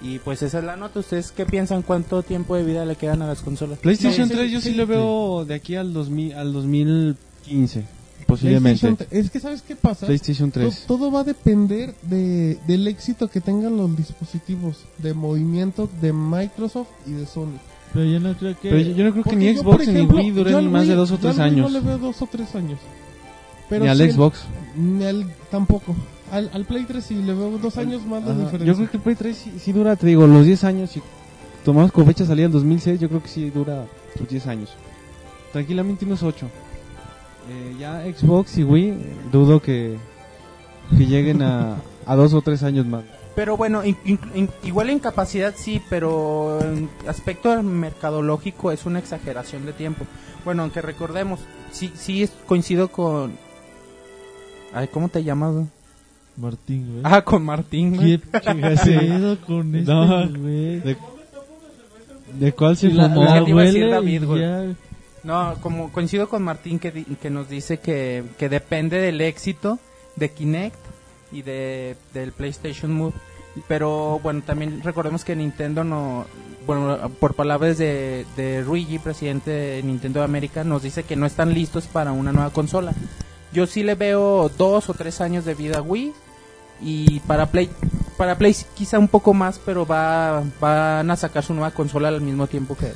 Y 0.03 0.19
pues 0.21 0.43
esa 0.43 0.59
es 0.61 0.65
la 0.65 0.77
nota. 0.77 1.01
¿Ustedes 1.01 1.33
qué 1.33 1.45
piensan? 1.45 1.83
¿Cuánto 1.83 2.23
tiempo 2.23 2.55
de 2.57 2.65
vida 2.65 2.85
le 2.85 2.97
quedan 2.97 3.21
a 3.23 3.27
las 3.27 3.43
consolas? 3.43 3.79
PlayStation 3.81 4.29
Sí, 4.29 4.35
3 4.35 4.51
yo 4.53 4.61
sí, 4.61 4.71
sí, 4.71 4.75
lo 4.77 4.87
veo 4.87 5.45
de 5.45 5.55
aquí 5.55 5.75
al 5.77 5.93
2000 5.93 6.35
al 6.35 6.53
2015 6.53 7.85
posiblemente. 8.27 9.07
Es 9.11 9.31
que 9.31 9.41
¿sabes 9.41 9.61
qué 9.63 9.75
pasa? 9.77 10.07
PlayStation 10.07 10.51
To- 10.53 10.61
3. 10.61 10.85
Todo 10.87 11.11
va 11.11 11.21
a 11.21 11.25
depender 11.25 11.95
de, 12.03 12.59
del 12.67 12.87
éxito 12.87 13.29
que 13.29 13.41
tengan 13.41 13.77
los 13.77 13.97
dispositivos 13.97 14.85
de 14.99 15.15
movimiento 15.15 15.89
de 16.01 16.13
Microsoft 16.13 16.89
y 17.07 17.13
de 17.13 17.27
Sony. 17.27 17.59
Pero 17.93 18.05
yo 18.05 18.21
no 18.21 18.35
creo 18.35 18.55
que... 18.61 18.69
Pero 18.71 18.81
yo, 18.83 18.95
yo 18.95 19.05
no 19.05 19.13
creo 19.13 19.25
que 19.25 19.37
ni 19.37 19.53
yo, 19.55 19.63
Xbox 19.63 19.77
por 19.77 19.87
ni 19.87 19.93
ejemplo, 19.93 20.17
Wii 20.19 20.29
yo 20.29 20.35
duren 20.35 20.71
más 20.73 20.87
de 20.87 20.95
dos 20.95 21.11
o 21.11 21.15
yo 21.15 21.21
tres 21.21 21.39
al 21.39 21.51
Wii 21.51 21.53
años. 21.61 21.73
No 21.73 21.79
le 21.81 21.87
veo 21.87 21.99
dos 21.99 22.23
o 22.23 22.27
tres 22.27 22.55
años. 22.55 22.79
Pero 23.69 23.85
Ni 23.85 23.91
al 23.91 24.01
el- 24.01 24.13
Xbox. 24.13 24.43
Ni 24.77 25.05
al 25.05 25.27
tampoco. 25.51 25.95
Al, 26.31 26.49
al 26.55 26.65
Play 26.65 26.85
3 26.85 27.05
sí 27.05 27.15
le 27.17 27.35
veo 27.35 27.59
dos 27.59 27.77
años 27.77 28.07
más 28.07 28.25
de 28.25 28.33
diferencia. 28.35 28.65
Yo 28.67 28.75
creo 28.77 28.89
que 28.91 28.97
el 28.99 29.03
Play 29.03 29.17
3 29.17 29.37
sí, 29.37 29.53
sí 29.59 29.73
dura, 29.73 29.97
te 29.97 30.07
digo, 30.07 30.29
los 30.29 30.47
10 30.47 30.63
años. 30.63 30.91
Si 30.91 31.03
tomamos 31.65 31.91
con 31.91 32.07
fecha 32.07 32.25
salida 32.25 32.47
en 32.47 32.53
2006, 32.53 33.01
yo 33.01 33.09
creo 33.09 33.21
que 33.23 33.29
sí 33.29 33.51
dura 33.51 33.85
los 34.19 34.29
10 34.29 34.47
años. 34.47 34.71
Tranquilamente 35.53 36.05
unos 36.05 36.23
8. 36.23 36.47
Eh, 37.51 37.75
ya 37.81 38.05
Xbox 38.17 38.59
y 38.59 38.63
Wii, 38.63 38.95
dudo 39.33 39.61
que, 39.61 39.97
que 40.97 41.07
lleguen 41.07 41.43
a, 41.43 41.77
a 42.07 42.15
dos 42.15 42.33
o 42.33 42.41
tres 42.43 42.63
años 42.63 42.87
más. 42.87 43.03
Pero 43.35 43.57
bueno, 43.57 43.85
in- 43.85 43.97
in- 44.05 44.19
in- 44.35 44.51
igual 44.65 44.91
en 44.91 44.99
capacidad 44.99 45.55
sí, 45.57 45.81
pero 45.89 46.59
en 46.61 46.91
aspecto 47.07 47.63
mercadológico 47.63 48.73
es 48.73 48.87
una 48.87 48.99
exageración 48.99 49.65
de 49.67 49.73
tiempo. 49.73 50.05
Bueno, 50.45 50.63
aunque 50.63 50.83
recordemos, 50.83 51.41
sí, 51.73 51.93
sí 51.95 52.23
es- 52.25 52.33
coincido 52.47 52.89
con... 52.89 53.33
Ay, 54.73 54.89
¿cómo 54.89 55.09
te 55.09 55.23
llamas? 55.23 55.67
Martín, 56.37 56.87
güey. 56.91 57.01
Ah, 57.05 57.23
con 57.23 57.45
Martín. 57.45 57.97
güey. 57.97 58.19
¿Qué 58.33 58.41
con 58.41 58.65
este, 58.65 59.85
No. 59.85 60.07
güey? 60.29 60.81
¿De, 60.81 60.97
de 62.35 62.53
cuál 62.53 62.77
se 62.77 62.89
la, 62.89 63.09
fumó? 63.09 63.25
la- 63.25 63.35
la 63.35 63.39
que 63.41 63.45
te 63.45 63.51
iba 63.51 63.61
a 63.63 63.65
decir 63.65 63.81
huele 63.83 63.93
David, 63.95 64.23
y 64.23 64.27
güey. 64.27 64.41
ya- 64.41 64.75
No, 65.25 65.55
como 65.61 65.93
coincido 65.93 66.29
con 66.29 66.43
Martín 66.43 66.79
que, 66.79 66.91
di- 66.93 67.05
que 67.05 67.31
nos 67.31 67.49
dice 67.49 67.79
que, 67.79 68.25
que 68.39 68.49
depende 68.49 68.99
del 69.01 69.21
éxito 69.21 69.79
de 70.17 70.31
Kinect 70.31 70.79
y 71.33 71.43
de, 71.43 71.97
del 72.15 72.33
PlayStation 72.33 72.93
Move. 72.93 73.15
Pero 73.67 74.21
bueno, 74.23 74.43
también 74.47 74.81
recordemos 74.83 75.25
que 75.25 75.35
Nintendo 75.35 75.83
no, 75.83 76.25
bueno, 76.67 77.11
por 77.19 77.35
palabras 77.35 77.79
de, 77.79 78.25
de 78.37 78.63
Luigi, 78.63 78.99
presidente 78.99 79.51
de 79.51 79.83
Nintendo 79.83 80.21
de 80.21 80.25
América, 80.25 80.63
nos 80.63 80.83
dice 80.83 81.03
que 81.03 81.17
no 81.17 81.27
están 81.27 81.53
listos 81.53 81.87
para 81.87 82.13
una 82.13 82.33
nueva 82.33 82.51
consola. 82.51 82.93
Yo 83.53 83.67
sí 83.67 83.83
le 83.83 83.97
veo 83.97 84.51
dos 84.57 84.89
o 84.89 84.95
tres 84.95 85.21
años 85.21 85.45
de 85.45 85.55
vida 85.55 85.79
a 85.79 85.83
Wii 85.83 86.13
y 86.83 87.19
para 87.21 87.47
Play, 87.47 87.69
para 88.17 88.39
Play 88.39 88.55
quizá 88.75 89.01
un 89.01 89.09
poco 89.09 89.35
más, 89.35 89.59
pero 89.59 89.85
va, 89.85 90.45
van 90.61 91.11
a 91.11 91.17
sacar 91.17 91.43
su 91.43 91.53
nueva 91.53 91.73
consola 91.73 92.07
al 92.09 92.21
mismo 92.21 92.47
tiempo 92.47 92.77
que, 92.77 92.93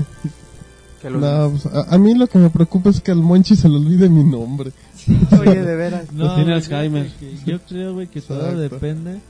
que 1.02 1.10
los 1.10 1.20
No, 1.20 1.50
pues, 1.50 1.66
a, 1.66 1.92
a 1.92 1.98
mí 1.98 2.14
lo 2.14 2.28
que 2.28 2.38
me 2.38 2.50
preocupa 2.50 2.90
es 2.90 3.00
que 3.00 3.10
al 3.10 3.18
Monchi 3.18 3.56
se 3.56 3.68
le 3.68 3.76
olvide 3.76 4.08
mi 4.08 4.22
nombre. 4.22 4.70
Oye, 5.40 5.62
de 5.62 5.76
veras. 5.76 6.12
No, 6.12 6.34
tiene 6.34 6.54
Alzheimer. 6.54 7.10
Yo 7.46 7.58
creo, 7.68 7.94
güey, 7.94 8.06
que 8.06 8.20
todo 8.20 8.38
Exacto. 8.50 8.60
depende. 8.60 9.20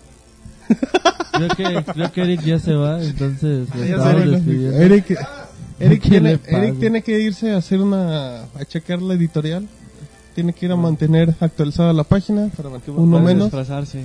Creo 1.34 1.48
que, 1.48 1.84
creo 1.92 2.12
que 2.12 2.22
Eric 2.22 2.42
ya 2.42 2.58
se 2.60 2.74
va, 2.74 3.02
entonces 3.02 3.68
lo 3.74 3.84
Ya 3.84 3.96
estamos 3.96 4.30
despidiendo. 4.30 4.76
Eric, 4.78 5.18
Eric, 5.80 6.02
¿Qué 6.02 6.08
tiene? 6.10 6.38
Eric 6.46 6.78
tiene 6.78 7.02
que 7.02 7.18
irse 7.20 7.50
a 7.52 7.56
hacer 7.56 7.80
una 7.80 8.42
a 8.42 8.64
checar 8.64 9.02
la 9.02 9.14
editorial. 9.14 9.66
Tiene 10.36 10.52
que 10.52 10.66
ir 10.66 10.72
a 10.72 10.76
mantener 10.76 11.34
actualizada 11.40 11.92
la 11.92 12.04
página. 12.04 12.50
Uno 12.86 13.12
Para 13.16 13.24
menos. 13.24 13.44
desplazarse. 13.50 14.04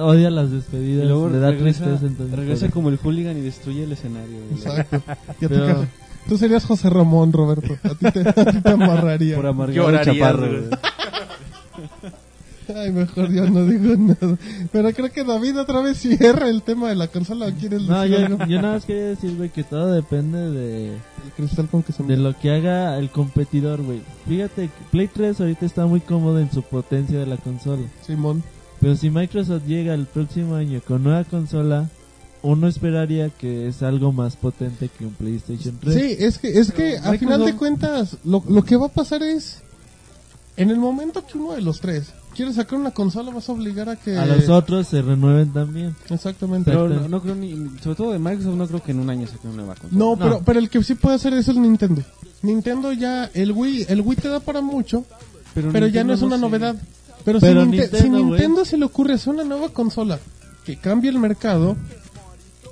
Odia 0.00 0.30
las 0.30 0.50
Y 0.50 0.54
despedidas, 0.56 1.06
luego 1.06 1.28
le 1.30 1.38
da 1.38 1.50
regresa, 1.50 1.84
tristeza 1.84 2.06
entonces. 2.06 2.36
regresa 2.38 2.68
como 2.68 2.88
el 2.90 2.98
hooligan 2.98 3.36
y 3.38 3.40
destruye 3.40 3.84
el 3.84 3.92
escenario. 3.92 4.36
güey. 4.50 4.60
Exacto. 4.62 5.02
Pero- 5.40 5.86
Tú 6.28 6.36
serías 6.38 6.64
José 6.64 6.90
Ramón, 6.90 7.32
Roberto. 7.32 7.76
A 7.84 7.90
ti 7.94 8.10
te, 8.10 8.20
a 8.28 8.32
ti 8.52 8.60
te 8.62 8.70
amarraría. 8.70 9.36
Por 9.36 9.70
Llorarías, 9.72 10.16
chaparro. 10.16 10.48
güey. 10.48 10.70
Ay, 12.74 12.90
mejor 12.90 13.30
yo 13.32 13.48
no 13.48 13.64
digo 13.64 13.94
nada. 13.96 14.36
Pero 14.72 14.90
creo 14.92 15.12
que 15.12 15.22
David 15.22 15.60
otra 15.60 15.80
vez 15.82 15.98
cierra 15.98 16.48
el 16.48 16.62
tema 16.62 16.88
de 16.88 16.96
la 16.96 17.06
consola. 17.06 17.46
¿O 17.46 17.52
¿Quieres 17.52 17.82
No, 17.82 18.00
decir 18.00 18.18
yo, 18.18 18.26
algo? 18.26 18.46
yo 18.46 18.60
nada 18.60 18.74
más 18.74 18.84
quería 18.84 19.04
decir, 19.04 19.36
güey, 19.36 19.50
que 19.50 19.62
todo 19.62 19.92
depende 19.92 20.50
de, 20.50 20.88
El 20.94 21.32
cristal 21.36 21.68
con 21.68 21.84
que 21.84 21.92
se 21.92 22.02
de 22.02 22.16
lo 22.16 22.36
que 22.36 22.50
haga 22.50 22.98
el 22.98 23.10
competidor, 23.10 23.82
güey. 23.82 24.00
Fíjate, 24.26 24.62
que 24.62 24.84
Play 24.90 25.06
3 25.06 25.40
ahorita 25.40 25.64
está 25.64 25.86
muy 25.86 26.00
cómodo 26.00 26.40
en 26.40 26.50
su 26.50 26.62
potencia 26.62 27.20
de 27.20 27.26
la 27.26 27.36
consola. 27.36 27.82
Simón. 28.04 28.42
Pero 28.80 28.96
si 28.96 29.10
Microsoft 29.10 29.64
llega 29.66 29.94
el 29.94 30.06
próximo 30.06 30.56
año 30.56 30.80
con 30.86 31.04
nueva 31.04 31.22
consola, 31.22 31.88
uno 32.46 32.68
esperaría 32.68 33.30
que 33.30 33.68
es 33.68 33.82
algo 33.82 34.12
más 34.12 34.36
potente 34.36 34.88
que 34.88 35.06
un 35.06 35.12
PlayStation 35.14 35.76
3. 35.80 35.94
Sí, 35.94 36.16
es 36.18 36.38
que, 36.38 36.58
es 36.58 36.72
que 36.72 36.96
a 36.98 37.02
Microsoft- 37.12 37.18
final 37.18 37.44
de 37.44 37.56
cuentas, 37.56 38.16
lo, 38.24 38.42
lo 38.48 38.64
que 38.64 38.76
va 38.76 38.86
a 38.86 38.90
pasar 38.90 39.22
es, 39.22 39.58
en 40.56 40.70
el 40.70 40.78
momento 40.78 41.24
que 41.26 41.38
uno 41.38 41.52
de 41.52 41.60
los 41.62 41.80
tres 41.80 42.12
quiere 42.34 42.52
sacar 42.52 42.78
una 42.78 42.90
consola, 42.90 43.30
vas 43.32 43.48
a 43.48 43.52
obligar 43.52 43.88
a 43.88 43.96
que... 43.96 44.16
A 44.16 44.26
los 44.26 44.48
otros 44.50 44.86
se 44.88 45.00
renueven 45.02 45.52
también. 45.52 45.94
Exactamente. 46.10 46.70
Pero 46.70 46.88
no, 46.88 47.08
no 47.08 47.22
creo 47.22 47.34
ni, 47.34 47.52
sobre 47.82 47.96
todo 47.96 48.12
de 48.12 48.18
Microsoft, 48.18 48.54
no 48.56 48.66
creo 48.68 48.82
que 48.82 48.92
en 48.92 49.00
un 49.00 49.08
año 49.10 49.26
saquen 49.26 49.50
una 49.52 49.56
nueva 49.62 49.74
consola. 49.74 49.98
No, 49.98 50.10
No. 50.16 50.18
Pero, 50.18 50.42
pero 50.44 50.58
el 50.58 50.68
que 50.68 50.82
sí 50.82 50.94
puede 50.94 51.16
hacer 51.16 51.32
eso 51.34 51.52
es 51.52 51.56
Nintendo. 51.58 52.02
Nintendo 52.42 52.92
ya, 52.92 53.30
el 53.32 53.52
Wii, 53.52 53.86
el 53.88 54.02
Wii 54.02 54.16
te 54.18 54.28
da 54.28 54.40
para 54.40 54.60
mucho, 54.60 55.04
pero, 55.54 55.70
ya 55.70 56.04
Nintendo 56.04 56.04
no 56.04 56.12
es 56.14 56.22
una 56.22 56.36
novedad. 56.36 56.76
Pero, 57.24 57.40
Pero 57.40 57.64
si. 57.72 58.08
Nintendo 58.10 58.64
se 58.64 58.76
le 58.76 58.84
ocurre 58.84 59.14
hacer 59.14 59.32
una 59.32 59.42
nueva 59.44 59.70
consola 59.70 60.18
que 60.64 60.76
cambie 60.76 61.10
el 61.10 61.18
mercado, 61.18 61.74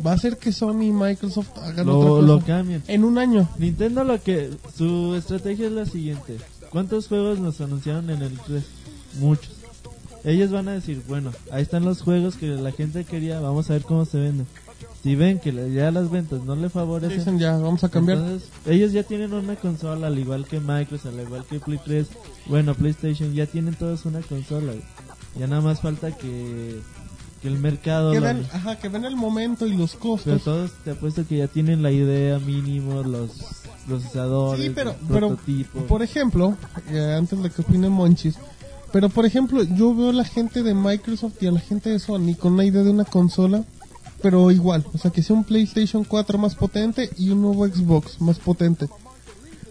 va 0.05 0.13
a 0.13 0.15
hacer 0.15 0.39
que 0.39 0.53
Sony 0.53 0.83
y 0.83 0.93
Microsoft 0.93 1.51
hagan 1.59 1.87
Lo, 1.87 1.99
otra 1.99 2.27
lo 2.27 2.35
cosa. 2.37 2.47
cambian. 2.47 2.83
En 2.89 3.05
un 3.05 3.19
año. 3.19 3.49
Nintendo 3.59 4.05
lo 4.05 4.23
que... 4.23 4.51
Su 4.77 5.15
estrategia 5.15 5.67
es 5.67 5.73
la 5.73 5.87
siguiente. 5.87 6.39
¿Cuántos 6.71 7.09
juegos 7.09 7.39
nos 7.39 7.61
anunciaron 7.61 8.11
en 8.11 8.23
el 8.23 8.39
3? 8.39 8.65
Muchos. 9.21 9.53
Ellos 10.25 10.51
van 10.51 10.69
a 10.69 10.73
decir, 10.73 11.03
bueno, 11.07 11.33
ahí 11.53 11.63
están 11.63 11.85
los 11.85 12.01
juegos 12.01 12.37
que 12.37 12.47
la 12.47 12.73
gente 12.73 13.05
quería, 13.05 13.41
vamos 13.41 13.69
a 13.69 13.75
ver 13.75 13.83
cómo 13.83 14.07
se 14.07 14.19
venden. 14.19 14.47
Si 15.03 15.15
ven 15.17 15.39
que 15.39 15.53
ya 15.71 15.91
las 15.91 16.11
ventas 16.11 16.43
no 16.45 16.57
le 16.57 16.71
favorecen, 16.71 17.19
Dicen 17.19 17.39
ya, 17.39 17.59
vamos 17.59 17.85
a 17.85 17.91
cambiar. 17.91 18.19
Entonces, 18.19 18.49
ellos 18.67 18.93
ya 18.93 19.03
tienen 19.03 19.35
una 19.35 19.55
consola, 19.57 20.07
al 20.07 20.19
igual 20.19 20.47
que 20.47 20.61
Microsoft, 20.61 21.13
al 21.13 21.21
igual 21.21 21.45
que 21.45 21.61
Play 21.61 21.79
3, 21.85 22.07
bueno, 22.47 22.75
PlayStation, 22.75 23.35
ya 23.35 23.45
tienen 23.45 23.75
todos 23.75 24.07
una 24.07 24.23
consola. 24.23 24.73
Ya 25.39 25.47
nada 25.47 25.61
más 25.61 25.83
falta 25.83 26.17
que, 26.17 26.81
que 27.45 27.49
el 27.49 27.59
mercado... 27.59 28.11
que 28.11 28.21
ven, 28.21 28.47
ajá, 28.55 28.79
que 28.79 28.89
ven 28.89 29.05
el 29.05 29.17
momento 29.17 29.67
y 29.67 29.77
los 29.77 29.97
pero 29.97 30.15
costos. 30.15 30.45
todos 30.45 30.71
te 30.83 30.93
apuesto 30.93 31.27
que 31.29 31.37
ya 31.37 31.47
tienen 31.47 31.83
la 31.83 31.93
idea 31.93 32.39
mínimo, 32.39 33.03
los 33.03 33.33
procesadores, 33.87 34.65
Sí, 34.65 34.73
pero, 34.75 34.95
los 35.11 35.39
pero 35.45 35.87
por 35.87 36.03
ejemplo, 36.03 36.57
eh, 36.89 37.15
antes 37.19 37.43
de 37.43 37.51
que 37.51 37.61
opine 37.61 37.91
Monchis, 37.91 38.37
pero 38.95 39.11
por 39.11 39.27
ejemplo, 39.27 39.63
yo 39.63 39.95
veo 39.95 40.09
a 40.09 40.15
la 40.15 40.25
gente 40.25 40.63
de 40.63 40.73
Microsoft 40.73 41.35
y 41.43 41.47
a 41.47 41.53
la 41.53 41.61
gente 41.61 41.91
de 41.91 41.99
Sony 41.99 42.35
con 42.35 42.55
una 42.55 42.65
idea 42.65 42.83
de 42.83 42.89
una 42.89 43.05
consola, 43.05 43.63
pero 44.23 44.51
igual, 44.51 44.87
o 44.95 44.97
sea, 44.97 45.11
que 45.11 45.23
sea 45.23 45.37
un 45.37 45.45
PlayStation 45.45 46.03
4 46.03 46.39
más 46.39 46.55
potente 46.55 47.11
y 47.19 47.29
un 47.29 47.43
nuevo 47.43 47.67
Xbox 47.67 48.23
más 48.23 48.39
potente. 48.39 48.89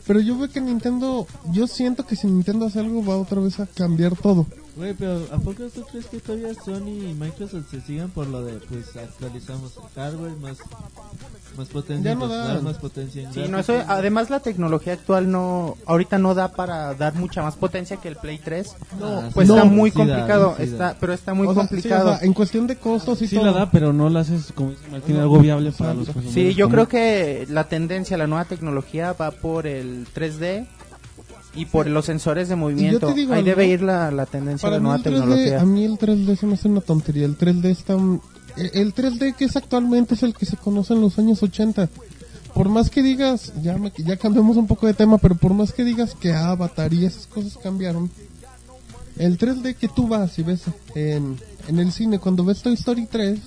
Pero 0.05 0.19
yo 0.19 0.37
veo 0.37 0.47
que 0.47 0.61
Nintendo, 0.61 1.25
yo 1.51 1.65
siento 1.65 2.05
que 2.05 2.15
si 2.15 2.27
Nintendo 2.27 2.67
hace 2.67 2.81
algo 2.81 3.03
va 3.03 3.17
otra 3.17 3.41
vez 3.41 3.59
a 3.59 3.65
cambiar 3.65 4.15
todo. 4.15 4.45
Güey, 4.75 4.95
pero 4.95 5.19
¿a 5.31 5.37
poco 5.37 5.65
tú 5.69 5.83
crees 5.91 6.07
que 6.07 6.19
todavía 6.19 6.51
Sony 6.55 6.87
y 7.11 7.13
Microsoft 7.13 7.69
se 7.69 7.79
sigan 7.81 8.09
por 8.09 8.25
lo 8.25 8.43
de, 8.43 8.53
pues, 8.53 8.95
actualizamos 8.97 9.77
el 9.77 9.83
hardware, 10.01 10.31
más, 10.37 10.57
más 11.55 11.67
potencia 11.67 12.03
Ya 12.05 12.11
en 12.13 12.19
no 12.19 12.27
dan. 12.27 12.63
más 12.63 12.77
potencia 12.79 13.21
en 13.21 13.31
Sí, 13.33 13.41
no, 13.49 13.59
eso, 13.59 13.75
además 13.87 14.31
la 14.31 14.39
tecnología 14.39 14.93
actual 14.93 15.29
no, 15.29 15.77
ahorita 15.85 16.17
no 16.17 16.33
da 16.33 16.53
para 16.53 16.95
dar 16.95 17.13
mucha 17.13 17.43
más 17.43 17.55
potencia 17.55 17.97
que 17.97 18.07
el 18.07 18.15
Play 18.15 18.39
3. 18.39 18.75
Ah, 18.99 19.29
Pues 19.31 19.47
sí 19.47 19.53
está 19.53 19.63
da, 19.63 19.69
muy 19.71 19.91
sí 19.91 19.97
da, 19.99 20.05
complicado, 20.05 20.53
sí 20.57 20.65
da. 20.65 20.71
está, 20.71 20.97
pero 20.99 21.13
está 21.13 21.33
muy 21.35 21.45
O 21.45 21.53
sea, 21.53 21.63
sí, 21.63 21.67
complicado. 21.69 22.09
o 22.11 22.17
sea, 22.17 22.25
en 22.25 22.33
cuestión 22.33 22.65
de 22.65 22.75
costos 22.77 23.21
y 23.21 23.27
Sí 23.27 23.35
todo. 23.35 23.45
la 23.45 23.51
da, 23.51 23.69
pero 23.69 23.93
no 23.93 24.09
la 24.09 24.21
haces, 24.21 24.51
como 24.55 24.71
dice 24.71 24.87
Martín, 24.91 25.17
algo 25.17 25.37
viable 25.39 25.71
para 25.71 25.93
los 25.93 26.07
consumidores 26.07 26.33
Sí, 26.33 26.55
yo 26.55 26.67
creo 26.69 26.87
que 26.87 27.45
la 27.47 27.65
tendencia, 27.67 28.17
la 28.17 28.25
nueva 28.25 28.45
tecnología 28.45 29.13
va 29.13 29.29
por 29.29 29.67
el 29.67 30.07
3D 30.15 30.65
y 31.55 31.65
por 31.65 31.87
los 31.87 32.05
sensores 32.05 32.49
de 32.49 32.55
movimiento. 32.55 33.13
digo 33.13 33.33
Ahí 33.33 33.43
debe 33.43 33.67
ir 33.67 33.81
la, 33.81 34.09
la 34.11 34.25
tendencia 34.25 34.69
de 34.69 34.75
la 34.77 34.81
nueva 34.81 34.97
3D, 34.99 35.03
tecnología. 35.03 35.61
a 35.61 35.65
mí 35.65 35.83
el 35.85 35.97
3D 35.97 36.35
se 36.37 36.45
me 36.47 36.53
hace 36.55 36.67
una 36.67 36.81
tontería. 36.81 37.25
El 37.25 37.37
3D 37.37 37.65
está... 37.65 37.93
el- 37.93 38.19
El 38.73 38.93
3D 38.93 39.35
que 39.35 39.45
es 39.45 39.55
actualmente 39.55 40.15
es 40.15 40.23
el 40.23 40.33
que 40.33 40.45
se 40.45 40.57
conoce 40.57 40.93
en 40.93 41.01
los 41.01 41.17
años 41.19 41.41
80. 41.43 41.89
Por 42.53 42.69
más 42.69 42.89
que 42.89 43.01
digas, 43.01 43.51
ya, 43.63 43.77
me- 43.77 43.91
ya 43.97 44.17
cambiamos 44.17 44.57
un 44.57 44.67
poco 44.67 44.85
de 44.87 44.93
tema, 44.93 45.17
pero 45.17 45.35
por 45.35 45.53
más 45.53 45.73
que 45.73 45.83
digas 45.83 46.15
que 46.19 46.33
Avatar 46.33 46.93
y 46.93 47.05
esas 47.05 47.25
cosas 47.27 47.57
cambiaron, 47.61 48.09
el 49.17 49.37
3D 49.37 49.75
que 49.75 49.87
tú 49.87 50.07
vas 50.07 50.37
y 50.39 50.43
ves 50.43 50.61
en, 50.95 51.37
en 51.67 51.79
el 51.79 51.91
cine, 51.91 52.19
cuando 52.19 52.43
ves 52.43 52.61
Toy 52.61 52.73
Story 52.73 53.05
3, 53.05 53.39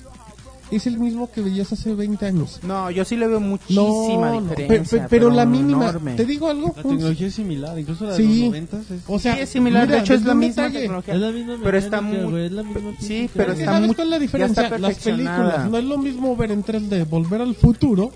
es 0.70 0.86
el 0.86 0.98
mismo 0.98 1.30
que 1.30 1.40
veías 1.42 1.72
hace 1.72 1.94
20 1.94 2.26
años. 2.26 2.58
No, 2.62 2.90
yo 2.90 3.04
sí 3.04 3.16
le 3.16 3.26
veo 3.28 3.40
muchísima 3.40 4.30
No, 4.30 4.40
no, 4.40 4.48
pe- 4.50 4.62
diferencia. 4.62 5.02
pe- 5.02 5.08
pero, 5.08 5.30
la 5.30 5.46
mínima, 5.46 5.90
enorme. 5.90 6.14
te 6.14 6.24
digo 6.24 6.48
algo, 6.48 6.72
La 6.76 6.82
tecnología 6.82 7.26
es 7.28 7.34
similar, 7.34 7.78
incluso 7.78 8.04
la 8.04 8.10
de 8.12 8.16
Sí. 8.16 8.40
los 8.40 8.48
90 8.50 8.76
es... 8.80 8.84
o 9.06 9.18
sea, 9.18 9.34
sí, 9.36 9.40
es 9.42 9.48
similar, 9.48 9.84
mira, 9.86 9.96
de 9.96 10.02
hecho 10.02 10.14
es 10.14 10.22
la 10.24 10.34
misma 10.34 10.62
detalle, 10.64 10.80
tecnología. 10.80 11.14
Es 11.14 11.20
la 11.20 11.30
misma 11.30 11.56
Pero 11.62 11.78
está 11.78 12.00
muy- 12.00 12.40
es 12.42 12.52
la 12.52 12.62
misma 12.62 12.80
Sí, 13.00 13.30
pero 13.34 13.52
está 13.52 13.64
¿Sabes 13.66 13.86
muy- 13.86 13.94
cuál 13.96 14.08
es 14.08 14.10
la 14.10 14.18
diferencia? 14.18 14.78
Las 14.78 14.98
películas. 14.98 15.70
No 15.70 15.78
es 15.78 15.84
lo 15.84 15.98
mismo 15.98 16.36
ver 16.36 16.50
en 16.52 16.62
3D 16.64 17.04
Volver 17.04 17.40
al 17.42 17.54
Futuro 17.54 18.10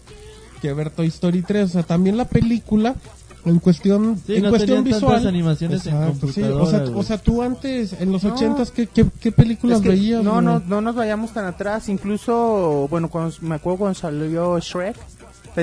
que 0.61 0.73
ver 0.75 0.91
Toy 0.91 1.07
Story 1.07 1.43
3. 1.43 1.65
O 1.65 1.69
sea, 1.69 1.83
también 1.85 2.17
la 2.19 2.27
película, 2.27 2.95
en 3.45 3.59
cuestión, 3.59 4.21
Sí, 4.27 4.37
en 4.37 4.43
no 4.45 4.51
cuestión 4.51 4.85
visual. 4.85 5.27
animaciones 5.27 5.87
en 5.87 5.95
Exacto, 5.95 6.29
sí. 6.29 6.41
computadora, 6.43 6.63
O 6.63 6.67
sea, 6.71 6.97
o 6.99 7.03
sea, 7.03 7.19
tú 7.19 7.43
antes, 7.43 7.95
en 8.01 8.13
los 8.13 8.23
No. 8.25 8.37
80s, 8.37 8.71
¿qué, 8.71 8.87
qué, 8.87 9.07
qué 9.21 9.33
películas 9.33 9.79
Es 9.79 9.83
que 9.83 9.89
veías? 9.91 10.23
no, 10.23 10.41
no, 10.41 10.61
no 10.67 10.81
nos 10.81 10.95
vayamos 10.95 11.33
tan 11.33 11.45
atrás. 11.47 11.89
Incluso, 11.89 12.87
bueno, 12.91 13.09
cuando, 13.09 13.35
me 13.41 13.55
acuerdo 13.57 13.79
cuando 13.79 13.99
salió 13.99 14.59
Shrek, 14.59 14.97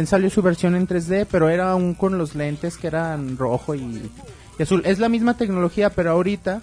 salió 0.05 0.29
su 0.29 0.41
versión 0.41 0.75
en 0.75 0.87
3D, 0.87 1.27
pero 1.31 1.49
era 1.49 1.71
aún 1.71 1.93
con 1.93 2.17
los 2.17 2.35
lentes 2.35 2.77
que 2.77 2.87
eran 2.87 3.37
rojo 3.37 3.73
y, 3.75 4.09
y 4.59 4.63
azul. 4.63 4.81
Es 4.85 4.99
la 4.99 5.09
misma 5.09 5.35
tecnología, 5.37 5.89
pero 5.91 6.11
ahorita 6.11 6.61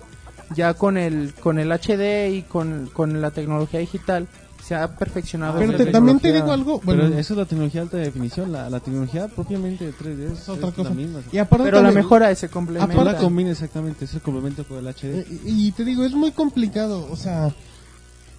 ya 0.54 0.74
con 0.74 0.98
el 0.98 1.32
con 1.40 1.58
el 1.58 1.72
HD 1.72 2.28
y 2.34 2.42
con, 2.42 2.90
con 2.92 3.20
la 3.22 3.30
tecnología 3.30 3.80
digital 3.80 4.28
se 4.66 4.74
ha 4.74 4.88
perfeccionado. 4.96 5.58
Pero 5.58 5.76
te- 5.76 5.86
también 5.86 6.18
te 6.20 6.32
digo 6.32 6.50
algo, 6.50 6.80
Pero 6.80 7.02
bueno, 7.02 7.18
eso 7.18 7.34
es 7.34 7.38
la 7.38 7.44
tecnología 7.44 7.80
de 7.82 7.84
alta 7.84 7.96
definición, 7.98 8.50
la, 8.50 8.70
la 8.70 8.80
tecnología 8.80 9.28
propiamente 9.28 9.84
de 9.84 9.92
3D 9.92 10.32
es, 10.32 10.40
es 10.40 10.48
otra 10.48 10.68
es 10.70 10.74
cosa. 10.74 10.88
la 10.90 10.94
misma. 10.94 11.20
Y 11.32 11.38
aparte 11.38 11.64
Pero 11.64 11.82
la 11.82 11.90
mejora 11.90 12.30
ese 12.30 12.48
complemento. 12.48 12.94
No 12.94 13.04
la 13.04 13.16
combina 13.18 13.50
exactamente, 13.50 14.06
es 14.06 14.14
el 14.14 14.20
complemento 14.22 14.64
con 14.66 14.78
el 14.78 14.86
HD. 14.86 15.04
Eh, 15.04 15.26
Y 15.44 15.72
te 15.72 15.84
digo, 15.84 16.02
es 16.04 16.12
muy 16.12 16.30
complicado, 16.32 17.06
o 17.10 17.16
sea, 17.16 17.52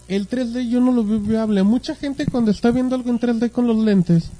el 0.08 0.28
3D 0.28 0.68
yo 0.70 0.82
no 0.82 0.92
lo 0.92 1.04
veo 1.04 1.20
viable. 1.20 1.62
Mucha 1.64 1.94
gente 1.96 2.26
cuando 2.26 2.50
está 2.52 2.72
viendo 2.72 2.96
algo 2.96 3.10
en 3.12 3.20
3D 3.20 3.52
con 3.52 3.68
los 3.68 3.78
lentes, 3.78 4.32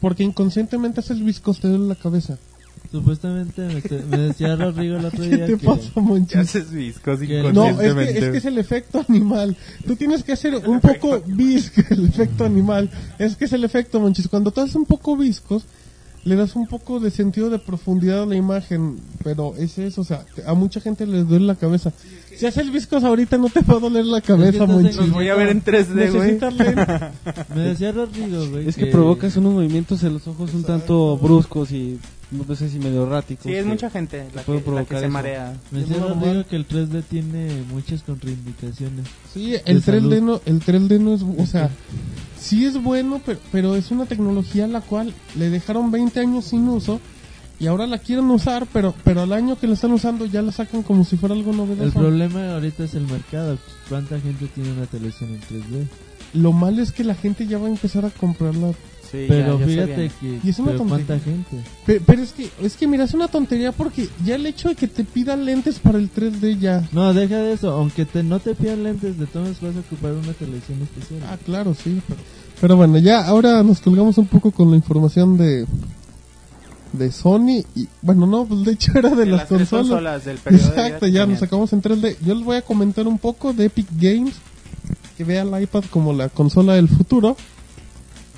porque 0.00 0.22
inconscientemente 0.22 1.00
haces 1.00 1.18
viscos, 1.24 1.58
te 1.60 1.66
duele 1.68 1.86
la 1.88 1.94
cabeza. 1.96 2.38
Supuestamente 2.90 3.60
me, 3.66 3.82
te- 3.82 4.02
me 4.04 4.18
decía 4.18 4.56
Rodrigo 4.56 4.96
el 4.96 5.04
otro 5.04 5.22
¿Qué 5.22 5.28
día 5.36 5.46
te 5.46 5.56
que... 5.58 5.66
pasa, 5.66 5.90
Monchis? 5.96 6.36
haces 6.36 6.70
viscos 6.70 7.20
No, 7.52 7.66
es 7.68 7.76
que, 7.94 8.18
es 8.18 8.30
que 8.30 8.36
es 8.38 8.44
el 8.46 8.56
efecto 8.58 9.04
animal. 9.08 9.56
Tú 9.86 9.94
tienes 9.96 10.22
que 10.22 10.32
hacer 10.32 10.56
un 10.66 10.80
poco 10.80 11.20
visco 11.26 11.82
el 11.90 12.06
efecto 12.06 12.44
animal. 12.44 12.90
Es 13.18 13.36
que 13.36 13.44
es 13.44 13.52
el 13.52 13.64
efecto, 13.64 14.00
Monchis. 14.00 14.28
Cuando 14.28 14.50
tú 14.50 14.62
haces 14.62 14.74
un 14.76 14.86
poco 14.86 15.16
viscos, 15.18 15.64
le 16.24 16.34
das 16.34 16.56
un 16.56 16.66
poco 16.66 16.98
de 16.98 17.10
sentido 17.10 17.48
de 17.50 17.58
profundidad 17.58 18.22
a 18.22 18.26
la 18.26 18.36
imagen. 18.36 18.96
Pero 19.22 19.54
es 19.58 19.76
eso, 19.78 20.00
o 20.00 20.04
sea, 20.04 20.24
a 20.46 20.54
mucha 20.54 20.80
gente 20.80 21.06
les 21.06 21.28
duele 21.28 21.44
la 21.44 21.56
cabeza. 21.56 21.92
Si 22.36 22.46
haces 22.46 22.70
viscos 22.72 23.04
ahorita 23.04 23.36
no 23.36 23.48
te 23.50 23.60
va 23.60 23.74
a 23.74 23.80
doler 23.80 24.06
la 24.06 24.20
cabeza, 24.22 24.64
Monchis. 24.64 24.96
Los 24.96 25.10
voy 25.10 25.28
a 25.28 25.34
ver 25.34 25.48
en 25.48 25.62
3D, 25.62 26.12
güey. 26.14 26.38
Me 27.54 27.60
decía 27.62 27.92
Rodrigo, 27.92 28.48
güey, 28.48 28.66
Es 28.68 28.76
que 28.76 28.86
provocas 28.86 29.36
unos 29.36 29.52
movimientos 29.52 30.02
en 30.04 30.14
los 30.14 30.26
ojos 30.26 30.54
un 30.54 30.62
tanto 30.64 31.18
bruscos 31.18 31.70
y 31.72 31.98
no 32.30 32.54
sé 32.54 32.68
si 32.68 32.78
medio 32.78 33.04
erráticos. 33.06 33.44
Sí, 33.44 33.54
es 33.54 33.64
que- 33.64 33.68
mucha 33.70 33.88
gente 33.90 34.28
la 34.34 34.42
que, 34.44 34.62
la 34.70 34.84
que 34.84 34.94
se 34.94 35.00
eso. 35.04 35.08
marea. 35.08 35.56
Me 35.70 35.80
decía 35.80 35.96
Es 35.96 36.02
normal. 36.02 36.24
Rodrigo 36.24 36.46
que 36.48 36.56
el 36.56 36.66
3D 36.68 37.02
tiene 37.02 37.62
muchas 37.72 38.02
contraindicaciones. 38.02 39.06
Sí, 39.32 39.54
el 39.64 39.80
De 39.80 39.92
3D 39.92 40.16
salud. 40.16 40.22
no, 40.22 40.40
el 40.44 40.60
3D 40.60 40.98
no 41.00 41.14
es, 41.14 41.22
o 41.22 41.46
sea, 41.46 41.70
sí 42.38 42.64
es 42.66 42.82
bueno, 42.82 43.20
pero, 43.24 43.38
pero 43.50 43.76
es 43.76 43.90
una 43.90 44.06
tecnología 44.06 44.64
a 44.64 44.68
la 44.68 44.80
cual 44.80 45.14
le 45.36 45.50
dejaron 45.50 45.90
20 45.90 46.20
años 46.20 46.44
sin 46.46 46.68
uso 46.68 47.00
y 47.60 47.66
ahora 47.66 47.86
la 47.86 47.98
quieren 47.98 48.30
usar, 48.30 48.66
pero 48.72 48.94
pero 49.04 49.22
al 49.22 49.32
año 49.32 49.58
que 49.58 49.66
la 49.66 49.74
están 49.74 49.90
usando 49.92 50.26
ya 50.26 50.42
la 50.42 50.52
sacan 50.52 50.82
como 50.82 51.04
si 51.04 51.16
fuera 51.16 51.34
algo 51.34 51.52
novedoso. 51.52 51.84
El 51.84 51.92
problema 51.92 52.52
ahorita 52.54 52.84
es 52.84 52.94
el 52.94 53.06
mercado. 53.06 53.58
¿Cuánta 53.88 54.20
gente 54.20 54.46
tiene 54.54 54.72
una 54.72 54.86
televisión 54.86 55.30
en 55.30 55.40
3D? 55.40 55.86
Lo 56.34 56.52
malo 56.52 56.82
es 56.82 56.92
que 56.92 57.04
la 57.04 57.14
gente 57.14 57.46
ya 57.46 57.56
va 57.58 57.66
a 57.68 57.70
empezar 57.70 58.04
a 58.04 58.10
comprarla. 58.10 58.72
Sí, 59.10 59.24
Pero 59.26 59.58
ya- 59.58 59.64
ya 59.64 59.66
fíjate 59.86 60.10
que... 60.20 60.38
Y 60.44 60.50
es 60.50 60.58
una 60.58 60.72
pero 60.72 60.78
tontería. 60.80 61.06
¿Cuánta 61.06 61.24
gente? 61.24 61.56
Pe- 61.86 62.00
Pero 62.04 62.22
es 62.22 62.32
que 62.32 62.50
es 62.62 62.76
que 62.76 62.86
mira, 62.86 63.04
es 63.04 63.14
una 63.14 63.28
tontería 63.28 63.72
porque 63.72 64.08
ya 64.24 64.34
el 64.34 64.44
hecho 64.44 64.68
de 64.68 64.74
que 64.74 64.86
te 64.86 65.02
pidan 65.04 65.46
lentes 65.46 65.78
para 65.78 65.96
el 65.98 66.12
3D 66.12 66.58
ya 66.58 66.86
No, 66.92 67.14
deja 67.14 67.38
de 67.38 67.52
eso. 67.54 67.70
Aunque 67.70 68.04
te, 68.04 68.22
no 68.22 68.38
te 68.38 68.54
pidan 68.54 68.82
lentes, 68.82 69.18
de 69.18 69.26
todas 69.26 69.60
vas 69.62 69.76
a 69.76 69.80
ocupar 69.80 70.12
una 70.12 70.32
televisión 70.34 70.82
especial. 70.82 71.20
Ah, 71.26 71.38
claro, 71.44 71.72
sí. 71.74 72.02
Pero, 72.06 72.20
pero 72.60 72.76
bueno, 72.76 72.98
ya 72.98 73.26
ahora 73.26 73.62
nos 73.62 73.80
colgamos 73.80 74.18
un 74.18 74.26
poco 74.26 74.50
con 74.50 74.70
la 74.70 74.76
información 74.76 75.38
de 75.38 75.64
de 76.92 77.12
Sony 77.12 77.64
y 77.74 77.86
bueno, 78.00 78.26
no, 78.26 78.46
pues 78.46 78.64
de 78.64 78.72
hecho 78.72 78.92
era 78.98 79.10
de, 79.10 79.16
De 79.16 79.26
las, 79.26 79.40
las 79.40 79.48
consolas. 79.48 79.86
consolas 79.88 80.24
del 80.24 80.38
de 80.42 80.56
Exacto, 80.56 81.00
que 81.06 81.12
ya 81.12 81.26
nos 81.26 81.38
sacamos 81.38 81.72
en 81.74 81.82
3D. 81.82 82.16
Yo 82.24 82.34
les 82.34 82.44
voy 82.44 82.56
a 82.56 82.62
comentar 82.62 83.06
un 83.06 83.18
poco 83.18 83.52
de 83.52 83.66
Epic 83.66 83.86
Games 83.98 84.34
que 85.16 85.24
vea 85.24 85.42
el 85.42 85.62
iPad 85.62 85.84
como 85.90 86.12
la 86.12 86.28
consola 86.30 86.74
del 86.74 86.88
futuro. 86.88 87.36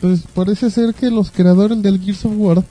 Entonces, 0.00 0.26
parece 0.34 0.70
ser 0.70 0.94
que 0.94 1.10
los 1.10 1.30
creadores 1.30 1.82
del 1.82 2.00
Gears 2.00 2.24
of 2.24 2.32
War 2.36 2.64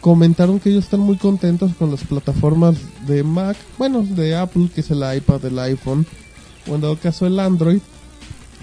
comentaron 0.00 0.58
que 0.58 0.70
ellos 0.70 0.82
están 0.82 0.98
muy 0.98 1.16
contentos 1.16 1.70
con 1.78 1.92
las 1.92 2.02
plataformas 2.02 2.76
de 3.06 3.22
Mac, 3.22 3.56
bueno, 3.78 4.02
de 4.02 4.34
Apple, 4.34 4.68
que 4.74 4.80
es 4.80 4.90
el 4.90 4.98
iPad, 4.98 5.44
el 5.44 5.58
iPhone, 5.60 6.04
o 6.68 6.74
en 6.74 6.80
dado 6.80 6.98
caso 6.98 7.26
el 7.26 7.38
Android, 7.38 7.78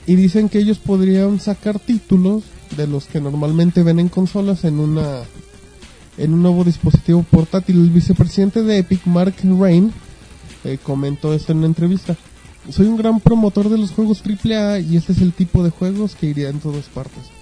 y 0.05 0.15
dicen 0.15 0.49
que 0.49 0.59
ellos 0.59 0.77
podrían 0.77 1.39
sacar 1.39 1.79
títulos 1.79 2.43
de 2.75 2.85
los 2.85 3.05
que 3.05 3.21
normalmente 3.21 3.81
ven 3.81 4.01
en 4.01 4.09
consolas 4.09 4.65
en 4.65 4.79
una 4.79 5.21
en 6.17 6.33
un 6.33 6.41
nuevo 6.41 6.65
dispositivo 6.65 7.23
portátil. 7.23 7.77
El 7.77 7.91
vicepresidente 7.91 8.61
de 8.61 8.79
Epic, 8.79 9.05
Mark 9.05 9.35
Rain, 9.43 9.93
eh, 10.65 10.77
comentó 10.83 11.33
esto 11.33 11.53
en 11.53 11.59
una 11.59 11.67
entrevista. 11.67 12.17
Soy 12.69 12.87
un 12.87 12.97
gran 12.97 13.21
promotor 13.21 13.69
de 13.69 13.77
los 13.77 13.91
juegos 13.91 14.21
AAA 14.21 14.79
y 14.79 14.97
este 14.97 15.13
es 15.13 15.21
el 15.21 15.31
tipo 15.31 15.63
de 15.63 15.69
juegos 15.69 16.15
que 16.15 16.27
iría 16.27 16.49
en 16.49 16.59
todas 16.59 16.85
partes. 16.89 17.40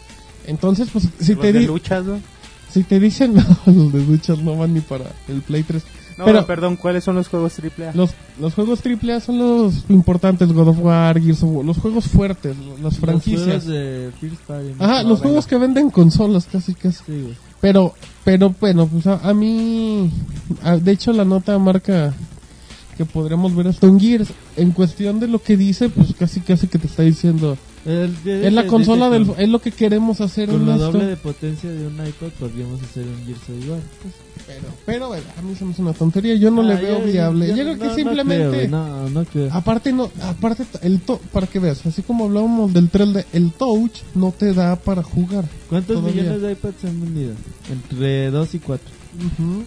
Entonces, 0.50 0.90
pues, 0.92 1.08
si 1.20 1.34
Los 1.34 1.42
te, 1.42 1.54
de 1.54 1.62
luchas, 1.62 2.04
¿no? 2.06 2.20
si 2.70 2.84
te 2.84 3.00
dicen, 3.00 3.34
no, 3.36 3.44
los 3.66 3.94
de 3.94 4.04
luchas 4.06 4.40
no 4.40 4.58
van 4.58 4.74
ni 4.74 4.82
para 4.82 5.06
el 5.28 5.42
Play 5.42 5.64
3. 5.64 5.84
No, 6.18 6.26
Pero- 6.26 6.46
perdón, 6.46 6.76
¿cuáles 6.76 7.06
son 7.06 7.16
los 7.16 7.30
juegos 7.30 7.54
AAA? 7.60 7.94
Los, 7.94 8.12
los 8.42 8.54
juegos 8.54 8.82
AAA 8.86 9.22
son 9.22 9.38
los 9.40 9.86
importantes, 9.90 10.52
God 10.52 10.68
of 10.68 10.80
War, 10.82 11.18
Gears 11.22 11.44
of 11.44 11.50
War, 11.54 11.66
los 11.66 11.78
juegos 11.78 12.08
fuertes, 12.08 12.58
las 12.58 12.80
Los 12.82 12.98
franquicias. 12.98 13.44
juegos 13.44 13.66
de 13.68 14.12
First. 14.20 14.50
¿no? 14.50 14.86
Ajá, 14.86 15.04
No, 15.04 15.10
los 15.10 15.20
venga. 15.20 15.30
juegos 15.30 15.48
que 15.48 15.58
venden 15.58 15.90
consolas, 15.90 16.46
casi, 16.52 16.74
casi. 16.74 17.04
Sí. 17.06 17.34
Pero, 17.62 17.94
pero 18.26 18.54
bueno, 18.60 18.86
pues 18.88 19.08
a, 19.08 19.16
a 19.30 19.34
mí, 19.34 20.12
a- 20.62 20.76
de 20.78 20.92
hecho 20.92 21.14
la 21.14 21.24
nota 21.24 21.58
marca 21.58 22.14
que 23.00 23.06
podríamos 23.06 23.56
ver 23.56 23.70
hasta 23.70 23.88
un 23.88 23.98
Gears. 23.98 24.28
En 24.58 24.72
cuestión 24.72 25.22
de 25.22 25.30
lo 25.30 25.42
que 25.42 25.56
dice, 25.56 25.88
pues 25.88 26.14
casi 26.20 26.42
casi 26.42 26.68
que 26.68 26.78
te 26.78 26.88
está 26.88 27.02
diciendo, 27.04 27.58
El- 27.86 28.14
es 28.26 28.52
la 28.52 28.68
consola 28.68 29.10
de- 29.10 29.20
del, 29.20 29.32
es 29.38 29.48
lo 29.48 29.60
que 29.60 29.72
queremos 29.72 30.20
hacer 30.20 30.50
Con 30.50 30.66
la 30.68 30.74
esto. 30.76 30.92
doble 30.92 31.06
de 31.06 31.16
potencia 31.16 31.72
de 31.72 31.88
un 31.88 31.94
iPod 32.06 32.28
podríamos 32.38 32.84
hacer 32.84 33.06
un 33.06 33.26
Gears 33.26 33.42
of 33.64 33.70
War. 33.70 33.80
Pero, 34.46 34.62
pero 34.86 35.08
bueno, 35.08 35.24
a 35.38 35.42
mí 35.42 35.56
se 35.56 35.64
me 35.64 35.72
hace 35.72 35.82
una 35.82 35.94
tontería, 35.94 36.36
yo 36.36 36.52
no 36.52 36.62
Ah, 36.62 36.66
le 36.66 36.76
veo 36.76 37.00
yo- 37.00 37.06
viable. 37.06 37.48
yo 37.48 37.56
Yo, 37.56 37.64
no- 37.64 37.70
creo 37.70 37.80
que 37.80 37.88
no 37.88 37.96
simplemente, 37.96 38.36
creo, 38.50 38.54
güey, 38.54 38.68
no, 38.68 39.10
no 39.10 39.24
creo. 39.24 39.50
aparte 39.54 39.94
no, 39.94 40.12
aparte 40.24 40.66
el 40.82 41.00
to, 41.00 41.22
para 41.32 41.48
que 41.48 41.60
veas, 41.60 41.86
así 41.86 42.02
como 42.02 42.26
hablábamos 42.26 42.74
del 42.74 42.90
3D, 42.90 43.26
el 43.32 43.52
touch 43.54 44.02
no 44.14 44.34
te 44.38 44.54
da 44.54 44.76
para 44.76 45.04
jugar. 45.04 45.46
¿Cuántos 45.70 45.96
todavía. 46.02 46.24
millones 46.24 46.42
de 46.42 46.52
iPads 46.52 46.82
se 46.82 46.88
han 46.90 47.00
vendido? 47.00 47.32
Entre 47.72 48.30
2 48.30 48.56
y 48.56 48.60
4. 48.60 48.90
Ujú. 49.26 49.64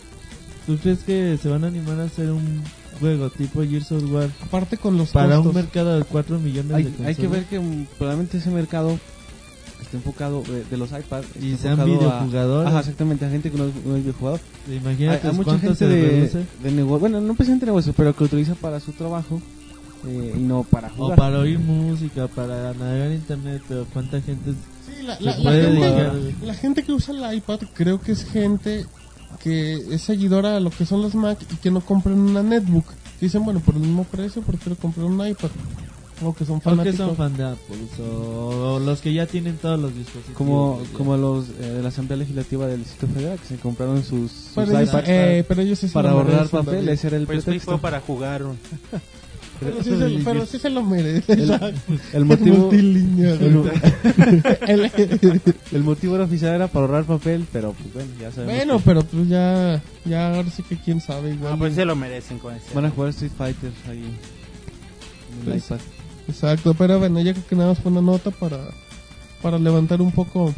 ¿Tú 0.67 0.77
crees 0.77 0.99
que 1.01 1.39
se 1.43 1.49
van 1.49 1.65
a 1.65 1.69
animar 1.69 1.99
a 1.99 2.05
hacer 2.05 2.31
un 2.31 2.63
juego 3.03 3.29
tipo 3.31 3.63
Gears 3.63 3.93
of 3.93 4.11
War 4.11 4.31
Aparte 4.43 4.79
con 4.79 4.97
los 4.97 5.11
para 5.11 5.39
un 5.39 5.45
costos. 5.45 5.55
mercado 5.63 5.99
de 5.99 6.05
4 6.05 6.39
millones 6.39 6.69
de 6.71 6.75
Hay, 6.77 6.85
consolas? 6.85 7.09
hay 7.09 7.15
que 7.17 7.29
ver 7.29 7.45
que 7.45 7.61
mm, 7.61 7.87
probablemente 7.99 8.39
ese 8.39 8.49
mercado 8.51 8.99
está 9.81 9.97
enfocado 9.97 10.43
de, 10.45 10.65
de 10.65 10.77
los 10.77 10.91
iPads 10.93 11.27
Y 11.37 11.57
sean 11.57 11.73
enfocado 11.73 11.83
a- 11.83 11.87
videojugadores. 12.21 12.69
Ajá, 12.71 12.81
exactamente, 12.81 13.25
a 13.27 13.31
gente 13.31 13.51
que 13.51 13.59
no 13.59 13.65
es, 13.67 13.75
no 13.85 13.97
es 13.97 14.03
videojugador. 14.03 14.41
Imagínate 14.69 15.27
hay, 15.27 15.31
hay 15.31 15.37
mucha 15.37 15.59
gente 15.59 15.75
se 15.77 15.87
de, 15.89 16.47
de 16.63 16.71
negocio, 16.73 17.01
bueno, 17.01 17.21
no 17.21 17.35
precisamente 17.35 17.67
negocio, 17.67 17.93
pero 17.97 18.15
que 18.15 18.21
lo 18.21 18.27
utiliza 18.27 18.55
para 18.55 18.81
su 18.81 18.93
trabajo 18.93 19.43
eh, 20.07 20.35
y 20.37 20.41
no 20.41 20.63
para 20.65 20.89
O 20.89 20.91
jugar. 20.93 21.19
para 21.19 21.39
oír 21.41 21.59
música, 21.59 22.29
para 22.29 22.73
navegar 22.75 23.11
internet, 23.13 23.63
pero 23.69 23.87
cuánta 23.93 24.21
gente... 24.21 24.53
Sí, 24.87 25.03
la, 25.05 25.17
Se 25.17 25.25
la- 25.25 25.37
la 25.37 25.43
puede 25.43 25.63
gente, 25.73 26.47
la 26.47 26.55
gente 26.55 26.83
que 26.85 26.93
usa 26.93 27.15
el 27.31 27.37
iPad 27.37 27.61
creo 27.75 28.01
que 28.01 28.13
es 28.13 28.25
gente 28.25 28.87
que 29.41 29.75
es 29.95 30.03
seguidora 30.03 30.57
a 30.57 30.61
lo 30.61 30.71
que 30.71 30.85
son 30.87 31.03
los 31.03 31.15
Mac 31.15 31.39
y 31.53 31.57
que 31.57 31.71
no 31.71 31.81
compran 31.81 32.19
una 32.19 32.43
netbook. 32.43 32.87
Que 33.19 33.27
dicen, 33.27 33.45
bueno, 33.45 33.61
por 33.61 33.75
el 33.75 33.81
mismo 33.81 34.05
precio 34.05 34.43
prefiero 34.43 34.77
comprar 34.77 35.07
un 35.07 35.27
iPad. 35.27 35.51
O 36.25 36.33
que 36.33 36.45
son 36.45 36.57
O 36.57 36.59
que 36.61 36.65
fanáticos. 36.71 36.97
son 36.99 37.17
fan 37.17 37.37
de 37.37 37.43
Apple, 37.45 37.77
o, 38.01 38.75
o 38.75 38.79
los 38.79 39.01
que 39.01 39.13
ya 39.13 39.27
tienen 39.27 39.57
todos 39.57 39.81
los 39.81 39.93
dispositivos. 39.93 40.37
como, 40.39 40.81
como 40.97 41.17
los 41.17 41.47
eh, 41.59 41.63
de 41.77 41.83
la 41.83 41.89
Asamblea 41.89 42.17
Legislativa 42.19 42.69
del 42.69 42.85
Distrito 42.85 43.13
Federal 43.13 43.39
que 43.41 43.47
se 43.47 43.57
compraron 43.57 44.05
sus, 44.05 44.31
sus 44.31 44.53
pero, 44.55 44.71
ellos, 44.79 44.89
iPads 44.91 45.09
eh, 45.09 45.45
pero 45.49 45.63
ellos 45.63 45.81
para 45.93 46.11
ahorrar 46.13 46.35
merecen, 46.37 46.59
papel, 46.61 46.75
David. 46.77 46.89
ese 46.91 47.07
era 47.09 47.17
el 47.17 47.27
Pues 47.27 47.43
pretexto. 47.45 47.73
fue 47.73 47.81
para 47.81 48.01
jugar. 48.01 48.43
Pero 49.61 49.83
sí, 49.83 49.91
se, 49.97 50.25
pero 50.25 50.47
sí 50.47 50.59
se 50.59 50.71
lo 50.71 50.83
merece. 50.83 51.33
El, 51.35 51.51
el 52.15 52.25
motivo. 52.25 52.71
El- 54.67 54.91
el 55.73 55.83
motivo 55.85 56.15
era 56.17 56.25
oficial 56.25 56.55
era 56.55 56.69
para 56.69 56.87
ahorrar 56.87 57.05
papel, 57.05 57.47
pero 57.53 57.73
pues 57.73 57.93
bueno, 57.95 58.11
ya 58.21 58.31
sabemos. 58.33 58.55
bueno, 58.57 58.79
que 58.79 58.85
pero 58.85 59.03
pues 59.05 59.29
ya, 59.29 59.81
ya 60.05 60.35
ahora 60.35 60.51
sí 60.51 60.63
que 60.63 60.77
quién 60.77 61.01
sabe 61.01 61.35
igual. 61.35 61.53
No, 61.53 61.59
pues 61.59 61.75
se 61.75 61.85
lo 61.85 61.95
merecen 61.97 62.39
con 62.39 62.55
ese. 62.55 62.75
van 62.75 62.87
a 62.87 62.91
jugar 62.91 63.11
Street 63.11 63.33
Fighter 63.37 63.71
ahí 63.89 63.99
en 63.99 65.39
el 65.39 65.45
Pues, 65.53 65.65
iPad. 65.67 65.79
Exacto, 66.29 66.75
pero 66.75 66.99
bueno, 66.99 67.21
ya 67.21 67.33
creo 67.33 67.47
que 67.47 67.57
nada 67.57 67.71
más 67.71 67.79
fue 67.79 67.91
una 67.93 68.01
nota 68.01 68.31
para 68.31 68.59
para 69.43 69.59
levantar 69.59 70.01
un 70.01 70.13
poco 70.13 70.55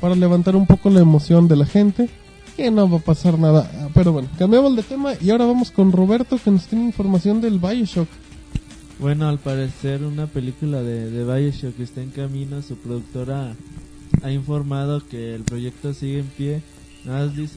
para 0.00 0.14
levantar 0.14 0.54
un 0.56 0.66
poco 0.66 0.88
la 0.90 1.00
emoción 1.00 1.48
de 1.48 1.56
la 1.56 1.66
gente 1.66 2.08
que 2.56 2.70
no 2.70 2.88
va 2.90 2.98
a 2.98 3.00
pasar 3.00 3.38
nada 3.38 3.70
Ah, 3.74 3.88
pero 3.94 4.12
bueno 4.12 4.28
cambiamos 4.38 4.76
de 4.76 4.82
tema 4.82 5.12
y 5.20 5.30
ahora 5.30 5.46
vamos 5.46 5.70
con 5.70 5.92
Roberto 5.92 6.38
que 6.42 6.50
nos 6.50 6.66
tiene 6.66 6.84
información 6.84 7.40
del 7.40 7.58
Bioshock 7.58 8.08
Bueno, 8.98 9.28
al 9.28 9.38
parecer 9.38 10.02
una 10.02 10.26
película 10.26 10.82
de, 10.82 11.10
de 11.10 11.24
Bioshock 11.24 11.78
está 11.80 12.02
en 12.02 12.10
camino. 12.10 12.60
Su 12.60 12.76
productora 12.76 13.54
ha 14.22 14.30
informado 14.30 15.06
que 15.08 15.34
el 15.34 15.42
proyecto 15.42 15.94
sigue 15.94 16.18
en 16.18 16.26
pie. 16.26 16.62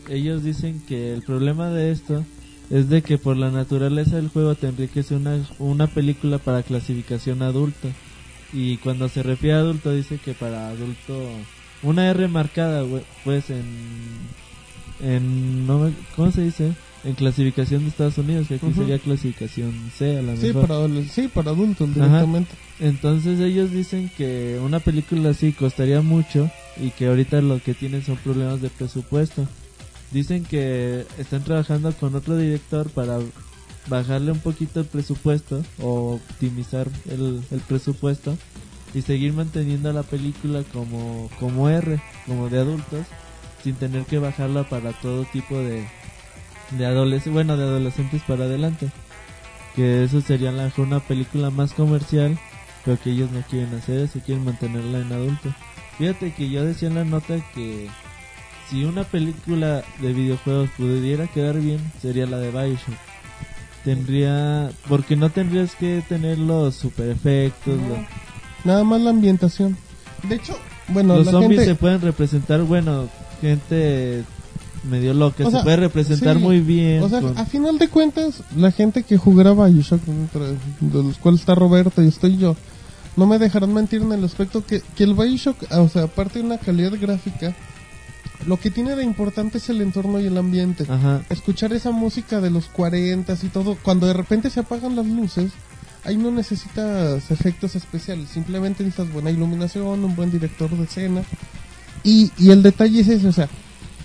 Ellos 0.10 0.44
dicen 0.44 0.82
que 0.88 1.14
el 1.14 1.22
problema 1.22 1.70
de 1.70 1.91
esto 1.91 2.24
es 2.70 2.88
de 2.88 3.02
que 3.02 3.18
por 3.18 3.36
la 3.36 3.52
naturaleza 3.52 4.16
del 4.16 4.30
juego 4.30 4.56
tendría 4.56 4.88
que 4.88 5.04
ser 5.04 5.18
una, 5.18 5.38
una 5.60 5.88
película 5.88 6.38
para 6.38 6.64
clasificación 6.64 7.41
adulto. 7.41 7.89
Y 8.54 8.78
cuando 8.78 9.10
se 9.10 9.22
refiere 9.22 9.58
a 9.58 9.60
adulto 9.60 9.91
dice 9.91 10.20
que 10.24 10.34
para 10.34 10.70
adulto... 10.70 11.14
Una 11.82 12.10
R 12.10 12.30
marcada, 12.30 12.86
pues 13.26 13.50
en... 13.50 13.66
en 15.04 15.68
no 15.68 15.91
¿Cómo 16.16 16.32
se 16.32 16.41
dice? 16.41 16.74
En 17.04 17.16
clasificación 17.16 17.84
de 17.84 17.89
Estados 17.89 18.18
Unidos, 18.18 18.47
que 18.47 18.56
aquí 18.56 18.72
sería 18.74 18.97
clasificación 18.97 19.74
C 19.93 20.18
a 20.20 20.22
la 20.22 20.38
sí 20.38 20.47
mejor. 20.47 20.68
para, 20.68 21.04
sí 21.04 21.28
para 21.28 21.51
adultos 21.51 21.89
Ajá. 21.89 22.06
directamente 22.06 22.51
Entonces 22.80 23.41
ellos 23.41 23.72
dicen 23.72 24.10
que 24.16 24.58
una 24.64 24.80
película 24.80 25.32
así 25.32 25.51
costaría 25.51 26.01
mucho 26.01 26.49
y 26.78 26.91
que 26.91 27.08
ahorita 27.08 27.41
lo 27.41 27.62
que 27.62 27.74
tienen 27.74 28.04
son 28.04 28.16
problemas 28.18 28.62
de 28.62 28.70
presupuesto. 28.70 29.45
Dicen 30.12 30.45
que 30.45 31.06
están 31.18 31.43
trabajando 31.43 31.91
con 31.91 32.16
otro 32.16 32.38
director 32.38 32.89
para 32.89 33.20
bajarle 33.88 34.32
un 34.32 34.39
poquito 34.39 34.80
el 34.80 34.86
presupuesto 34.86 35.62
o 35.80 36.14
optimizar 36.14 36.88
el, 37.10 37.41
el 37.51 37.60
presupuesto 37.62 38.38
y 38.93 39.01
seguir 39.01 39.34
manteniendo 39.34 39.91
la 39.91 40.04
película 40.04 40.64
como, 40.72 41.30
como 41.39 41.68
R, 41.68 41.99
como 42.26 42.47
de 42.49 42.60
adultos, 42.60 43.06
sin 43.64 43.76
tener 43.76 44.03
que 44.05 44.20
bajarla 44.20 44.64
para 44.64 44.91
todo 44.93 45.24
tipo 45.26 45.57
de, 45.57 45.86
de 46.72 46.86
adolescentes, 46.86 47.34
bueno, 47.34 47.57
de 47.57 47.64
adolescentes 47.64 48.22
para 48.28 48.45
adelante. 48.45 48.89
Que 49.76 50.03
eso 50.03 50.22
sería 50.22 50.49
a 50.49 50.51
lo 50.53 50.64
mejor 50.64 50.86
una 50.88 50.99
película 50.99 51.49
más 51.49 51.74
comercial 51.74 52.38
pero 52.86 52.99
que 53.01 53.11
ellos 53.11 53.32
no 53.32 53.41
quieren 53.43 53.74
hacer 53.76 53.99
eso, 54.01 54.20
quieren 54.26 54.43
mantenerla 54.43 54.99
en 54.99 55.11
adulto. 55.14 55.53
Fíjate 55.97 56.34
que 56.34 56.49
yo 56.49 56.66
decía 56.66 56.89
en 56.89 56.95
la 56.95 57.05
nota 57.05 57.36
que 57.55 57.88
si 58.70 58.84
una 58.84 59.05
película 59.05 59.84
de 60.01 60.11
videojuegos 60.11 60.70
pudiera 60.78 61.28
quedar 61.28 61.59
bien, 61.61 61.80
sería 62.01 62.26
la 62.26 62.39
de 62.39 62.51
Bioshock. 62.51 62.93
Tendría, 63.86 64.70
porque 64.88 65.16
no 65.16 65.30
tendrías 65.30 65.76
que 65.76 66.03
tener 66.07 66.38
los 66.39 66.76
super 66.76 67.09
efectos, 67.09 67.78
lo- 67.82 68.05
nada 68.66 68.84
más 68.84 69.01
la 69.01 69.09
ambientación 69.09 69.76
de 70.24 70.36
hecho 70.36 70.57
bueno 70.88 71.16
los 71.18 71.26
la 71.26 71.32
zombies 71.34 71.59
gente 71.61 71.66
se 71.74 71.76
pueden 71.76 71.99
representar, 72.01 72.61
bueno, 72.64 73.09
gente 73.44 74.24
medio 74.89 75.14
loca, 75.14 75.44
O 75.44 75.46
se 75.48 75.52
sea, 75.52 75.64
puede 75.64 75.78
representar 75.78 76.38
sí, 76.38 76.44
muy 76.44 76.60
bien. 76.60 77.02
O 77.04 77.10
sea, 77.10 77.22
con- 77.22 77.38
a 77.38 77.46
final 77.46 77.78
de 77.78 77.88
cuentas, 77.88 78.44
la 78.56 78.72
gente 78.72 79.04
que 79.04 79.18
jugará 79.18 79.54
Bioshock, 79.54 80.02
de 80.04 81.04
los 81.04 81.18
cuales 81.18 81.41
está 81.41 81.56
Roberto 81.56 82.04
y 82.04 82.08
estoy 82.08 82.38
yo, 82.38 82.56
no 83.16 83.26
me 83.28 83.38
dejarán 83.39 83.74
mentir 83.74 84.02
en 84.02 84.12
el 84.12 84.24
aspecto 84.24 84.66
que, 84.66 84.82
que 84.96 85.04
el 85.04 85.14
Bioshock, 85.14 85.58
ah, 85.72 85.82
o 85.82 85.89
sea, 85.89 86.04
aparte 86.04 86.39
de 86.39 86.46
una 86.46 86.58
calidad 86.58 86.91
gráfica, 87.00 87.56
lo 88.46 88.58
que 88.60 88.72
tiene 88.72 88.96
de 88.98 89.04
importante 89.06 89.58
es 89.60 89.70
el 89.70 89.82
entorno 89.82 90.20
y 90.20 90.26
el 90.26 90.38
ambiente. 90.38 90.86
Ajá. 90.89 91.22
Escuchar 91.30 91.72
esa 91.72 91.91
música 91.91 92.41
de 92.41 92.50
los 92.50 92.66
40 92.66 93.38
y 93.41 93.48
todo, 93.48 93.78
cuando 93.82 94.06
de 94.08 94.14
repente 94.14 94.50
se 94.50 94.60
apagan 94.60 94.98
las 94.98 95.06
luces, 95.06 95.52
ahí 96.04 96.18
no 96.18 96.30
necesitas 96.30 97.32
efectos 97.32 97.76
especiales, 97.76 98.28
simplemente 98.30 98.84
necesitas 98.84 99.14
buena 99.14 99.32
iluminación, 99.32 100.04
un 100.04 100.16
buen 100.18 100.30
director 100.30 100.70
de 100.72 100.84
escena. 100.84 101.22
Y, 102.04 102.32
y 102.38 102.51
el 102.51 102.64
detalle 102.64 102.99
es 102.99 103.08
ese, 103.08 103.28
o 103.28 103.32
sea, 103.32 103.49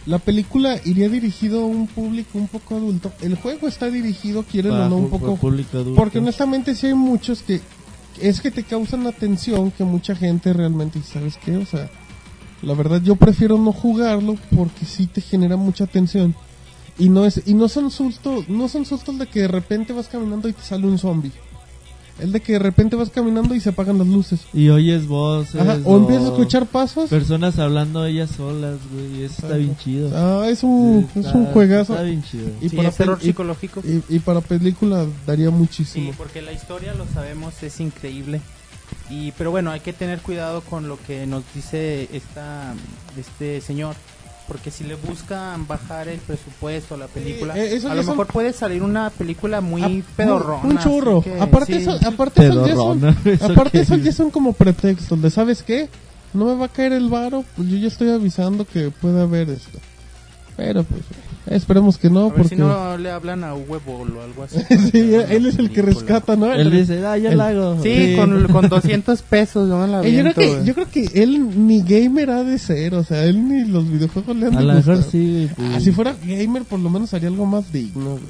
la 0.06 0.18
película 0.18 0.80
iría 0.84 1.08
dirigido 1.08 1.62
a 1.62 1.66
un 1.66 1.86
público 1.86 2.38
un 2.38 2.48
poco 2.48 2.76
adulto. 2.76 3.12
El 3.20 3.36
juego 3.36 3.68
está 3.68 3.90
dirigido, 3.90 4.42
quieren 4.42 4.72
o 4.72 4.88
no, 4.88 4.96
un 4.96 5.10
poco... 5.10 5.36
público 5.36 5.76
adulto. 5.76 6.00
Porque 6.00 6.18
honestamente 6.18 6.74
sí 6.74 6.86
hay 6.86 6.94
muchos 6.94 7.42
que 7.42 7.60
es 8.20 8.40
que 8.40 8.50
te 8.50 8.62
causan 8.64 9.06
atención 9.06 9.70
que 9.70 9.84
mucha 9.84 10.16
gente 10.16 10.52
realmente, 10.52 11.00
¿sabes 11.02 11.36
qué? 11.36 11.56
O 11.56 11.66
sea, 11.66 11.90
la 12.62 12.74
verdad 12.74 13.02
yo 13.02 13.16
prefiero 13.16 13.58
no 13.58 13.72
jugarlo 13.72 14.36
porque 14.56 14.84
sí 14.84 15.06
te 15.06 15.20
genera 15.20 15.56
mucha 15.56 15.84
atención. 15.84 16.34
Y 16.98 17.10
no 17.10 17.26
es 17.26 17.42
y 17.46 17.54
no 17.54 17.68
son 17.68 17.90
sustos, 17.90 18.48
no 18.48 18.68
son 18.68 18.84
sustos 18.84 19.18
de 19.18 19.26
que 19.26 19.40
de 19.40 19.48
repente 19.48 19.92
vas 19.92 20.08
caminando 20.08 20.48
y 20.48 20.52
te 20.52 20.62
sale 20.62 20.86
un 20.86 20.98
zombie. 20.98 21.32
El 22.18 22.32
de 22.32 22.40
que 22.40 22.54
de 22.54 22.58
repente 22.58 22.96
vas 22.96 23.10
caminando 23.10 23.54
y 23.54 23.60
se 23.60 23.68
apagan 23.70 23.98
las 23.98 24.06
luces. 24.06 24.40
Y 24.52 24.68
oyes 24.70 25.06
voces. 25.06 25.60
Ajá, 25.60 25.78
o 25.84 25.96
empiezas 25.98 26.24
a 26.26 26.28
escuchar 26.28 26.66
pasos. 26.66 27.08
Personas 27.10 27.58
hablando 27.58 28.04
ellas 28.04 28.30
solas, 28.36 28.76
güey. 28.92 29.20
y 29.20 29.24
Eso 29.24 29.42
está 29.42 29.56
bien 29.56 29.76
chido. 29.76 30.10
Ah, 30.14 30.48
es 30.48 30.62
un, 30.62 31.08
Sí, 31.12 31.20
es 31.20 31.26
está- 31.26 31.38
un 31.38 31.46
juegazo. 31.46 31.92
Está 31.92 32.04
bien 32.04 32.22
chido. 32.22 32.48
Y 32.60 32.68
Sí, 32.70 32.76
para 32.76 32.88
es 32.88 32.96
terror 32.96 33.20
psicológico. 33.20 33.82
Y, 33.84 34.02
y 34.16 34.18
para 34.18 34.40
película 34.40 35.06
daría 35.26 35.50
muchísimo. 35.50 36.10
Sí, 36.10 36.14
porque 36.18 36.42
la 36.42 36.52
historia, 36.52 36.94
lo 36.94 37.06
sabemos, 37.06 37.62
es 37.62 37.78
increíble. 37.80 38.40
Y, 39.10 39.32
pero 39.32 39.50
bueno, 39.50 39.70
hay 39.70 39.80
que 39.80 39.92
tener 39.92 40.20
cuidado 40.20 40.60
con 40.62 40.88
lo 40.88 40.98
que 41.06 41.26
nos 41.26 41.42
dice 41.54 42.08
esta, 42.12 42.74
este 43.18 43.60
señor. 43.60 43.94
Porque 44.48 44.70
si 44.70 44.82
le 44.84 44.94
buscan 44.94 45.66
bajar 45.66 46.08
el 46.08 46.18
presupuesto 46.20 46.94
a 46.94 46.98
la 46.98 47.06
película, 47.06 47.54
eh, 47.56 47.76
eso 47.76 47.90
a 47.90 47.94
lo 47.94 48.02
mejor 48.02 48.26
puede 48.28 48.54
salir 48.54 48.82
una 48.82 49.10
película 49.10 49.60
muy 49.60 49.82
Ah, 49.82 50.12
pedorrona. 50.16 50.62
Un 50.66 50.78
churro. 50.78 51.20
que, 51.20 51.38
aparte, 51.38 51.74
sí. 51.76 51.82
eso, 51.82 51.98
aparte, 52.08 52.46
eso 52.46 52.66
ya 52.66 52.74
son, 52.74 52.98
Pedorrona, 53.00 53.22
¿eso 53.26 53.44
aparte 53.52 53.80
eso 53.80 53.94
es? 53.94 54.04
ya 54.04 54.12
son 54.12 54.30
como 54.30 54.54
pretextos 54.54 55.20
de, 55.20 55.30
¿sabes 55.30 55.62
qué? 55.62 55.90
No 56.32 56.46
me 56.46 56.54
va 56.54 56.64
a 56.66 56.68
caer 56.68 56.92
el 56.92 57.08
varo, 57.10 57.44
pues 57.56 57.68
yo 57.68 57.76
ya 57.76 57.88
estoy 57.88 58.10
avisando 58.10 58.64
que 58.66 58.90
puede 58.90 59.20
haber 59.20 59.50
esto. 59.50 59.78
Pero 60.56 60.82
pues, 60.82 61.02
esperemos 61.50 61.98
que 61.98 62.10
no, 62.10 62.20
A 62.20 62.24
ver 62.28 62.32
porque... 62.34 62.48
si 62.50 62.56
no 62.56 62.96
le 62.98 63.10
hablan 63.10 63.44
a 63.44 63.54
huevo 63.54 63.98
o 64.00 64.22
algo 64.22 64.42
así. 64.44 64.58
sí, 64.92 65.14
él 65.28 65.46
es 65.46 65.58
el 65.58 65.70
que 65.70 65.82
rescata, 65.82 66.36
¿no? 66.36 66.52
Él 66.52 66.70
dice, 66.70 67.04
ah, 67.06 67.16
yo 67.18 67.30
el- 67.30 67.38
la 67.38 67.48
hago. 67.48 67.82
Sí, 67.82 67.88
Sí. 68.08 68.16
Con, 68.16 68.48
con 68.48 68.68
200 68.68 69.22
pesos 69.22 69.68
yo 69.68 69.78
me 69.78 69.86
la 69.88 70.00
Eh, 70.04 70.12
yo, 70.12 70.20
creo 70.22 70.32
aviento, 70.32 70.40
que, 70.40 70.64
yo 70.66 70.74
creo 70.74 70.90
que 70.90 71.22
él 71.22 71.66
ni 71.66 71.82
gamer 71.82 72.30
ha 72.30 72.44
de 72.44 72.58
ser, 72.58 72.94
o 72.94 73.04
sea, 73.04 73.24
él 73.24 73.48
ni 73.48 73.64
los 73.66 73.88
videojuegos 73.90 74.36
le 74.36 74.46
han 74.46 74.56
A 74.56 74.60
de 74.60 74.64
lo 74.66 74.74
mejor 74.74 75.02
sí, 75.02 75.48
pues, 75.56 75.68
Ah, 75.74 75.80
si 75.80 75.92
fuera 75.92 76.14
gamer, 76.24 76.64
por 76.64 76.80
lo 76.80 76.90
menos 76.90 77.12
haría 77.14 77.28
algo 77.28 77.46
más 77.46 77.72
digno, 77.72 78.10
güey. 78.10 78.22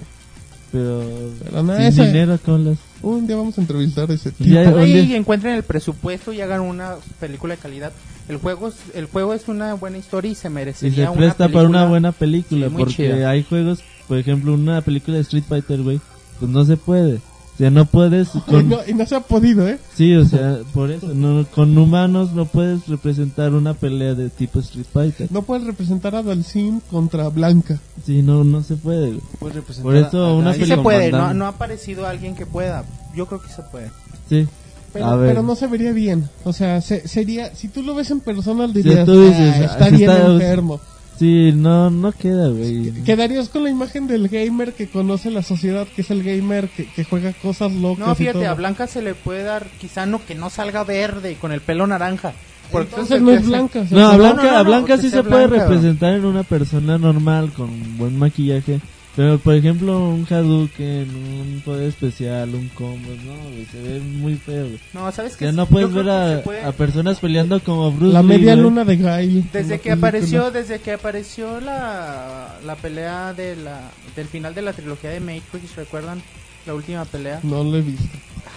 pero, 0.72 1.02
Pero 1.44 1.62
nada, 1.62 1.78
sin 1.78 1.88
esa- 1.88 2.06
dinero 2.06 2.38
con 2.44 2.64
las... 2.64 2.78
Un 3.02 3.26
día 3.26 3.36
vamos 3.36 3.56
a 3.58 3.60
entrevistar 3.60 4.10
a 4.10 4.14
ese 4.14 4.32
tipo. 4.32 4.50
Un 4.50 4.78
Ahí 4.78 4.92
día- 5.06 5.16
encuentren 5.16 5.54
el 5.54 5.62
presupuesto 5.62 6.32
y 6.32 6.40
hagan 6.40 6.60
una 6.62 6.96
película 7.20 7.54
de 7.54 7.60
calidad. 7.60 7.92
El 8.28 8.38
juego 8.38 8.68
es, 8.68 8.74
el 8.94 9.06
juego 9.06 9.32
es 9.34 9.48
una 9.48 9.74
buena 9.74 9.98
historia 9.98 10.30
y 10.30 10.34
se 10.34 10.48
Y 10.48 10.50
merecería 10.50 11.04
se 11.06 11.10
una 11.10 11.12
presta 11.18 11.36
para 11.46 11.48
película. 11.48 11.68
una 11.68 11.84
buena 11.86 12.12
película, 12.12 12.68
Sí, 12.68 12.74
porque 12.76 12.94
chida. 12.94 13.30
hay 13.30 13.42
juegos, 13.44 13.80
por 14.06 14.18
ejemplo, 14.18 14.52
una 14.52 14.80
película 14.82 15.16
de 15.16 15.22
Street 15.22 15.44
Fighter, 15.48 15.80
güey, 15.82 16.00
pues 16.38 16.50
no 16.50 16.64
se 16.64 16.76
puede. 16.76 17.20
O 17.58 17.60
sea, 17.60 17.70
no 17.70 17.86
puedes 17.86 18.28
Y 18.36 18.62
no, 18.62 18.78
y 18.86 18.94
no 18.94 19.04
se 19.04 19.16
ha 19.16 19.20
podido, 19.20 19.66
¿eh? 19.66 19.80
Sí, 19.96 20.14
o 20.14 20.24
sea, 20.24 20.58
por 20.72 20.92
eso, 20.92 21.08
no, 21.12 21.44
con 21.52 21.76
humanos 21.76 22.32
no 22.32 22.44
puedes 22.46 22.86
representar 22.86 23.52
una 23.52 23.74
pelea 23.74 24.14
de 24.14 24.30
tipo 24.30 24.60
Street 24.60 24.86
Fighter. 24.92 25.26
No 25.32 25.42
puedes 25.42 25.66
representar 25.66 26.14
a 26.14 26.22
Dalsim 26.22 26.78
contra 26.88 27.28
Blanca. 27.30 27.80
Sí, 28.06 28.22
no, 28.22 28.44
no 28.44 28.62
se 28.62 28.76
puede. 28.76 29.18
Puedes 29.40 29.56
representar 29.56 29.82
Por 29.92 29.96
eso 29.96 30.24
a- 30.24 30.30
a 30.30 30.34
una 30.34 30.50
Guy 30.52 30.60
Sí 30.60 30.66
se 30.66 30.76
puede, 30.76 31.10
no, 31.10 31.46
ha 31.46 31.48
aparecido 31.48 32.06
alguien 32.06 32.36
que 32.36 32.46
pueda. 32.46 32.84
Yo 33.16 33.26
creo 33.26 33.42
que 33.42 33.48
se 33.48 33.62
puede. 33.62 33.90
Sí. 34.28 34.46
Pero, 34.92 35.42
no 35.42 35.54
se 35.56 35.66
vería 35.66 35.90
bien. 35.92 36.28
O 36.44 36.52
sea, 36.52 36.80
se- 36.80 37.08
sería, 37.08 37.54
si 37.56 37.66
tú 37.66 37.82
lo 37.82 37.94
ves 37.96 38.10
en 38.12 38.20
persona, 38.20 38.68
dirías, 38.68 39.04
tú 39.04 39.20
dices, 39.20 39.54
"Ah, 39.56 39.58
ah, 39.58 39.64
está 39.64 39.90
sí 39.90 39.96
bien 39.96 40.10
está- 40.10 40.32
enfermo. 40.32 40.80
Sí, 41.18 41.52
no, 41.52 41.90
no 41.90 42.12
queda, 42.12 42.48
güey. 42.48 42.92
Quedarías 43.04 43.48
con 43.48 43.64
la 43.64 43.70
imagen 43.70 44.06
del 44.06 44.28
gamer 44.28 44.72
que 44.72 44.86
conoce 44.86 45.30
la 45.30 45.42
sociedad, 45.42 45.86
que 45.88 46.02
es 46.02 46.10
el 46.10 46.22
gamer 46.22 46.68
que, 46.68 46.86
que 46.86 47.04
juega 47.04 47.32
cosas 47.32 47.72
locas. 47.72 48.06
No, 48.06 48.12
y 48.12 48.16
fíjate, 48.16 48.38
todo. 48.38 48.48
a 48.48 48.54
Blanca 48.54 48.86
se 48.86 49.02
le 49.02 49.14
puede 49.14 49.42
dar 49.42 49.66
quizá 49.80 50.06
no 50.06 50.24
que 50.24 50.36
no 50.36 50.48
salga 50.48 50.84
verde 50.84 51.32
y 51.32 51.34
con 51.34 51.50
el 51.50 51.60
pelo 51.60 51.86
naranja. 51.86 52.34
Porque 52.70 52.90
Entonces 52.90 53.20
no 53.20 53.32
es 53.32 53.46
Blanca. 53.46 53.84
No, 53.90 54.08
a 54.08 54.16
Blanca, 54.16 54.42
no, 54.42 54.52
no, 54.52 54.58
a 54.58 54.62
Blanca 54.62 54.98
sí 54.98 55.10
se 55.10 55.24
puede 55.24 55.46
blanca. 55.46 55.64
representar 55.64 56.14
en 56.14 56.24
una 56.24 56.44
persona 56.44 56.98
normal 56.98 57.52
con 57.52 57.98
buen 57.98 58.16
maquillaje. 58.16 58.80
Pero, 59.18 59.36
por 59.40 59.54
ejemplo, 59.54 59.98
un 60.10 60.24
Hadouken, 60.30 61.08
un 61.12 61.60
poder 61.64 61.88
especial, 61.88 62.54
un 62.54 62.68
combo, 62.68 63.08
no, 63.26 63.66
se 63.72 63.82
ve 63.82 63.98
muy 63.98 64.36
feo, 64.36 64.66
güey. 64.68 64.78
No, 64.94 65.10
¿sabes 65.10 65.36
qué? 65.36 65.46
Ya 65.46 65.52
no 65.52 65.66
puedes 65.66 65.92
ver 65.92 66.08
a, 66.08 66.40
puede- 66.44 66.62
a 66.64 66.70
personas 66.70 67.18
peleando 67.18 67.58
como 67.60 67.90
Bruce 67.90 68.12
La 68.14 68.22
media 68.22 68.54
luna 68.54 68.84
de 68.84 68.96
Gail. 68.96 69.42
Desde 69.52 69.80
que 69.80 69.90
película. 69.90 69.94
apareció, 70.08 70.50
desde 70.52 70.78
que 70.78 70.92
apareció 70.92 71.60
la, 71.60 72.54
la 72.64 72.76
pelea 72.76 73.34
de 73.34 73.56
la, 73.56 73.90
del 74.14 74.28
final 74.28 74.54
de 74.54 74.62
la 74.62 74.72
trilogía 74.72 75.10
de 75.10 75.18
Matrix, 75.18 75.74
¿recuerdan? 75.74 76.22
La 76.64 76.74
última 76.74 77.04
pelea. 77.04 77.40
No 77.42 77.64
lo 77.64 77.76
he 77.76 77.82
visto. 77.82 78.06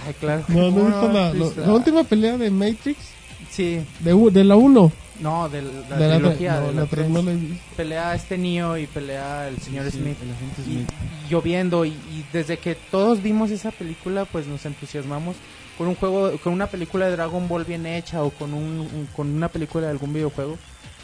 Ay, 0.05 0.14
claro. 0.20 0.43
No, 0.49 0.62
no 0.62 0.68
he 0.68 0.72
¿Cómo 0.72 0.86
visto 0.86 1.12
la, 1.12 1.32
visto? 1.32 1.62
la 1.66 1.74
última 1.74 2.03
pelea 2.03 2.38
de 2.38 2.51
Matrix. 2.51 2.99
Sí, 3.49 3.80
De, 4.01 4.14
u- 4.14 4.30
de 4.30 4.43
la 4.43 4.57
1. 4.57 4.91
No, 5.22 5.47
de 5.49 5.61
la, 5.61 5.97
De 5.97 6.07
la- 6.07 6.15
trilogía. 6.17 6.53
no, 6.59 6.67
de 6.67 6.74
la 6.74 6.82
la 6.82 7.07
no. 7.07 7.32
Pelea 7.78 8.15
este 8.15 8.38
Neo 8.38 8.78
y 8.78 8.88
pelea 8.88 9.47
el 9.47 9.57
señor 9.59 9.86
Sí, 9.91 9.97
Smith. 9.99 10.17
el 10.22 10.32
agente 10.32 10.61
y 10.61 10.63
Smith. 10.63 10.89
lloviendo 11.30 11.86
y, 11.86 11.89
y 11.89 12.26
desde 12.34 12.57
que 12.57 12.76
todos 12.76 13.22
vimos 13.22 13.51
esa 13.51 13.72
película 13.72 14.26
pues 14.26 14.47
nos 14.47 14.65
entusiasmamos 14.65 15.36
con 15.78 15.88
un 15.88 15.95
juego 15.95 16.32
con 16.43 16.53
una 16.53 16.67
película 16.67 17.05
de 17.05 17.11
Dragon 17.11 17.47
Ball 17.47 17.65
bien 17.65 17.86
hecha 17.86 18.24
o 18.24 18.32
con 18.32 18.53
un, 18.53 18.80
un- 18.82 19.07
con 19.15 19.30
una 19.30 19.47
película 19.47 19.86
de 19.86 19.91
algún 19.91 20.11
videojuego 20.13 20.57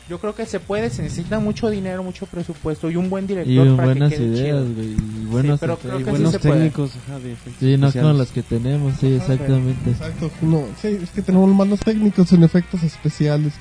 yo 0.09 0.19
creo 0.19 0.33
que 0.33 0.45
se 0.45 0.59
puede 0.61 0.89
se 0.89 1.01
necesita 1.03 1.39
mucho 1.39 1.69
dinero 1.69 2.01
mucho 2.01 2.25
presupuesto 2.25 2.89
y 2.89 2.95
un 2.95 3.09
buen 3.09 3.27
director 3.27 3.67
Y 3.67 3.75
para 3.75 3.87
buenas 3.89 4.09
que 4.11 4.17
quede 4.17 4.27
ideas, 4.27 4.63
chido. 4.63 4.73
güey. 4.75 4.87
Y 4.93 5.25
buenos 5.25 5.59
pero 5.59 5.77
creo 5.77 5.95
Y 5.99 6.03
que 6.03 6.05
sí 6.05 6.09
buenos 6.11 6.31
se 6.31 6.39
puede. 6.39 6.53
técnicos 6.55 6.91
ajá, 7.05 7.19
de 7.19 7.35
Sí, 7.59 7.77
no 7.77 7.91
como 7.91 8.13
los 8.13 8.31
que 8.31 8.41
tenemos, 8.43 8.93
sí, 8.99 9.13
exactamente. 9.15 9.91
Exacto, 9.91 10.31
no, 10.41 10.63
sí, 10.81 10.87
es 11.03 11.09
que 11.11 11.21
tenemos 11.21 11.49
malos 11.53 11.79
técnicos 11.81 12.31
en 12.33 12.43
efectos 12.43 12.83
especiales. 12.83 13.53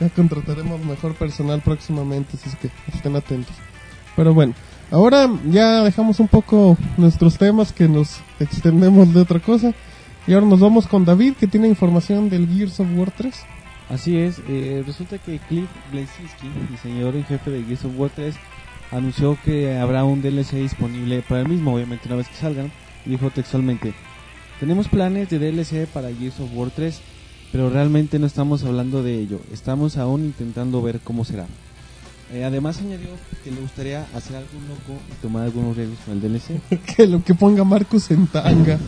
Ya 0.00 0.08
contrataremos 0.08 0.82
mejor 0.84 1.14
personal 1.14 1.60
próximamente, 1.60 2.36
así 2.36 2.56
que 2.56 2.70
estén 2.92 3.16
atentos. 3.16 3.54
Pero 4.16 4.34
bueno, 4.34 4.54
ahora 4.90 5.30
ya 5.50 5.82
dejamos 5.82 6.20
un 6.20 6.28
poco 6.28 6.76
nuestros 6.96 7.36
temas 7.36 7.72
que 7.72 7.86
nos 7.86 8.20
extendemos 8.40 9.12
de 9.12 9.20
otra 9.20 9.40
cosa. 9.40 9.74
Y 10.26 10.32
ahora 10.34 10.46
nos 10.46 10.60
vamos 10.60 10.86
con 10.86 11.04
David 11.04 11.34
que 11.34 11.46
tiene 11.46 11.68
información 11.68 12.28
del 12.28 12.48
Gears 12.48 12.80
of 12.80 12.88
War 12.94 13.10
3. 13.10 13.34
Así 13.90 14.16
es, 14.16 14.40
eh, 14.48 14.82
resulta 14.86 15.18
que 15.18 15.38
Cliff 15.40 15.68
Bleszinski, 15.90 16.48
diseñador 16.70 17.16
en 17.16 17.24
jefe 17.24 17.50
de 17.50 17.64
Gears 17.64 17.84
of 17.84 17.98
War 17.98 18.10
3, 18.14 18.36
anunció 18.92 19.36
que 19.44 19.78
habrá 19.78 20.04
un 20.04 20.22
DLC 20.22 20.58
disponible 20.58 21.22
para 21.28 21.40
el 21.40 21.48
mismo, 21.48 21.74
obviamente 21.74 22.06
una 22.06 22.16
vez 22.16 22.28
que 22.28 22.36
salgan, 22.36 22.70
dijo 23.04 23.30
textualmente, 23.30 23.92
tenemos 24.60 24.86
planes 24.86 25.28
de 25.28 25.38
DLC 25.38 25.88
para 25.88 26.14
Gears 26.14 26.38
of 26.38 26.50
War 26.54 26.70
3, 26.70 27.00
pero 27.52 27.70
realmente 27.70 28.18
no 28.18 28.26
estamos 28.26 28.64
hablando 28.64 29.02
de 29.02 29.18
ello, 29.20 29.40
estamos 29.52 29.96
aún 29.96 30.24
intentando 30.24 30.80
ver 30.82 31.00
cómo 31.02 31.24
será. 31.24 31.46
Eh, 32.32 32.44
además 32.44 32.78
añadió 32.78 33.08
que 33.42 33.50
le 33.50 33.60
gustaría 33.60 34.06
hacer 34.14 34.36
algo 34.36 34.50
loco 34.68 35.00
y 35.10 35.20
tomar 35.20 35.42
algunos 35.46 35.76
riesgos 35.76 35.98
con 36.06 36.14
el 36.14 36.20
DLC. 36.20 36.60
que 36.96 37.08
lo 37.08 37.24
que 37.24 37.34
ponga 37.34 37.64
Marcus 37.64 38.08
en 38.12 38.28
tanga. 38.28 38.78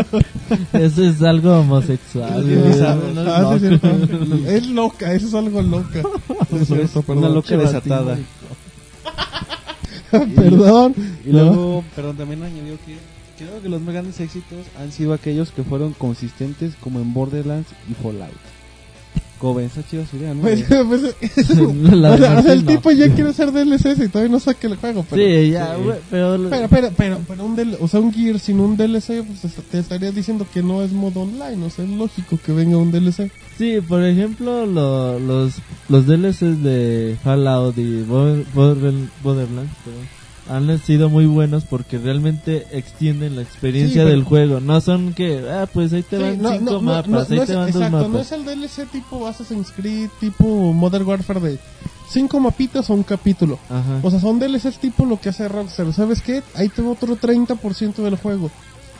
Eso 0.72 1.04
es 1.04 1.20
algo 1.22 1.60
homosexual. 1.60 2.42
No 2.48 2.66
es 2.66 2.80
Ah, 2.80 2.94
loco. 3.42 4.48
es 4.48 4.66
loca, 4.68 5.12
eso 5.12 5.26
es 5.28 5.34
algo 5.34 5.60
loca. 5.60 6.00
Es 6.50 6.66
cierto, 6.66 7.04
Una 7.08 7.28
loca 7.28 7.56
desatada. 7.58 8.16
perdón. 10.10 10.94
Y 11.24 11.30
luego, 11.30 11.84
perdón, 11.94 12.16
también 12.16 12.42
añadió 12.42 12.76
que 12.86 12.96
creo 13.36 13.60
que 13.62 13.68
los 13.68 13.80
más 13.82 13.94
grandes 13.94 14.20
éxitos 14.20 14.58
han 14.78 14.92
sido 14.92 15.12
aquellos 15.14 15.50
que 15.50 15.62
fueron 15.62 15.92
consistentes 15.94 16.74
como 16.80 17.00
en 17.00 17.12
Borderlands 17.14 17.68
y 17.90 17.94
Fallout. 17.94 18.30
Como 19.38 19.58
está 19.58 19.82
chida 19.84 20.04
idea, 20.12 20.34
¿no? 20.34 20.42
Pues, 20.42 20.64
pues, 20.68 21.02
La 21.90 22.12
o 22.12 22.16
sea, 22.16 22.38
o 22.38 22.42
sea, 22.42 22.52
el 22.52 22.64
no. 22.64 22.70
tipo 22.70 22.92
ya 22.92 23.12
quiere 23.12 23.30
hacer 23.30 23.50
DLC 23.50 23.98
y 24.04 24.08
todavía 24.08 24.30
no 24.30 24.38
saca 24.38 24.68
el 24.68 24.76
juego. 24.76 25.04
Pero, 25.10 25.20
Sí, 25.20 25.50
ya, 25.50 25.74
Sí. 25.74 25.82
pero... 26.12 26.48
Pero, 26.48 26.68
pero, 26.68 26.90
pero, 26.96 27.20
pero 27.26 27.44
un 27.44 27.56
DL 27.56 27.76
o 27.80 27.88
sea, 27.88 27.98
un 27.98 28.12
Gear 28.14 28.38
sin 28.38 28.60
un 28.60 28.76
DLC, 28.76 29.24
pues 29.24 29.52
te 29.68 29.80
estaría 29.80 30.12
diciendo 30.12 30.46
que 30.54 30.62
no 30.62 30.80
es 30.84 30.92
modo 30.92 31.22
online. 31.22 31.64
O 31.66 31.70
sea, 31.70 31.84
es 31.84 31.90
lógico 31.90 32.38
que 32.46 32.52
venga 32.52 32.76
un 32.76 32.92
DLC. 32.92 33.32
Sí, 33.58 33.80
por 33.80 34.04
ejemplo, 34.04 34.64
lo- 34.64 35.18
los, 35.18 35.54
los 35.88 36.06
DLCs 36.06 36.62
de 36.62 37.16
Fallout 37.24 37.76
y 37.78 38.04
Border- 38.04 38.46
Border- 38.54 39.08
Borderlands 39.24 39.72
perdón, 39.84 40.06
han 40.56 40.78
sido 40.78 41.08
muy 41.08 41.26
buenos 41.26 41.64
porque 41.64 41.98
realmente 41.98 42.66
extienden 42.72 43.36
la 43.36 43.42
experiencia 43.42 44.02
Sí, 44.04 44.08
del 44.10 44.24
juego. 44.24 44.60
No 44.60 44.80
son 44.80 45.12
que, 45.14 45.48
ah, 45.50 45.66
pues 45.72 45.92
ahí 45.92 46.02
te 46.02 46.16
Sí, 46.16 46.22
van 46.22 46.42
no, 46.42 46.50
cinco 46.52 46.64
no, 46.64 46.72
no, 46.72 46.82
mapas, 46.82 47.08
no, 47.08 47.18
ahí 47.20 47.36
no 47.38 47.46
te 47.46 47.54
van 47.54 47.66
dos 47.66 47.76
exacto, 47.76 47.98
no 48.00 48.08
mapas. 48.08 48.26
es 48.26 48.32
el 48.32 48.44
DLC 48.44 48.90
tipo 48.90 49.26
Assassin's 49.26 49.72
Creed, 49.72 50.10
tipo 50.20 50.72
Modern 50.72 51.06
Warfare 51.06 51.40
de 51.40 51.58
cinco 52.10 52.40
mapitas 52.40 52.88
o 52.90 52.94
un 52.94 53.02
capítulo. 53.02 53.58
Ajá. 53.70 54.00
O 54.02 54.10
sea, 54.10 54.20
son 54.20 54.38
DLCs 54.38 54.78
tipo 54.78 55.06
lo 55.06 55.18
que 55.20 55.30
hace 55.30 55.48
Rockstar. 55.48 55.92
¿Sabes 55.92 56.20
qué? 56.22 56.42
Ahí 56.54 56.68
te 56.68 56.82
va 56.82 56.90
otro 56.90 57.16
30% 57.16 57.94
del 58.02 58.16
juego. 58.16 58.50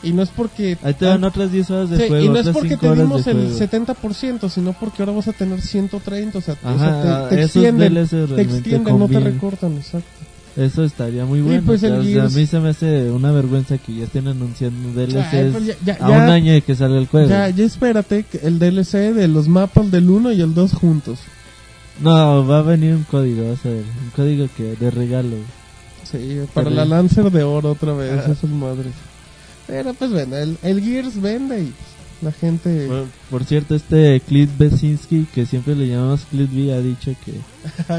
Y 0.01 0.11
no 0.11 0.21
es 0.21 0.29
porque... 0.29 0.77
ahí 0.83 0.93
te 0.95 1.05
dan 1.05 1.23
otras 1.23 1.49
10 1.51 1.69
horas 1.71 1.89
de 1.89 1.97
Sí, 1.97 2.07
juego, 2.09 2.25
y 2.25 2.29
no 2.29 2.37
es 2.39 2.49
porque 2.49 2.69
5 2.77 2.79
te 2.81 2.95
dimos 2.95 3.25
el 3.27 3.55
juego. 3.57 3.95
70%, 3.95 4.49
sino 4.49 4.73
porque 4.73 5.01
ahora 5.01 5.13
vas 5.13 5.27
a 5.29 5.31
tener 5.33 5.61
130, 5.61 6.37
o 6.37 6.41
sea, 6.41 6.55
o 6.61 6.77
sea, 6.77 7.29
te, 7.29 7.41
extienden, 7.41 7.93
te 7.93 8.41
extienden, 8.41 8.99
no 8.99 9.07
te 9.07 9.19
recortan, 9.21 9.77
exacto. 9.77 10.09
Eso 10.55 10.83
estaría 10.83 11.25
muy 11.25 11.41
bueno. 11.41 11.63
pues 11.65 11.81
el 11.81 11.93
o 11.93 12.03
sea, 12.03 12.25
a 12.25 12.29
mí 12.29 12.45
se 12.45 12.59
me 12.59 12.69
hace 12.69 13.09
una 13.09 13.31
vergüenza 13.31 13.79
que 13.79 13.95
ya 13.95 14.03
estén 14.03 14.27
anunciando 14.27 14.89
DLCs 14.93 15.33
Ay, 15.33 15.49
pues 15.51 15.65
ya- 15.65 15.75
ya- 15.83 15.93
a 15.95 16.09
ya- 16.09 16.23
un 16.25 16.29
año 16.29 16.53
de 16.53 16.61
que 16.61 16.75
salga 16.75 16.99
el 16.99 17.07
juego. 17.07 17.27
Ya, 17.27 17.49
ya 17.49 17.65
espérate 17.65 18.23
el 18.43 18.59
DLC 18.59 19.13
de 19.13 19.27
los 19.27 19.47
mapas 19.47 19.89
del 19.89 20.09
1 20.09 20.31
y 20.31 20.41
el 20.41 20.53
2 20.53 20.73
juntos. 20.73 21.19
No, 22.01 22.45
va 22.45 22.59
a 22.59 22.61
venir 22.61 22.93
un 22.93 23.03
código, 23.03 23.49
vas 23.49 23.65
a 23.65 23.69
ver. 23.69 23.83
Un 24.03 24.09
código 24.15 24.47
que 24.55 24.75
de 24.75 24.91
regalo. 24.91 25.37
Sí, 26.03 26.39
para 26.53 26.65
Pero- 26.65 26.75
la 26.75 26.85
Lancer 26.85 27.31
de 27.31 27.43
oro 27.43 27.71
otra 27.71 27.93
vez, 27.93 28.19
Ajá. 28.19 28.31
esas 28.33 28.49
madres. 28.49 28.93
Pero 29.65 29.93
pues 29.95 30.11
bueno, 30.11 30.35
el, 30.37 30.57
el 30.61 30.81
Gears 30.83 31.19
vende 31.19 31.61
y 31.61 31.65
pues, 31.65 31.87
la 32.23 32.31
gente... 32.31 32.87
Por, 32.87 33.05
por 33.29 33.43
cierto, 33.45 33.75
este 33.75 34.21
Clint 34.21 34.57
Besinski, 34.57 35.27
que 35.33 35.45
siempre 35.45 35.75
le 35.75 35.87
llamamos 35.87 36.25
Clint 36.29 36.51
B, 36.53 36.73
ha 36.73 36.79
dicho 36.79 37.13
que, 37.23 37.33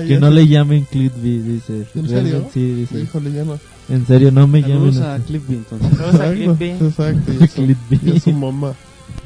que 0.09 0.18
no 0.18 0.31
le 0.31 0.47
llamen 0.47 0.85
Clint 0.85 1.14
B, 1.16 1.29
dice. 1.43 1.87
¿En 1.95 2.09
serio? 2.09 2.49
Sí, 2.53 2.75
dice. 2.75 3.01
Híjole, 3.01 3.33
ya 3.33 3.45
no. 3.45 3.59
En 3.89 4.07
serio, 4.07 4.33
no 4.33 4.47
me 4.47 4.62
Saludos 4.62 4.95
llamen 4.95 5.11
a 5.11 5.14
así. 5.14 5.39
B, 5.39 5.55
entonces. 5.55 5.91
Todos 5.99 6.14
a 6.20 6.33
Clint 6.33 6.59
B. 6.59 6.70
Exacto, 6.72 7.33
y 7.33 7.37
a 7.45 7.47
su, 7.47 7.66
B. 7.66 7.77
y 8.03 8.16
a 8.16 8.20
su 8.20 8.33
mamá. 8.33 8.75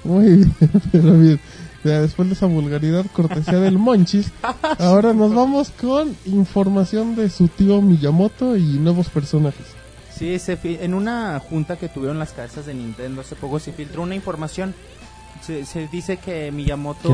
Muy 0.04 0.36
bien, 0.36 0.54
pero 0.92 1.18
bien. 1.18 1.40
Ya 1.84 2.00
después 2.00 2.28
de 2.28 2.34
esa 2.34 2.46
vulgaridad 2.46 3.06
cortesía 3.12 3.60
del 3.60 3.78
Monchis, 3.78 4.32
ahora 4.78 5.12
nos 5.12 5.32
vamos 5.32 5.70
con 5.70 6.16
información 6.26 7.14
de 7.14 7.30
su 7.30 7.46
tío 7.46 7.80
Miyamoto 7.80 8.56
y 8.56 8.78
nuevos 8.78 9.08
personajes. 9.08 9.77
Sí, 10.18 10.38
se 10.38 10.58
en 10.62 10.94
una 10.94 11.38
junta 11.38 11.76
que 11.76 11.88
tuvieron 11.88 12.18
las 12.18 12.32
cabezas 12.32 12.66
de 12.66 12.74
Nintendo 12.74 13.20
hace 13.20 13.36
poco 13.36 13.60
se 13.60 13.72
filtró 13.72 14.02
una 14.02 14.14
información. 14.14 14.74
Se, 15.42 15.64
se 15.64 15.86
dice 15.86 16.16
que 16.16 16.50
Miyamoto 16.50 17.08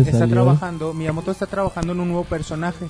está 0.00 0.18
salió. 0.18 0.34
trabajando, 0.34 0.92
Miyamoto 0.92 1.30
está 1.30 1.46
trabajando 1.46 1.92
en 1.94 2.00
un 2.00 2.08
nuevo 2.08 2.24
personaje 2.24 2.86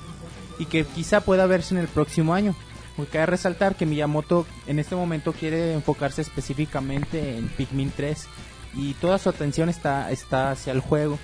y 0.59 0.65
que 0.65 0.83
quizá 0.83 1.21
pueda 1.21 1.45
verse 1.45 1.73
en 1.73 1.79
el 1.79 1.87
próximo 1.87 2.33
año. 2.33 2.53
Porque 2.97 3.11
cabe 3.13 3.25
resaltar 3.27 3.75
que 3.75 3.85
Miyamoto 3.85 4.45
en 4.67 4.79
este 4.79 4.95
momento 4.95 5.33
quiere 5.33 5.73
enfocarse 5.73 6.21
específicamente 6.21 7.37
en 7.37 7.47
Pikmin 7.49 7.91
3 7.95 8.27
y 8.75 8.93
toda 8.95 9.17
su 9.17 9.29
atención 9.29 9.69
está, 9.69 10.11
está 10.11 10.51
hacia 10.51 10.73
el 10.73 10.79
juego. 10.81 11.17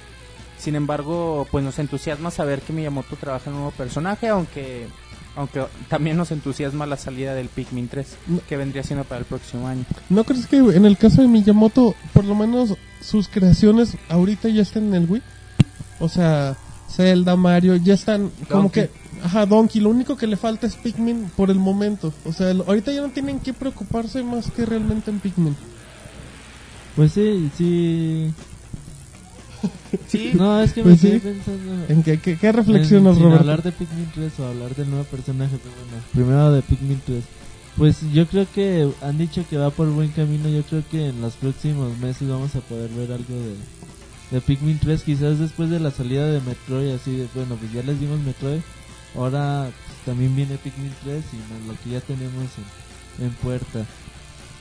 Sin 0.58 0.76
embargo, 0.76 1.48
pues 1.50 1.64
nos 1.66 1.80
entusiasma 1.80 2.30
saber 2.32 2.62
que 2.62 2.72
Miyamoto 2.74 3.16
trabaja 3.16 3.50
en 3.50 3.56
un 3.56 3.62
nuevo 3.64 3.76
personaje, 3.76 4.28
aunque 4.28 4.88
aunque 5.36 5.64
también 5.88 6.18
nos 6.18 6.32
entusiasma 6.32 6.86
la 6.86 6.98
salida 6.98 7.34
del 7.34 7.48
Pikmin 7.48 7.88
3, 7.88 8.18
que 8.48 8.58
vendría 8.58 8.84
siendo 8.84 9.06
para 9.06 9.20
el 9.20 9.26
próximo 9.26 9.68
año. 9.68 9.86
¿No 10.10 10.24
crees 10.24 10.48
que 10.48 10.58
en 10.58 10.86
el 10.86 10.98
caso 10.98 11.22
de 11.22 11.28
Miyamoto, 11.28 11.96
por 12.14 12.26
lo 12.26 12.36
menos 12.36 12.76
sus 13.02 13.28
creaciones 13.28 13.98
ahorita 14.10 14.50
ya 14.50 14.62
están 14.62 14.88
en 14.88 14.94
el 14.96 15.10
Wii? 15.10 15.22
O 16.00 16.10
sea, 16.10 16.58
Zelda, 16.90 17.36
Mario, 17.36 17.76
ya 17.78 17.94
están 17.94 18.32
como 18.50 18.64
Donkey. 18.64 18.88
que... 18.88 19.02
Ajá, 19.24 19.46
Donkey, 19.46 19.82
lo 19.82 19.90
único 19.90 20.18
que 20.18 20.28
le 20.28 20.36
falta 20.36 20.66
es 20.66 20.76
Pikmin 20.76 21.32
por 21.36 21.52
el 21.52 21.60
momento. 21.60 22.14
O 22.26 22.34
sea, 22.34 22.52
ahorita 22.52 22.92
ya 22.92 23.02
no 23.02 23.10
tienen 23.10 23.40
que 23.40 23.54
preocuparse 23.54 24.24
más 24.24 24.50
que 24.52 24.66
realmente 24.66 25.12
en 25.12 25.20
Pikmin. 25.20 25.56
Pues 26.96 27.14
sí, 27.14 27.50
sí. 27.58 28.34
Sí, 30.08 30.32
No, 30.36 30.62
es 30.62 30.74
que 30.74 30.82
Pues 30.84 31.02
me 31.04 31.10
sí. 31.12 31.20
quedé 31.20 31.34
pensando. 31.34 31.86
¿En 31.90 32.04
qué, 32.04 32.20
qué, 32.20 32.38
qué 32.38 32.48
en- 32.48 32.54
reflexionas, 32.56 33.16
sin 33.16 33.24
Roberto? 33.26 33.42
hablar 33.42 33.64
de 33.64 33.72
Pikmin 33.72 34.12
3 34.14 34.40
o 34.40 34.46
hablar 34.48 34.76
del 34.76 34.90
nuevo 34.90 35.06
personaje, 35.06 35.58
pero 35.62 35.76
bueno, 35.76 36.04
primero 36.14 36.52
de 36.52 36.62
Pikmin 36.62 37.02
3. 37.06 37.24
Pues 37.78 37.98
yo 38.12 38.28
creo 38.28 38.46
que 38.54 38.90
han 39.02 39.18
dicho 39.18 39.46
que 39.50 39.58
va 39.58 39.70
por 39.70 39.90
buen 39.90 40.10
camino. 40.10 40.50
Yo 40.50 40.62
creo 40.64 40.84
que 40.92 41.08
en 41.10 41.22
los 41.22 41.34
próximos 41.36 41.98
meses 42.00 42.28
vamos 42.28 42.54
a 42.56 42.60
poder 42.62 42.90
ver 42.92 43.12
algo 43.14 43.34
de, 43.36 43.56
de 44.32 44.42
Pikmin 44.42 44.78
3. 44.80 45.04
Quizás 45.04 45.40
después 45.40 45.70
de 45.70 45.80
la 45.80 45.92
salida 45.92 46.26
de 46.28 46.42
Metroid, 46.42 46.92
así 46.94 47.16
de 47.16 47.28
bueno, 47.34 47.56
pues 47.56 47.72
ya 47.72 47.82
les 47.84 48.00
dimos 48.00 48.20
Metroid. 48.20 48.60
Ahora 49.16 49.70
pues, 49.86 49.98
también 50.06 50.36
viene 50.36 50.58
Pikmin 50.58 50.92
3 51.04 51.24
y 51.34 51.68
lo 51.68 51.74
que 51.84 51.90
ya 51.92 52.02
tenemos 52.02 52.46
en, 53.20 53.26
en 53.28 53.32
puerta. 53.36 53.86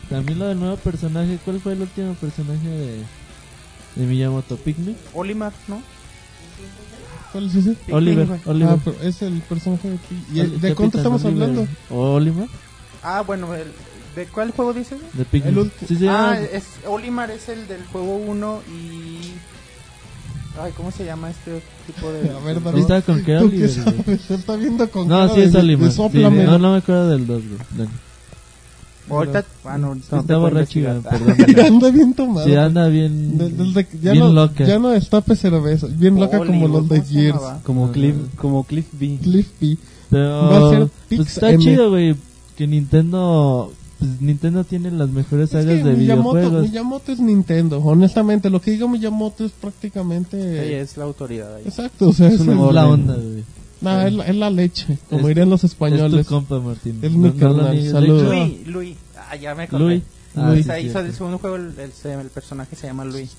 También 0.09 0.39
lo 0.39 0.47
del 0.47 0.59
nuevo 0.61 0.77
personaje. 0.77 1.39
¿Cuál 1.45 1.61
fue 1.61 1.73
el 1.73 1.83
último 1.83 2.15
personaje 2.15 2.69
de, 2.69 3.03
de 3.97 4.07
Miyamoto? 4.07 4.57
¿Pikmin? 4.57 4.97
Olimar, 5.15 5.53
¿no? 5.69 5.83
¿Cuál 7.33 7.47
es 7.47 7.55
ese? 7.55 7.71
Pikmin, 7.73 7.95
Oliver. 7.97 8.27
güey. 8.27 8.41
Oliver. 8.47 8.69
Ah, 8.75 8.79
pero 8.85 8.97
es 9.03 9.23
el 9.23 9.41
personaje 9.43 9.91
de 9.91 9.97
Pi- 9.97 10.25
¿Y 10.35 10.41
el- 10.41 10.61
¿De 10.61 10.75
cuánto 10.75 10.99
estamos 10.99 11.25
Oliver. 11.25 11.49
hablando? 11.51 11.69
¿O 11.91 12.15
Olimar? 12.15 12.49
Ah, 13.03 13.23
bueno, 13.23 13.55
el, 13.55 13.69
¿de 14.17 14.27
cuál 14.27 14.51
juego 14.51 14.73
dices? 14.73 14.99
De 15.13 15.25
Pikmin. 15.25 15.55
El 15.57 15.65
ulti- 15.65 15.87
Sí, 15.87 15.97
se 15.97 16.05
llama- 16.05 16.33
Ah, 16.33 16.41
es, 16.41 16.65
Olimar 16.87 17.31
es 17.31 17.49
el 17.49 17.67
del 17.69 17.85
juego 17.87 18.17
1 18.17 18.63
y... 18.71 19.33
Ay, 20.61 20.73
¿cómo 20.77 20.91
se 20.91 21.05
llama 21.05 21.31
este 21.31 21.63
tipo 21.87 22.11
de...? 22.13 22.31
A 22.37 22.39
ver, 22.41 22.63
David. 22.63 22.81
estaba 22.81 23.01
con 23.03 23.23
que 23.25 23.39
¿Tú 23.39 23.51
qué 23.51 23.57
Oliver, 23.65 23.71
güey. 23.85 23.85
sabes? 24.05 24.31
Está 24.31 24.57
viendo 24.57 24.91
con 24.91 25.09
No, 25.09 25.21
cara 25.21 25.35
sí 25.35 25.41
es 25.43 25.53
de- 25.53 25.59
Olimar. 25.61 25.93
Sí, 25.93 26.03
no, 26.13 26.59
no 26.59 26.73
me 26.73 26.79
acuerdo 26.79 27.11
del 27.11 27.27
2, 27.27 27.43
güey. 27.47 27.61
Dani. 27.77 27.91
Ahorita, 29.11 29.45
ah, 29.65 29.79
no, 29.79 29.95
Está 29.95 30.37
borracho, 30.39 30.81
perdón. 30.81 31.67
anda 31.67 31.91
bien 31.91 32.15
tomado. 32.15 32.47
Sí, 32.47 32.55
anda 32.55 32.89
bien, 32.89 33.39
De- 33.39 33.85
que- 33.87 33.99
ya, 34.01 34.13
bien 34.13 34.25
no, 34.25 34.33
loca. 34.33 34.65
ya 34.67 34.79
no 34.79 34.89
destape 34.91 35.37
cerveza. 35.37 35.87
Bien 35.89 36.17
loca 36.19 36.39
Oli, 36.41 36.51
como 36.53 36.69
los 36.69 36.89
de 36.89 36.99
¿cómo 36.99 37.07
se 37.09 37.13
Gears. 37.15 37.39
Como. 37.65 37.93
Cliff, 37.93 38.15
como 38.37 38.65
Cliff 38.65 38.87
B. 38.93 39.19
Cliff 39.23 39.49
B. 39.61 39.77
Pero 40.11 40.29
Va 40.49 40.67
a 40.67 40.71
ser 40.71 40.89
pues 41.09 41.21
está 41.29 41.51
M. 41.51 41.63
chido, 41.63 41.91
güey, 41.91 42.17
que 42.57 42.67
Nintendo 42.67 43.73
pues 43.99 44.21
Nintendo 44.23 44.65
tiene 44.65 44.91
las 44.91 45.11
mejores 45.11 45.51
Es 45.51 45.55
áreas 45.57 45.83
que 45.83 45.91
de 45.91 45.97
Miyamoto, 45.97 46.37
videojuegos. 46.39 46.69
Miyamoto 46.71 47.13
es 47.13 47.21
Nintendo. 47.21 47.79
Honestamente, 47.85 48.49
lo 48.49 48.61
que 48.61 48.71
diga 48.71 48.89
Miyamoto 48.89 49.45
es 49.45 49.53
prácticamente. 49.53 50.67
Sí, 50.67 50.73
es 50.73 50.97
la 50.97 51.05
autoridad 51.05 51.55
ahí. 51.57 51.65
Exacto, 51.67 52.09
o 52.09 52.13
sea, 52.15 52.29
es, 52.29 52.35
Es 52.35 52.41
un 52.41 52.49
el- 52.49 52.55
es 52.55 52.61
orden. 52.61 52.75
la 52.75 52.87
onda, 52.89 53.15
güey. 53.15 53.45
Nah, 53.81 54.07
es 54.07 54.13
la, 54.13 54.25
es 54.27 54.37
la 54.37 54.51
leche, 54.51 54.99
como 55.09 55.23
Es- 55.23 55.27
dirían 55.29 55.51
los 55.51 55.65
Es 55.65 55.73
españoles. 55.73 56.27
tu 56.27 56.35
compa, 56.35 56.59
Martín. 56.61 56.99
Es 57.03 57.13
mi 57.13 57.31
carnal, 57.33 57.73
niegues. 57.75 57.93
saludos. 57.93 58.31
De 58.31 58.37
hecho, 58.37 58.47
Luis, 58.47 58.67
Luis. 58.69 58.97
Ah, 59.31 59.37
ya 59.37 59.55
me 59.55 59.63
acordé. 59.65 59.85
Luis. 59.85 60.03
Ah, 60.37 60.51
Luis, 60.53 60.65
sí, 60.67 60.71
ahí 60.73 60.87
hizo 60.87 61.01
el 61.01 61.13
segundo 61.13 61.39
juego, 61.39 61.57
el, 61.57 61.73
el- 61.79 62.11
el 62.21 62.29
personaje 62.29 62.77
se 62.77 62.87
llama 62.87 63.05
Luis. 63.05 63.37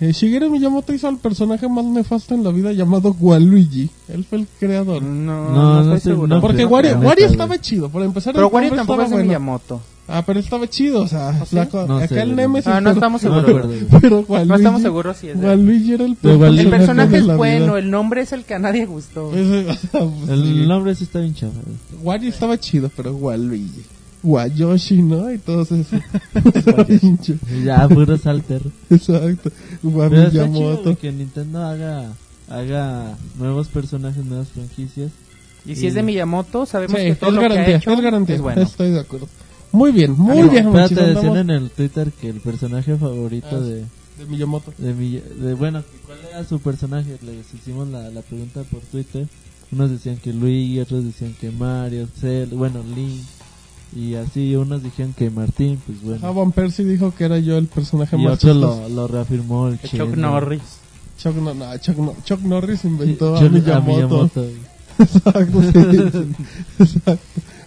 Eh, 0.00 0.12
Shigeru 0.12 0.50
Miyamoto 0.50 0.92
hizo 0.92 1.06
al 1.06 1.18
personaje 1.18 1.68
más 1.68 1.84
nefasto 1.84 2.34
en 2.34 2.42
la 2.42 2.50
vida 2.50 2.72
llamado 2.72 3.14
Waluigi. 3.20 3.88
Él 4.08 4.24
fue 4.24 4.38
el 4.40 4.46
creador. 4.58 5.00
No, 5.02 5.50
No, 5.50 5.54
no, 5.54 5.74
no 5.84 5.94
estoy 5.94 6.00
sé, 6.00 6.08
seguro. 6.10 6.26
no, 6.34 6.40
Porque 6.40 6.64
Wario, 6.64 6.98
Wario 6.98 7.26
estaba 7.26 7.60
chido. 7.60 7.88
Por 7.88 8.02
empezar, 8.02 8.34
Pero 8.34 8.48
Wario 8.48 8.74
tampoco 8.74 9.02
es 9.02 9.10
de 9.10 9.14
bueno. 9.14 9.28
Miyamoto. 9.28 9.80
Ah, 10.06 10.22
pero 10.26 10.38
estaba 10.38 10.68
chido, 10.68 11.00
o 11.02 11.08
sea, 11.08 11.44
¿sí? 11.46 11.56
la 11.56 11.64
No 11.64 11.96
acá 11.96 12.08
sé, 12.08 12.20
el. 12.22 12.36
Nemesis. 12.36 12.66
Ah, 12.66 12.80
no 12.80 12.90
estamos 12.90 13.22
No 13.22 13.30
me 13.36 13.40
seguros. 13.42 13.66
Pero 14.00 14.20
Waluigi, 14.28 14.48
No 14.48 14.54
estamos 14.56 14.82
seguros 14.82 15.16
si 15.16 15.28
es 15.28 15.40
de... 15.40 15.46
Waluigi 15.46 15.92
era 15.94 16.04
el 16.04 16.16
El 16.22 16.70
personaje 16.70 17.16
es 17.18 17.26
bueno, 17.36 17.76
el 17.78 17.90
nombre 17.90 18.20
es 18.20 18.32
el 18.32 18.44
que 18.44 18.54
a 18.54 18.58
nadie 18.58 18.84
gustó. 18.86 19.30
Pues, 19.34 19.46
o 19.46 19.74
sea, 19.74 20.00
pues, 20.00 20.28
El 20.28 20.42
sí. 20.44 20.66
nombre 20.66 20.94
sí 20.94 21.04
está 21.04 21.20
bien 21.20 21.34
güey. 21.40 22.02
Wario 22.02 22.28
estaba 22.28 22.58
chido, 22.58 22.90
pero 22.94 23.14
Waluigi. 23.16 23.82
Wayoshi, 24.22 25.02
¿no? 25.02 25.30
Y 25.32 25.38
todos 25.38 25.70
esos. 25.72 26.00
Estaba 26.54 26.84
bien 26.84 27.18
chido. 27.18 27.38
Ya, 27.64 27.86
puro 27.88 28.16
salter. 28.18 28.62
Exacto. 28.90 29.50
Pero 29.82 30.22
está 30.22 30.50
chido, 30.52 30.98
que 30.98 31.12
Nintendo 31.12 31.62
haga, 31.62 32.12
haga 32.48 33.16
nuevos 33.38 33.68
personajes, 33.68 34.24
nuevas 34.24 34.48
franquicias. 34.48 35.10
Y 35.66 35.76
si 35.76 35.86
es 35.86 35.94
de 35.94 36.02
Miyamoto, 36.02 36.66
sabemos 36.66 36.98
Sí, 37.00 37.06
que 37.06 37.14
todo 37.14 37.30
es 37.30 37.34
lo 37.36 37.40
que 37.40 37.46
ha 37.46 37.48
garantía, 37.50 37.76
hecho 37.76 37.90
es 37.90 38.00
garantía. 38.00 38.34
es 38.36 38.40
bueno. 38.42 38.62
Estoy 38.62 38.90
de 38.90 39.00
acuerdo. 39.00 39.28
Muy 39.74 39.92
bien, 39.92 40.12
muy 40.16 40.38
Ánimo. 40.38 40.50
bien, 40.52 40.66
Espérate, 40.68 40.94
decían 40.94 41.16
andamos 41.16 41.38
en 41.38 41.50
el 41.50 41.70
Twitter 41.70 42.12
que 42.12 42.28
el 42.30 42.40
personaje 42.40 42.96
favorito 42.96 43.48
Ah, 43.50 43.60
de, 43.60 43.74
De 44.18 44.24
Miyamoto. 44.28 44.72
de, 44.78 45.54
bueno, 45.54 45.82
¿cuál 46.06 46.18
era 46.30 46.44
su 46.44 46.60
personaje? 46.60 47.18
Les 47.22 47.52
hicimos 47.52 47.88
la, 47.88 48.08
la 48.10 48.22
pregunta 48.22 48.62
por 48.62 48.80
Twitter. 48.80 49.26
Unos 49.72 49.90
decían 49.90 50.16
que 50.18 50.32
Luigi, 50.32 50.78
otros 50.80 51.04
decían 51.04 51.34
que 51.40 51.50
Mario, 51.50 52.06
Cell, 52.20 52.50
bueno, 52.54 52.80
Link. 52.94 53.22
Y 53.96 54.14
así, 54.14 54.54
unos 54.56 54.82
dijeron 54.82 55.12
que 55.12 55.30
Martín, 55.30 55.80
pues 55.86 55.98
Ah, 55.98 56.30
bueno. 56.30 56.34
Van 56.34 56.52
Persie 56.52 56.84
dijo 56.84 57.14
que 57.14 57.24
era 57.24 57.38
yo 57.38 57.56
el 57.58 57.66
personaje 57.66 58.16
Y 58.16 58.24
más 58.24 58.34
otro 58.34 58.54
lo, 58.54 58.88
lo 58.88 59.06
reafirmó 59.08 59.68
el 59.68 59.80
Chino. 59.80 60.06
Chuck 60.06 60.16
Norris. 60.16 60.62
Chuck, 61.18 61.36
no, 61.36 61.54
no, 61.54 61.76
Chuck, 61.78 61.96
no- 61.98 62.16
Chuck 62.24 62.40
Norris 62.40 62.84
inventó 62.84 63.36
a 63.36 63.40
Miyamoto. 63.80 64.46
Exacto, 64.98 65.62
sí, 65.62 65.72
sí. 66.12 66.44
Exacto. 66.78 67.18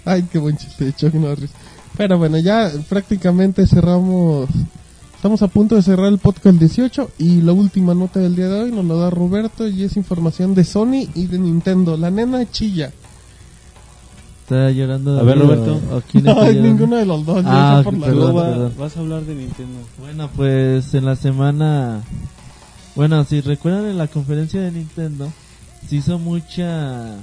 Ay, 0.06 0.24
qué 0.32 0.38
buen 0.40 0.56
chiste 0.58 0.86
de 0.86 0.94
Chuck 0.94 1.14
Norris. 1.16 1.50
Pero 1.98 2.18
bueno, 2.18 2.38
ya 2.38 2.72
prácticamente 2.90 3.66
cerramos. 3.66 4.50
Estamos 5.16 5.42
a 5.42 5.48
punto 5.48 5.76
de 5.76 5.82
cerrar 5.82 6.08
el 6.08 6.20
podcast 6.20 6.58
18 6.60 7.10
y 7.18 7.42
la 7.42 7.52
última 7.52 7.96
nota 7.96 8.20
del 8.20 8.36
día 8.36 8.48
de 8.48 8.62
hoy 8.62 8.72
nos 8.72 8.86
lo 8.86 9.00
da 9.00 9.10
Roberto 9.10 9.68
y 9.68 9.84
es 9.84 9.98
información 9.98 10.54
de 10.54 10.64
Sony 10.64 11.08
y 11.16 11.26
de 11.26 11.40
Nintendo. 11.40 11.98
La 11.98 12.12
nena 12.12 12.50
chilla. 12.52 12.92
Está 14.44 14.70
llorando. 14.70 15.20
A 15.20 15.24
ver, 15.24 15.40
Roberto. 15.40 15.82
No, 15.90 15.98
está 15.98 16.08
es 16.20 16.24
llorando? 16.24 16.62
ninguno 16.62 16.96
de 16.98 17.06
los 17.06 17.26
dos. 17.26 17.44
Ah, 17.48 17.82
por 17.84 17.98
la 17.98 18.08
va- 18.14 18.44
perdón. 18.46 18.74
vas 18.78 18.96
a 18.96 19.00
hablar 19.00 19.24
de 19.24 19.36
Nintendo. 19.36 19.80
Bueno, 20.00 20.30
pues 20.36 20.94
en 20.94 21.06
la 21.06 21.16
semana. 21.16 22.02
Bueno, 22.96 23.24
si 23.26 23.42
recuerdan 23.42 23.86
en 23.88 23.98
la 23.98 24.08
conferencia 24.08 24.62
de 24.62 24.72
Nintendo, 24.72 25.32
se 25.90 25.96
hizo 25.96 26.20
mucha. 26.20 27.16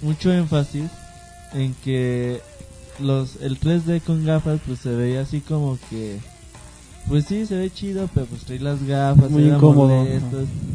Mucho 0.00 0.32
énfasis 0.32 0.90
en 1.52 1.74
que 1.84 2.40
los 3.00 3.36
el 3.40 3.58
3D 3.58 4.00
con 4.02 4.24
gafas, 4.24 4.60
pues 4.66 4.78
se 4.80 4.94
veía 4.94 5.20
así 5.22 5.40
como 5.40 5.78
que. 5.90 6.18
Pues 7.08 7.24
sí, 7.24 7.46
se 7.46 7.56
ve 7.56 7.68
chido, 7.68 8.08
pero 8.14 8.26
pues 8.26 8.42
trae 8.42 8.60
las 8.60 8.80
gafas, 8.86 9.28
Muy 9.28 9.42
incómodo. 9.48 10.06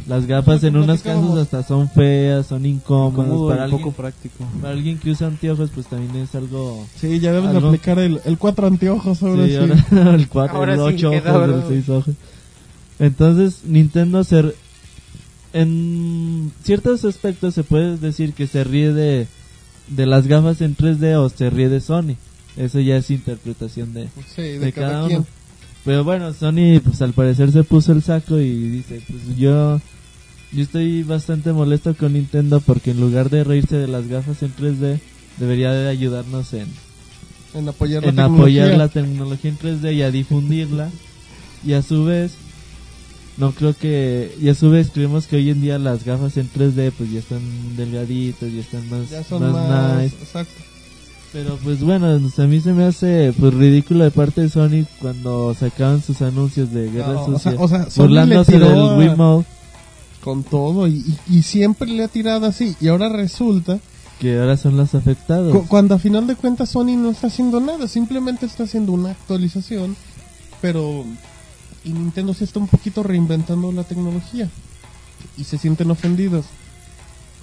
Las 0.08 0.26
gafas 0.28 0.62
en 0.66 0.76
unos 0.76 1.02
casos 1.02 1.38
hasta 1.38 1.64
son 1.64 1.90
feas, 1.90 2.48
son 2.48 2.66
incómodas. 2.66 3.30
Cómodo 3.30 3.48
para, 3.50 3.64
alguien, 3.64 3.82
poco 3.82 3.96
práctico. 3.96 4.44
para 4.62 4.74
alguien 4.74 4.98
que 4.98 5.12
usa 5.12 5.28
anteojos, 5.28 5.70
pues 5.74 5.88
también 5.88 6.14
es 6.22 6.36
algo 6.36 6.86
Sí, 7.00 7.22
ya 7.22 7.32
debes 7.32 7.52
de 7.52 7.58
Algo- 7.60 7.68
aplicar 7.70 7.98
el, 8.00 8.20
el 8.26 8.38
cuatro 8.38 8.68
anteojos 8.68 9.24
ahora 9.24 9.46
Sí, 9.46 9.52
sí. 9.52 9.56
ahora 9.58 10.16
el 10.16 10.28
4, 10.28 10.58
Ahora 10.58 10.74
el 10.74 10.80
sí, 10.80 11.06
8 11.06 11.12
queda 11.12 11.38
ojos, 11.38 11.64
el. 11.64 11.68
6 11.70 11.90
ojos. 11.90 12.16
Entonces, 13.00 13.62
Nintendo 13.64 14.24
se, 14.26 14.54
en 15.54 16.52
ciertos 16.64 17.06
aspectos 17.06 17.54
se 17.54 17.64
puede 17.64 17.98
decir 17.98 18.34
que 18.34 18.48
se 18.48 18.64
ríe 18.66 18.92
de, 18.92 19.28
de 19.90 20.06
las 20.06 20.28
gafas 20.28 20.62
en 20.62 20.76
3D 20.76 21.16
o 21.18 21.30
se 21.30 21.50
ríe 21.50 21.70
de 21.70 21.80
Sony. 21.82 22.16
Eso 22.56 22.80
ya 22.80 22.98
es 22.98 23.10
interpretación 23.12 23.94
de, 23.94 24.08
Sí, 24.36 24.42
de, 24.42 24.60
de 24.60 24.74
cada, 24.74 24.88
cada 24.92 25.08
quien. 25.08 25.20
uno. 25.20 25.28
Pero 25.86 26.04
bueno, 26.04 26.34
Sony 26.34 26.80
pues 26.84 27.02
al 27.02 27.14
parecer 27.14 27.52
se 27.52 27.64
puso 27.64 27.92
el 27.94 28.02
saco 28.04 28.40
y 28.40 28.52
dice, 28.70 29.02
pues 29.08 29.38
yo 29.38 29.80
yo 30.52 30.64
estoy 30.64 31.04
bastante 31.04 31.52
molesto 31.54 31.94
con 31.96 32.14
Nintendo 32.14 32.60
porque 32.62 32.92
en 32.92 33.00
lugar 33.02 33.30
de 33.30 33.44
reírse 33.44 33.78
de 33.78 33.88
las 33.88 34.08
gafas 34.08 34.42
en 34.44 34.54
3D, 34.56 35.00
debería 35.38 35.72
de 35.72 35.88
ayudarnos 35.90 36.54
en 36.54 36.68
En 37.54 37.68
apoyar 37.70 38.02
la 38.04 38.10
en 38.10 38.16
tecnología. 38.16 38.64
apoyar 38.66 38.78
la 38.78 38.88
tecnología 38.90 39.52
en 39.52 39.58
3D 39.58 39.94
y 39.94 40.02
a 40.02 40.12
difundirla. 40.12 40.90
y 41.66 41.74
a 41.74 41.82
su 41.82 42.04
vez, 42.06 42.32
no 43.38 43.52
creo 43.52 43.76
que, 43.76 44.36
y 44.42 44.50
a 44.50 44.56
su 44.56 44.70
vez 44.70 44.90
creemos 44.94 45.28
que 45.28 45.36
hoy 45.36 45.50
en 45.52 45.62
día 45.62 45.78
las 45.80 46.04
gafas 46.04 46.38
en 46.38 46.50
3D 46.52 46.92
pues 46.98 47.12
ya 47.12 47.20
están 47.20 47.40
delgaditas, 47.76 48.52
ya 48.52 48.62
están 48.62 48.90
más, 48.90 49.10
Ya 49.10 49.24
son 49.24 49.52
más 49.52 49.70
más... 49.70 50.02
nice. 50.04 50.16
Exacto. 50.22 50.54
Pero 51.34 51.58
pues 51.64 51.82
bueno, 51.82 52.08
a 52.08 52.42
mí 52.48 52.62
se 52.62 52.74
me 52.74 52.86
hace 52.86 53.34
pues 53.38 53.54
ridículo 53.54 54.06
de 54.06 54.12
parte 54.12 54.42
de 54.42 54.50
Sony 54.50 54.86
cuando 55.00 55.54
sacaban 55.54 56.02
sus 56.02 56.22
anuncios 56.22 56.72
de 56.72 56.90
guerra 56.90 57.14
No, 57.14 57.26
o 57.26 57.40
sea, 57.40 57.52
sucia. 57.52 57.64
o 57.64 57.68
sea, 57.68 57.90
Sony 57.90 58.04
le 58.04 58.08
burlándose 58.08 58.60
del 58.60 58.98
Wiimote, 58.98 59.48
Con 60.24 60.44
todo. 60.44 60.88
Y, 60.88 61.04
y, 61.30 61.38
y 61.38 61.42
siempre 61.44 61.88
le 61.92 62.04
ha 62.06 62.08
tirado 62.08 62.46
así. 62.48 62.76
Y 62.80 62.88
ahora 62.88 63.10
resulta... 63.10 63.78
que 64.20 64.40
ahora 64.40 64.56
son 64.58 64.78
los 64.78 64.96
afectados. 64.96 65.52
cu- 65.54 65.68
cuando 65.68 65.96
a 65.96 66.00
final 66.00 66.26
de 66.28 66.36
cuentas 66.36 66.70
Sony 66.70 66.96
no 66.98 67.12
está 67.12 67.28
haciendo 67.28 67.60
nada. 67.60 67.88
Simplemente 67.90 68.46
está 68.46 68.64
haciendo 68.64 68.94
una 68.94 69.12
actualización. 69.12 69.96
Pero... 70.62 71.04
Y 71.88 71.94
Nintendo 71.94 72.34
se 72.34 72.44
está 72.44 72.60
un 72.60 72.68
poquito 72.68 73.02
reinventando 73.04 73.72
la 73.72 73.84
tecnología. 73.84 74.50
Y 75.38 75.44
se 75.46 75.58
sienten 75.58 75.90
ofendidos. 75.90 76.46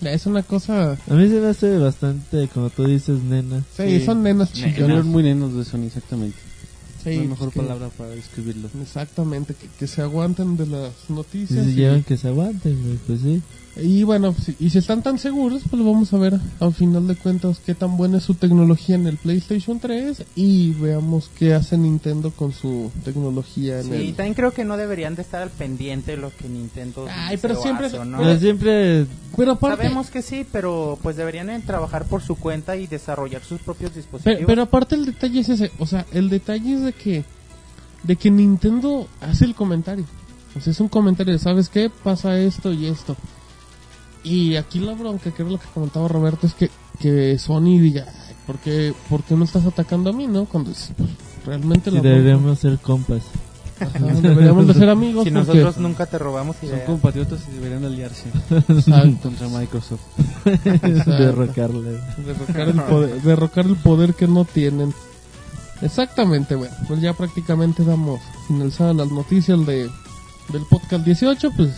Es 0.03 0.27
una 0.27 0.43
cosa... 0.43 0.99
A 1.09 1.15
mí 1.15 1.29
se 1.29 1.41
me 1.41 1.47
hace 1.49 1.79
bastante, 1.79 2.49
como 2.49 2.69
tú 2.69 2.85
dices, 2.85 3.23
nena. 3.23 3.65
Sí, 3.77 4.01
Sí. 4.01 4.05
son 4.05 4.23
nenas 4.23 4.53
chillonas. 4.53 4.99
Son 4.99 5.09
muy 5.09 5.23
nenos 5.23 5.55
de 5.55 5.65
Sony, 5.65 5.85
exactamente. 5.87 6.37
Sí, 7.03 7.11
hay 7.11 7.27
mejor 7.29 7.51
que- 7.53 7.61
palabra 7.61 7.89
para 7.89 8.11
describirlo. 8.11 8.69
Exactamente, 8.83 9.55
que, 9.55 9.69
que 9.79 9.87
se 9.87 10.03
aguanten 10.03 10.57
de 10.57 10.67
las 10.67 10.93
Si 11.07 11.13
noticias. 11.13 11.65
se 11.65 11.71
y- 11.71 11.75
llevan 11.75 12.03
que 12.03 12.17
se 12.19 12.29
aguanten, 12.29 13.01
pues 13.07 13.21
sí. 13.21 13.43
Y 13.77 14.05
bueno, 14.05 14.33
pues, 14.33 14.53
y 14.61 14.71
si 14.71 14.79
están 14.79 15.03
tan 15.03 15.19
seguros, 15.19 15.63
pues 15.69 15.83
lo 15.83 15.91
vamos 15.91 16.13
a 16.13 16.19
ver 16.19 16.39
al 16.61 16.73
final 16.73 17.09
de 17.09 17.17
cuentas 17.17 17.61
qué 17.65 17.75
tan 17.75 17.97
buena 17.97 18.19
es 18.19 18.25
su 18.25 18.35
tecnología 18.35 18.95
en 18.95 19.09
el 19.09 19.17
PlayStation 19.17 19.81
3 19.81 20.25
y 20.37 20.73
veamos 20.75 21.29
qué 21.37 21.55
hace 21.55 21.77
Nintendo 21.77 22.31
con 22.31 22.53
su 22.53 22.93
tecnología 23.05 23.81
en 23.81 23.87
Sí, 23.87 23.95
el... 23.95 24.15
también 24.15 24.35
creo 24.35 24.53
que 24.53 24.65
no 24.65 24.77
deberían 24.77 25.17
de 25.17 25.23
estar 25.23 25.43
al 25.43 25.51
pendiente 25.51 26.13
de 26.13 26.19
lo 26.19 26.31
que 26.37 26.49
Nintendo 26.49 27.07
Ay, 27.11 27.37
pero 27.37 27.61
siempre- 27.61 27.87
hace, 27.87 27.99
¿o 27.99 28.05
no? 28.05 28.19
Pero 28.19 28.39
siempre 28.39 29.07
Pero 29.37 29.53
aparte, 29.53 29.83
Sabemos 29.83 30.09
que 30.11 30.23
sí, 30.23 30.47
pero 30.53 30.97
pues 31.03 31.17
deberían 31.17 31.49
de 31.49 31.59
trabajar 31.59 32.05
por 32.05 32.23
su 32.23 32.37
cuenta 32.37 32.77
y 32.77 32.87
desarrollar 32.87 33.43
sus 33.43 33.61
propios 33.61 33.93
dispositivos. 33.93 34.37
pero, 34.37 34.47
pero 34.47 34.63
aparte 34.63 34.95
el 34.95 35.05
detalle 35.07 35.41
es 35.41 35.49
ese, 35.49 35.73
o 35.81 35.87
sea, 35.87 36.07
el 36.13 36.29
detalle 36.29 36.75
es 36.75 36.83
de 36.83 36.93
que 36.93 37.25
de 38.05 38.15
que 38.17 38.31
Nintendo 38.31 39.09
hace 39.21 39.47
el 39.47 39.55
comentario. 39.57 40.05
O 40.57 40.61
sea, 40.61 40.71
es 40.71 40.79
un 40.79 40.89
comentario 40.89 41.33
de, 41.33 41.39
¿sabes 41.41 41.69
qué? 41.69 41.91
Pasa 41.91 42.39
esto 42.39 42.73
y 42.73 42.87
esto. 42.87 43.17
Y 44.25 44.57
aquí 44.57 44.79
la 44.81 44.95
bronca, 44.95 45.31
que 45.31 45.43
era 45.43 45.51
lo 45.53 45.59
que 45.59 45.67
comentaba 45.73 46.09
Roberto, 46.09 46.47
es 46.47 46.55
que, 46.55 46.71
que 46.99 47.39
Sony 47.39 47.79
diga, 47.79 48.07
"Ay, 48.09 48.35
¿por 48.47 48.57
qué, 48.59 48.95
¿por 49.11 49.23
qué 49.23 49.37
me 49.37 49.45
estás 49.45 49.67
atacando 49.67 50.11
a 50.11 50.13
mí, 50.15 50.27
no? 50.27 50.47
Cuando 50.47 50.71
es- 50.71 50.91
pues, 50.97 51.11
realmente 51.45 51.91
sí 51.91 51.97
la 51.97 52.03
deberíamos 52.03 52.59
ser 52.59 52.79
compas. 52.79 53.23
Ajá, 53.81 53.99
deberíamos 53.99 54.67
de 54.69 54.75
ser 54.75 54.89
amigos 54.89 55.25
si 55.25 55.31
porque- 55.31 55.47
nosotros 55.53 55.77
nunca 55.79 56.07
te 56.07 56.17
robamos 56.17 56.57
Son 56.57 56.69
ideas. 56.71 56.85
compatriotas 56.87 57.41
y 57.51 57.55
deberían 57.57 57.85
aliarse 57.85 58.29
Exacto. 58.51 59.19
contra 59.23 59.49
Microsoft. 59.49 60.01
Derrocarle. 61.07 61.99
derrocar 62.25 62.69
el 62.69 62.81
poder, 62.83 63.23
derrocar 63.23 63.67
el 63.67 63.77
poder 63.77 64.15
que 64.15 64.27
no 64.29 64.45
tienen. 64.45 64.95
Exactamente, 65.83 66.55
bueno, 66.55 66.75
pues 66.89 67.01
ya 67.01 67.13
prácticamente 67.13 67.85
damos 67.85 68.21
finalizadas 68.47 68.95
las 68.97 69.11
noticias 69.11 69.67
de, 69.67 69.91
del 70.53 70.63
podcast 70.71 71.05
18, 71.05 71.51
pues 71.57 71.71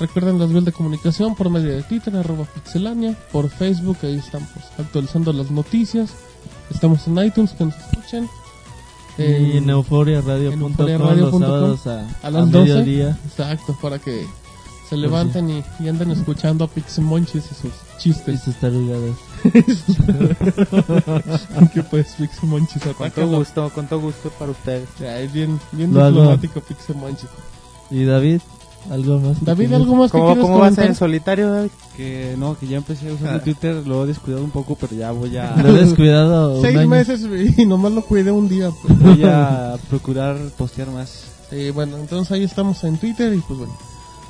recuerden 0.00 0.38
las 0.38 0.48
vías 0.50 0.64
de 0.64 0.72
comunicación 0.72 1.34
por 1.36 1.48
medio 1.50 1.76
de 1.76 1.82
Twitter, 1.84 2.16
arroba 2.16 2.44
pixelania, 2.44 3.16
por 3.30 3.48
Facebook, 3.50 3.98
ahí 4.02 4.16
estamos 4.16 4.48
actualizando 4.78 5.32
las 5.32 5.50
noticias, 5.50 6.10
estamos 6.70 7.06
en 7.06 7.18
iTunes, 7.24 7.52
que 7.52 7.64
nos 7.66 7.74
escuchen, 7.76 8.28
Y 9.18 9.22
en 9.22 9.56
en 9.64 9.70
euforiaradio.com 9.70 10.74
los 11.16 11.38
sábados 11.38 11.86
a, 11.86 12.08
a 12.22 12.30
las 12.30 12.50
12. 12.50 12.58
mediodía. 12.58 13.18
Exacto, 13.26 13.76
para 13.80 13.98
que 13.98 14.26
se 14.88 14.96
levanten 14.96 15.50
y, 15.50 15.62
y 15.78 15.88
anden 15.88 16.10
escuchando 16.10 16.64
a 16.64 16.68
Pixemonchis 16.68 17.44
y 17.44 17.54
sus 17.54 17.66
Y 17.66 18.02
chistes. 18.02 18.40
sus 18.42 18.56
tarugadas. 18.56 19.14
que 21.72 21.82
pues 21.84 22.08
Pixemonchis 22.18 22.82
Con 22.98 23.10
todo 23.12 23.36
gusto, 23.38 23.70
con 23.72 23.86
todo 23.86 24.00
gusto 24.00 24.30
para 24.30 24.50
ustedes. 24.50 24.88
Ya, 24.98 25.20
es 25.20 25.32
bien, 25.32 25.60
bien 25.72 25.94
Lo 25.94 26.04
diplomático 26.06 26.60
Pixemonchis. 26.60 27.28
Y 27.90 28.04
David, 28.04 28.40
¿algo 28.90 29.18
más? 29.18 29.38
que 29.38 29.44
David? 29.44 29.72
¿algo 29.74 29.94
más 29.96 30.10
que 30.10 30.18
¿Cómo, 30.18 30.26
quieras 30.32 30.44
cómo 30.44 30.58
va 30.58 30.66
a 30.66 30.70
ser 30.70 30.76
comentar? 30.76 30.86
en 30.86 30.94
solitario, 30.94 31.50
David? 31.52 31.70
Que 31.96 32.34
no, 32.38 32.56
que 32.58 32.66
ya 32.66 32.76
empecé 32.78 33.10
a 33.10 33.14
usar 33.14 33.42
Twitter, 33.44 33.86
lo 33.86 34.04
he 34.04 34.06
descuidado 34.06 34.42
un 34.44 34.50
poco, 34.50 34.76
pero 34.76 34.94
ya 34.94 35.10
voy 35.12 35.36
a, 35.36 35.54
Lo 35.56 35.76
he 35.76 35.84
descuidado 35.84 36.54
un 36.56 36.62
Seis 36.62 36.78
año. 36.78 36.88
meses 36.88 37.20
y 37.58 37.66
nomás 37.66 37.92
lo 37.92 38.02
cuidé 38.02 38.30
un 38.32 38.48
día. 38.48 38.70
pues. 38.82 38.98
voy 38.98 39.22
a 39.24 39.76
procurar 39.88 40.36
postear 40.56 40.90
más. 40.90 41.24
Sí, 41.50 41.70
bueno, 41.70 41.96
entonces 41.98 42.30
ahí 42.32 42.44
estamos 42.44 42.82
en 42.84 42.96
Twitter 42.98 43.34
y 43.34 43.38
pues 43.40 43.58
bueno, 43.58 43.76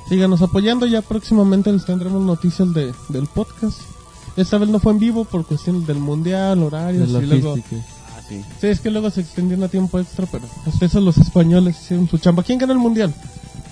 síganos 0.09 0.41
apoyando. 0.41 0.85
Ya 0.87 1.01
próximamente 1.01 1.71
les 1.71 1.85
tendremos 1.85 2.21
noticias 2.23 2.73
de, 2.73 2.93
del 3.09 3.27
podcast. 3.27 3.79
Esta 4.37 4.57
vez 4.57 4.69
no 4.69 4.79
fue 4.79 4.93
en 4.93 4.99
vivo 4.99 5.25
por 5.25 5.45
cuestiones 5.45 5.85
del 5.85 5.99
mundial, 5.99 6.59
De 6.59 6.65
horarios 6.65 7.09
y 7.09 7.25
luego... 7.25 7.55
Ah, 7.55 8.21
sí. 8.27 8.41
Sí, 8.61 8.67
es 8.67 8.79
que 8.79 8.89
luego 8.89 9.09
se 9.09 9.21
extendieron 9.21 9.63
a 9.65 9.67
tiempo 9.67 9.99
extra, 9.99 10.25
pero 10.31 10.45
hasta 10.65 10.85
eso 10.85 11.01
los 11.01 11.17
españoles 11.17 11.77
hicieron 11.81 12.07
su 12.07 12.17
chamba. 12.17 12.41
¿Quién 12.41 12.57
gana 12.57 12.71
el 12.73 12.79
mundial? 12.79 13.13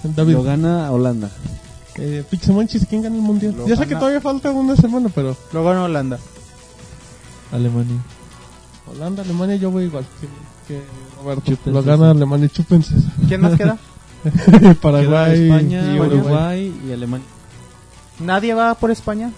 David. 0.03 0.33
Lo 0.33 0.43
gana 0.43 0.91
Holanda. 0.91 1.29
Eh, 1.95 2.23
Pixemonchis, 2.29 2.85
¿quién 2.87 3.01
gana 3.01 3.15
el 3.15 3.21
mundial? 3.21 3.55
Lo 3.57 3.67
ya 3.67 3.75
sé 3.75 3.83
que 3.83 3.89
gana- 3.89 3.99
todavía 3.99 4.21
falta 4.21 4.51
una 4.51 4.75
semana, 4.75 5.09
pero 5.13 5.35
Luego 5.51 5.71
en 5.73 5.77
Holanda. 5.79 6.17
Alemania. 7.51 7.97
Holanda, 8.91 9.23
Alemania, 9.23 9.55
yo 9.57 9.71
voy 9.71 9.85
igual 9.85 10.05
que, 10.19 10.27
que 10.73 10.81
Roberto. 11.21 11.41
Chúpense 11.45 11.71
Lo 11.71 11.83
gana. 11.83 12.11
Alemania, 12.11 12.49
chúpense. 12.49 12.95
¿Quién 13.27 13.41
más 13.41 13.55
queda? 13.55 13.77
Paraguay, 14.81 15.31
Queda 15.39 15.55
España, 15.57 15.93
y 15.93 15.99
Uruguay. 15.99 16.17
Uruguay 16.19 16.81
y 16.87 16.91
Alemania. 16.91 17.27
¿Nadie 18.19 18.53
va 18.53 18.75
por 18.75 18.91
España? 18.91 19.31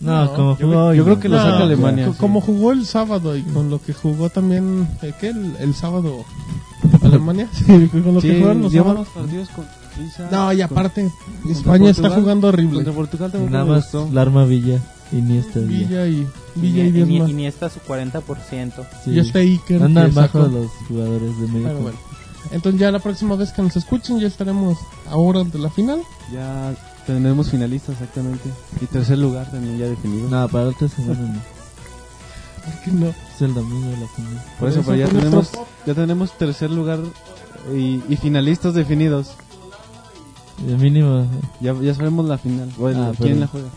No, 0.00 0.24
No, 0.26 0.34
como 0.34 0.56
jugó 0.56 0.94
yo 0.94 1.02
creo 1.04 1.16
no. 1.16 1.20
que 1.20 1.28
lo 1.28 1.38
saca 1.38 1.58
Alemania, 1.64 2.06
sí. 2.12 2.18
Como 2.18 2.40
jugó 2.40 2.72
el 2.72 2.86
sábado 2.86 3.36
y 3.36 3.42
con 3.42 3.68
lo 3.70 3.80
que 3.82 3.92
jugó 3.92 4.28
también, 4.30 4.88
¿eh, 5.02 5.12
¿qué? 5.20 5.28
El, 5.28 5.56
el 5.58 5.74
sábado 5.74 6.24
Alemania. 7.02 7.48
Sí, 7.52 7.64
con 7.88 8.14
lo 8.14 8.20
que 8.20 8.38
jugaron 8.38 8.62
los 8.62 8.72
sábados. 8.72 8.94
buenos 8.94 9.08
partidos 9.08 9.48
con 9.50 9.66
No, 10.30 10.52
y 10.52 10.56
con- 10.56 10.64
aparte, 10.64 11.02
contra 11.42 11.52
España 11.52 11.90
está 11.90 12.02
Portugal. 12.02 12.20
jugando 12.22 12.48
horrible. 12.48 12.74
Contra 12.76 12.92
Portugal 12.92 13.28
Y 13.28 13.32
también 13.32 13.52
Nada 13.52 13.64
más 13.64 13.82
gustó. 13.92 14.08
la 14.12 14.22
arma 14.22 14.44
Villa. 14.44 14.78
Iniesta 15.10 15.60
Villa. 15.60 16.04
Villa 16.04 16.06
y 16.06 16.26
Villa 16.54 16.84
y 16.84 16.90
Ini- 16.90 17.20
más. 17.20 17.30
Iniesta 17.30 17.70
su 17.70 17.80
40%. 17.80 18.84
Sí. 19.04 19.10
Y 19.12 19.18
este 19.20 19.38
Iker. 19.40 19.82
Andan 19.82 20.10
que 20.10 20.14
bajo 20.16 20.42
sacó. 20.44 20.48
los 20.54 20.70
jugadores 20.86 21.40
de 21.40 21.46
medio. 21.48 21.68
Pero 21.68 21.80
bueno. 21.80 21.98
Entonces 22.50 22.80
ya 22.80 22.90
la 22.90 22.98
próxima 22.98 23.34
vez 23.36 23.52
que 23.52 23.62
nos 23.62 23.76
escuchen 23.76 24.20
ya 24.20 24.26
estaremos 24.28 24.78
a 25.10 25.16
horas 25.16 25.50
de 25.52 25.58
la 25.58 25.70
final. 25.70 26.00
Ya 26.32 26.74
tenemos 27.06 27.50
finalistas 27.50 27.94
exactamente. 27.94 28.48
Y 28.80 28.86
tercer 28.86 29.18
lugar 29.18 29.50
también 29.50 29.78
ya 29.78 29.86
definido. 29.86 30.28
No, 30.28 30.48
para 30.48 30.68
otra 30.68 30.88
semana 30.88 31.20
no. 31.20 31.40
¿Por 32.64 32.82
qué 32.84 32.90
no? 32.92 33.06
Es 33.08 33.40
el 33.42 33.54
domingo 33.54 33.88
de 33.90 33.96
la 33.96 34.08
final. 34.08 34.44
Por 34.60 34.68
eso, 34.68 34.82
Por 34.82 34.94
pero 34.94 34.96
ya 34.98 35.04
eso 35.06 35.16
tenemos, 35.18 35.50
ya 35.86 35.94
tenemos 35.94 36.32
tercer 36.38 36.70
lugar 36.70 36.98
y, 37.74 38.02
y 38.08 38.16
finalistas 38.16 38.74
definidos. 38.74 39.32
El 40.66 40.76
mínimo. 40.78 41.26
Ya, 41.60 41.72
ya 41.74 41.94
sabemos 41.94 42.26
la 42.26 42.38
final. 42.38 42.70
Bueno, 42.76 43.04
Ah, 43.04 43.12
quién 43.16 43.28
pero- 43.30 43.40
la 43.40 43.46
juega. 43.46 43.68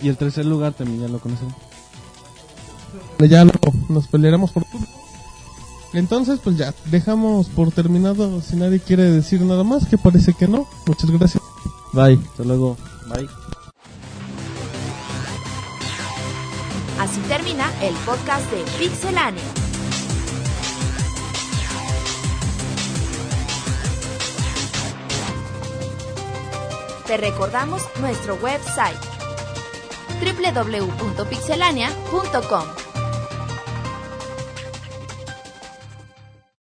Y 0.00 0.08
el 0.08 0.16
tercer 0.16 0.46
lugar 0.46 0.72
también 0.74 1.00
ya 1.00 1.08
lo 1.08 1.18
conocemos. 1.18 1.54
Ya 3.18 3.44
nos 3.88 4.06
pelearemos 4.06 4.52
por 4.52 4.64
turno. 4.64 4.86
Entonces, 5.92 6.38
pues 6.44 6.56
ya, 6.56 6.72
dejamos 6.86 7.48
por 7.48 7.72
terminado. 7.72 8.40
Si 8.40 8.54
nadie 8.56 8.78
quiere 8.78 9.04
decir 9.10 9.40
nada 9.40 9.64
más, 9.64 9.86
que 9.86 9.98
parece 9.98 10.34
que 10.34 10.46
no. 10.46 10.68
Muchas 10.86 11.10
gracias. 11.10 11.42
Bye. 11.92 12.20
Hasta 12.30 12.44
luego. 12.44 12.76
Bye. 13.12 13.28
Así 17.00 17.20
termina 17.28 17.64
el 17.82 17.94
podcast 18.04 18.48
de 18.52 18.64
Pixelania. 18.78 19.42
Te 27.08 27.16
recordamos 27.16 27.82
nuestro 28.00 28.36
website 28.36 29.00
www.pixelania.com. 30.20 32.87